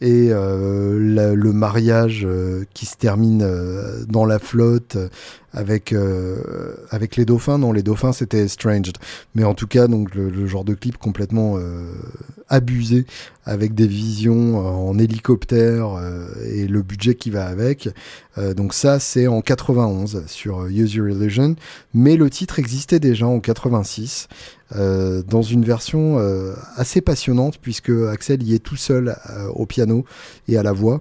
et 0.00 0.28
euh, 0.30 1.34
le 1.34 1.52
mariage 1.52 2.24
euh, 2.26 2.64
qui 2.74 2.86
se 2.86 2.96
termine 2.96 3.46
dans 4.08 4.24
la 4.24 4.38
flotte 4.38 4.98
avec 5.52 5.94
avec 6.90 7.16
les 7.16 7.24
dauphins. 7.24 7.58
Non, 7.58 7.72
les 7.72 7.82
dauphins 7.82 8.12
c'était 8.12 8.46
Strange, 8.46 8.92
mais 9.34 9.44
en 9.44 9.54
tout 9.54 9.66
cas 9.66 9.86
donc 9.88 10.14
le, 10.14 10.46
genre 10.46 10.64
de 10.64 10.74
clip 10.74 10.98
complètement 10.98 11.58
abusé 12.48 13.06
avec 13.44 13.74
des 13.74 13.86
visions 13.86 14.58
en 14.58 14.98
hélicoptère 14.98 15.98
et 16.44 16.66
le 16.66 16.82
budget 16.82 17.14
qui 17.14 17.30
va 17.30 17.46
avec. 17.46 17.88
donc 18.54 18.74
ça 18.74 18.98
c'est 18.98 19.28
en 19.28 19.40
91 19.40 20.24
sur 20.26 20.66
Use 20.66 20.94
Your 20.94 21.08
Illusion, 21.08 21.56
mais 21.94 22.16
le 22.16 22.28
titre 22.28 22.58
existait 22.58 23.00
déjà 23.00 23.26
en 23.26 23.40
86 23.40 24.28
euh, 24.74 25.22
dans 25.22 25.42
une 25.42 25.64
version 25.64 26.18
euh, 26.18 26.54
assez 26.76 27.00
passionnante 27.00 27.58
puisque 27.60 27.90
Axel 27.90 28.42
y 28.42 28.54
est 28.54 28.58
tout 28.58 28.76
seul 28.76 29.16
euh, 29.30 29.46
au 29.48 29.64
piano 29.64 30.04
et 30.48 30.56
à 30.56 30.62
la 30.62 30.72
voix. 30.72 31.00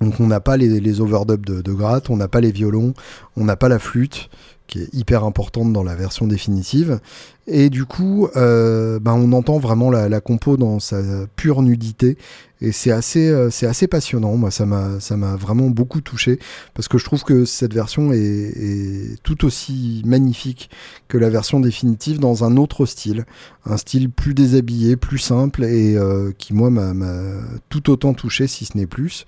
Donc 0.00 0.20
on 0.20 0.26
n'a 0.26 0.40
pas 0.40 0.56
les, 0.56 1.00
overdubs 1.00 1.44
de, 1.44 1.60
de 1.60 1.72
gratte, 1.72 2.10
on 2.10 2.16
n'a 2.16 2.28
pas 2.28 2.40
les 2.40 2.50
violons, 2.50 2.94
on 3.36 3.44
n'a 3.44 3.56
pas 3.56 3.68
la 3.68 3.78
flûte 3.78 4.30
qui 4.72 4.80
est 4.80 4.94
hyper 4.94 5.24
importante 5.24 5.72
dans 5.72 5.82
la 5.82 5.94
version 5.94 6.26
définitive. 6.26 7.00
Et 7.46 7.70
du 7.70 7.84
coup, 7.84 8.28
ben 8.34 9.00
on 9.06 9.32
entend 9.32 9.58
vraiment 9.58 9.90
la, 9.90 10.08
la, 10.08 10.20
compo 10.20 10.56
dans 10.56 10.78
sa 10.78 11.02
pure 11.36 11.62
nudité. 11.62 12.16
Et 12.62 12.70
c'est 12.70 12.92
assez, 12.92 13.28
euh, 13.28 13.50
c'est 13.50 13.66
assez 13.66 13.88
passionnant. 13.88 14.36
Moi, 14.36 14.52
ça 14.52 14.66
m'a, 14.66 15.00
ça 15.00 15.16
m'a 15.16 15.34
vraiment 15.34 15.68
beaucoup 15.68 16.00
touché 16.00 16.38
parce 16.74 16.86
que 16.86 16.96
je 16.96 17.04
trouve 17.04 17.24
que 17.24 17.44
cette 17.44 17.74
version 17.74 18.12
est, 18.12 18.18
est, 18.18 19.22
tout 19.24 19.44
aussi 19.44 20.00
magnifique 20.06 20.70
que 21.08 21.18
la 21.18 21.28
version 21.28 21.58
définitive 21.58 22.20
dans 22.20 22.44
un 22.44 22.56
autre 22.56 22.86
style, 22.86 23.26
un 23.66 23.76
style 23.76 24.10
plus 24.10 24.32
déshabillé, 24.32 24.94
plus 24.94 25.18
simple 25.18 25.64
et 25.64 25.96
euh, 25.96 26.30
qui 26.38 26.54
moi 26.54 26.70
m'a, 26.70 26.92
tout 27.68 27.90
autant 27.90 28.14
touché, 28.14 28.46
si 28.46 28.64
ce 28.64 28.78
n'est 28.78 28.86
plus. 28.86 29.26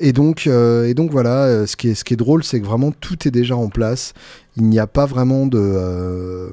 Et 0.00 0.12
donc, 0.12 0.46
euh, 0.46 0.86
et 0.86 0.94
donc 0.94 1.10
voilà, 1.10 1.44
euh, 1.44 1.66
ce 1.66 1.76
qui 1.76 1.88
est, 1.88 2.16
drôle, 2.16 2.44
c'est 2.44 2.60
que 2.60 2.66
vraiment 2.66 2.92
tout 2.92 3.28
est 3.28 3.30
déjà 3.30 3.56
en 3.56 3.68
place. 3.68 4.14
Il 4.56 4.64
n'y 4.64 4.78
a 4.78 4.86
pas 4.86 5.06
vraiment 5.06 5.46
de, 5.46 5.60
euh, 5.60 6.50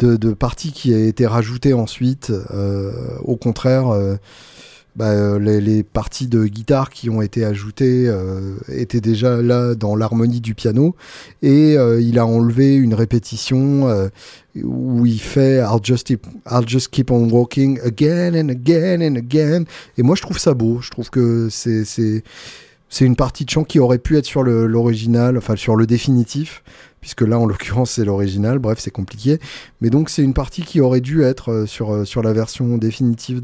de, 0.00 0.16
de, 0.16 0.32
partie 0.32 0.72
qui 0.72 0.92
a 0.92 0.98
été 0.98 1.26
rajoutée 1.26 1.72
ensuite. 1.72 2.32
Au 3.24 3.36
contraire, 3.36 3.86
bah, 4.98 5.38
les, 5.38 5.60
les, 5.60 5.82
parties 5.82 6.26
de 6.26 6.44
guitare 6.44 6.90
qui 6.90 7.08
ont 7.08 7.22
été 7.22 7.44
ajoutées 7.44 8.08
euh, 8.08 8.56
étaient 8.68 9.00
déjà 9.00 9.40
là 9.40 9.74
dans 9.74 9.96
l'harmonie 9.96 10.40
du 10.40 10.54
piano. 10.54 10.94
Et 11.42 11.74
il 11.74 12.18
a 12.18 12.26
enlevé 12.26 12.74
une 12.74 12.94
répétition 12.94 13.88
où 14.62 15.06
il 15.06 15.20
fait 15.20 15.58
I'll 15.58 15.80
just, 15.82 16.10
I'll 16.10 16.66
just 16.66 16.88
keep 16.90 17.10
on 17.10 17.30
walking 17.30 17.78
again 17.80 18.34
and 18.34 18.48
again 18.50 19.00
and 19.00 19.16
again. 19.16 19.64
Et 19.96 20.02
moi, 20.02 20.16
je 20.16 20.22
trouve 20.22 20.38
ça 20.38 20.52
beau. 20.54 20.80
Je 20.80 20.90
trouve 20.90 21.10
que 21.10 21.48
c'est 21.50 21.84
c'est 22.90 23.04
une 23.04 23.16
partie 23.16 23.44
de 23.44 23.50
chant 23.50 23.64
qui 23.64 23.78
aurait 23.78 23.98
pu 23.98 24.16
être 24.16 24.24
sur 24.24 24.42
l'original, 24.42 25.36
enfin 25.36 25.56
sur 25.56 25.76
le 25.76 25.86
définitif, 25.86 26.62
puisque 27.00 27.22
là 27.22 27.38
en 27.38 27.46
l'occurrence 27.46 27.92
c'est 27.92 28.04
l'original, 28.04 28.58
bref 28.58 28.78
c'est 28.80 28.90
compliqué. 28.90 29.38
Mais 29.80 29.90
donc 29.90 30.10
c'est 30.10 30.22
une 30.22 30.34
partie 30.34 30.62
qui 30.62 30.80
aurait 30.80 31.00
dû 31.00 31.22
être 31.22 31.52
euh, 31.52 31.66
sur, 31.66 31.92
euh, 31.92 32.04
sur 32.04 32.22
la 32.22 32.32
version 32.32 32.78
définitive 32.78 33.40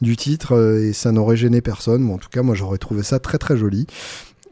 du 0.00 0.16
titre 0.16 0.54
euh, 0.54 0.88
et 0.88 0.92
ça 0.92 1.12
n'aurait 1.12 1.36
gêné 1.36 1.60
personne. 1.60 2.06
Bon, 2.06 2.14
en 2.14 2.18
tout 2.18 2.28
cas 2.30 2.42
moi 2.42 2.54
j'aurais 2.54 2.78
trouvé 2.78 3.02
ça 3.02 3.18
très 3.18 3.38
très 3.38 3.56
joli. 3.56 3.86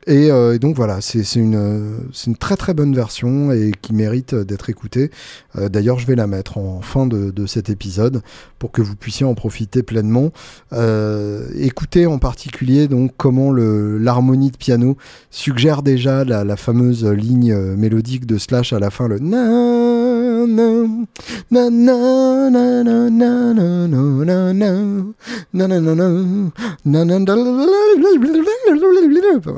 Et, 0.08 0.30
euh, 0.30 0.54
et 0.54 0.58
donc 0.58 0.74
voilà, 0.74 1.02
c'est 1.02 1.22
une, 1.34 1.54
euh, 1.54 2.32
très 2.40 2.56
très 2.56 2.72
bonne 2.72 2.94
version 2.94 3.52
et 3.52 3.72
qui 3.82 3.92
mérite 3.92 4.34
d'être 4.34 4.70
écoutée. 4.70 5.10
Euh, 5.56 5.68
D'ailleurs, 5.68 5.98
je 5.98 6.06
vais 6.06 6.14
la 6.14 6.26
mettre 6.26 6.56
en 6.56 6.80
fin 6.80 7.06
de, 7.06 7.46
cet 7.46 7.68
épisode 7.70 8.22
pour 8.58 8.72
que 8.72 8.82
vous 8.82 8.96
puissiez 8.96 9.26
en 9.26 9.34
profiter 9.34 9.82
pleinement. 9.82 10.30
Euh, 10.72 11.46
écoutez 11.56 12.06
en 12.06 12.18
particulier 12.18 12.88
donc 12.88 13.12
comment 13.16 13.52
l'harmonie 13.52 14.50
de 14.50 14.56
piano 14.56 14.96
suggère 15.30 15.82
déjà 15.82 16.24
la, 16.24 16.56
fameuse 16.56 17.04
ligne 17.04 17.52
euh, 17.52 17.76
mélodique 17.76 18.26
de 18.26 18.38
Slash 18.38 18.72
à 18.72 18.78
la 18.78 18.90
fin, 18.90 19.08
le 19.08 19.18
na 19.18 19.97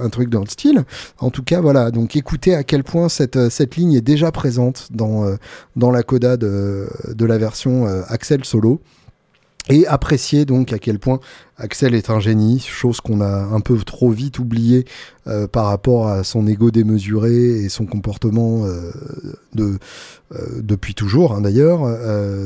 un 0.03 0.09
truc 0.09 0.31
dans 0.31 0.41
le 0.41 0.47
style. 0.47 0.85
En 1.19 1.31
tout 1.31 1.43
cas, 1.43 1.61
voilà. 1.61 1.91
Donc, 1.91 2.17
écoutez 2.17 2.55
à 2.55 2.65
quel 2.65 2.85
point 2.85 3.09
cette, 3.09 3.37
euh, 3.37 3.51
cette 3.51 3.77
ligne 3.77 3.95
est 3.95 4.01
déjà 4.01 4.33
présente 4.33 4.89
dans, 4.91 5.25
euh, 5.25 5.37
dans 5.77 5.91
la 5.91 6.03
coda 6.03 6.37
de, 6.37 6.89
de 7.09 7.25
la 7.25 7.39
version 7.39 7.87
euh, 7.87 8.03
Axel 8.09 8.45
Solo. 8.45 8.81
Et 9.71 9.87
appréciez 9.87 10.45
donc 10.45 10.73
à 10.73 10.79
quel 10.81 10.99
point 10.99 11.21
Axel 11.57 11.95
est 11.95 12.11
un 12.11 12.19
génie, 12.19 12.59
chose 12.59 13.01
qu'on 13.01 13.21
a 13.21 13.45
un 13.45 13.61
peu 13.61 13.79
trop 13.79 14.11
vite 14.11 14.41
oublié 14.41 14.85
euh, 15.29 15.47
par 15.47 15.67
rapport 15.67 16.09
à 16.09 16.25
son 16.25 16.47
ego 16.49 16.73
démesuré 16.73 17.33
et 17.33 17.69
son 17.69 17.87
comportement 17.87 18.65
euh, 18.65 18.91
de, 19.55 19.79
euh, 20.33 20.61
depuis 20.61 20.95
toujours 20.95 21.35
hein, 21.35 21.43
d'ailleurs. 21.43 21.83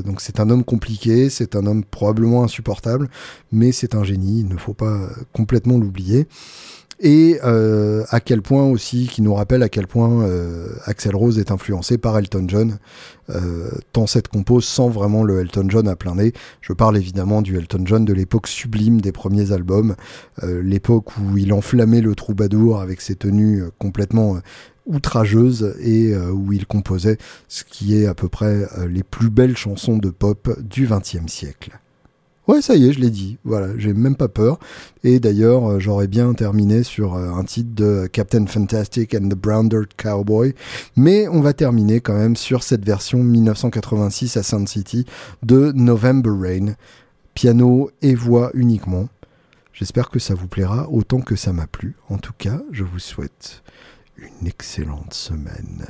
Donc 0.03 0.21
c'est 0.21 0.39
un 0.39 0.51
homme 0.51 0.65
compliqué, 0.65 1.31
c'est 1.31 1.57
un 1.57 1.65
homme 1.67 1.83
probablement 1.83 2.45
insupportable, 2.45 3.09
mais 3.53 3.73
c'est 3.73 3.95
un 3.95 4.05
génie, 4.05 4.41
il 4.41 4.49
ne 4.49 4.59
faut 4.59 4.75
pas 4.75 5.09
complètement 5.33 5.79
l'oublier. 5.79 6.27
Et 7.01 7.39
euh, 7.45 8.05
à 8.11 8.21
quel 8.21 8.43
point 8.43 8.65
aussi, 8.65 9.09
qui 9.09 9.23
nous 9.23 9.35
rappelle 9.35 9.63
à 9.63 9.69
quel 9.69 9.87
point 9.87 10.23
euh, 10.23 10.69
Axel 10.85 11.17
Rose 11.17 11.39
est 11.39 11.51
influencé 11.51 11.99
par 11.99 12.17
Elton 12.19 12.45
John, 12.49 12.79
euh, 13.31 13.71
tant 13.93 14.07
cette 14.07 14.29
compose 14.29 14.65
sent 14.65 14.89
vraiment 14.89 15.25
le 15.25 15.41
Elton 15.41 15.67
John 15.69 15.89
à 15.89 15.97
plein 15.97 16.15
nez. 16.15 16.33
Je 16.61 16.73
parle 16.73 16.97
évidemment 16.97 17.43
du 17.43 17.57
Elton 17.57 17.83
John 17.85 18.05
de 18.05 18.13
l'époque 18.13 18.47
sublime 18.47 19.01
des 19.01 19.13
premiers 19.13 19.53
albums, 19.53 19.97
euh, 20.43 20.63
l'époque 20.63 21.17
où 21.19 21.37
il 21.37 21.53
enflammait 21.53 22.01
le 22.01 22.15
troubadour 22.15 22.81
avec 22.81 23.01
ses 23.01 23.17
tenues 23.17 23.65
complètement 23.79 24.39
outrageuses 24.87 25.75
et 25.81 26.15
où 26.15 26.53
il 26.53 26.67
composait 26.67 27.17
ce 27.49 27.65
qui 27.65 27.97
est 27.97 28.07
à 28.07 28.15
peu 28.15 28.29
près 28.29 28.69
les 28.87 29.03
plus 29.03 29.31
belles 29.31 29.57
chansons 29.57 29.97
de 29.97 30.11
pop 30.11 30.51
du 30.61 30.87
XXe 30.87 31.27
siècle. 31.27 31.79
Ouais, 32.47 32.61
ça 32.61 32.77
y 32.77 32.87
est, 32.87 32.93
je 32.93 33.01
l'ai 33.01 33.11
dit. 33.11 33.39
Voilà, 33.45 33.69
j'ai 33.79 33.95
même 33.95 34.17
pas 34.17 34.29
peur. 34.29 34.59
Et 35.03 35.19
d'ailleurs, 35.19 35.67
euh, 35.71 35.79
j'aurais 35.79 36.09
bien 36.09 36.33
terminé 36.35 36.83
sur 36.83 37.15
euh, 37.15 37.31
un 37.33 37.45
titre 37.45 37.75
de 37.75 38.07
Captain 38.13 38.47
Fantastic 38.47 39.15
and 39.15 39.29
the 39.29 39.35
Brown 39.35 39.69
Dirt 39.69 39.89
Cowboy. 39.97 40.55
Mais 40.97 41.27
on 41.29 41.41
va 41.41 41.55
terminer 41.55 42.01
quand 42.01 42.15
même 42.15 42.37
sur 42.37 42.63
cette 42.63 42.85
version 42.85 43.25
1986 43.25 44.37
à 44.37 44.43
Sound 44.43 44.69
City 44.69 45.07
de 45.43 45.73
November 45.73 46.31
Rain. 46.31 46.75
Piano 47.35 47.91
et 48.03 48.15
voix 48.15 48.51
uniquement. 48.55 49.09
J'espère 49.73 50.09
que 50.09 50.21
ça 50.21 50.35
vous 50.35 50.47
plaira 50.47 50.89
autant 50.91 51.21
que 51.21 51.35
ça 51.37 51.53
m'a 51.53 51.67
plu. 51.67 51.97
En 52.09 52.19
tout 52.19 52.35
cas, 52.37 52.61
je 52.71 52.85
vous 52.85 53.01
souhaite 53.01 53.63
une 54.17 54.47
excellente 54.47 55.15
semaine. 55.15 55.87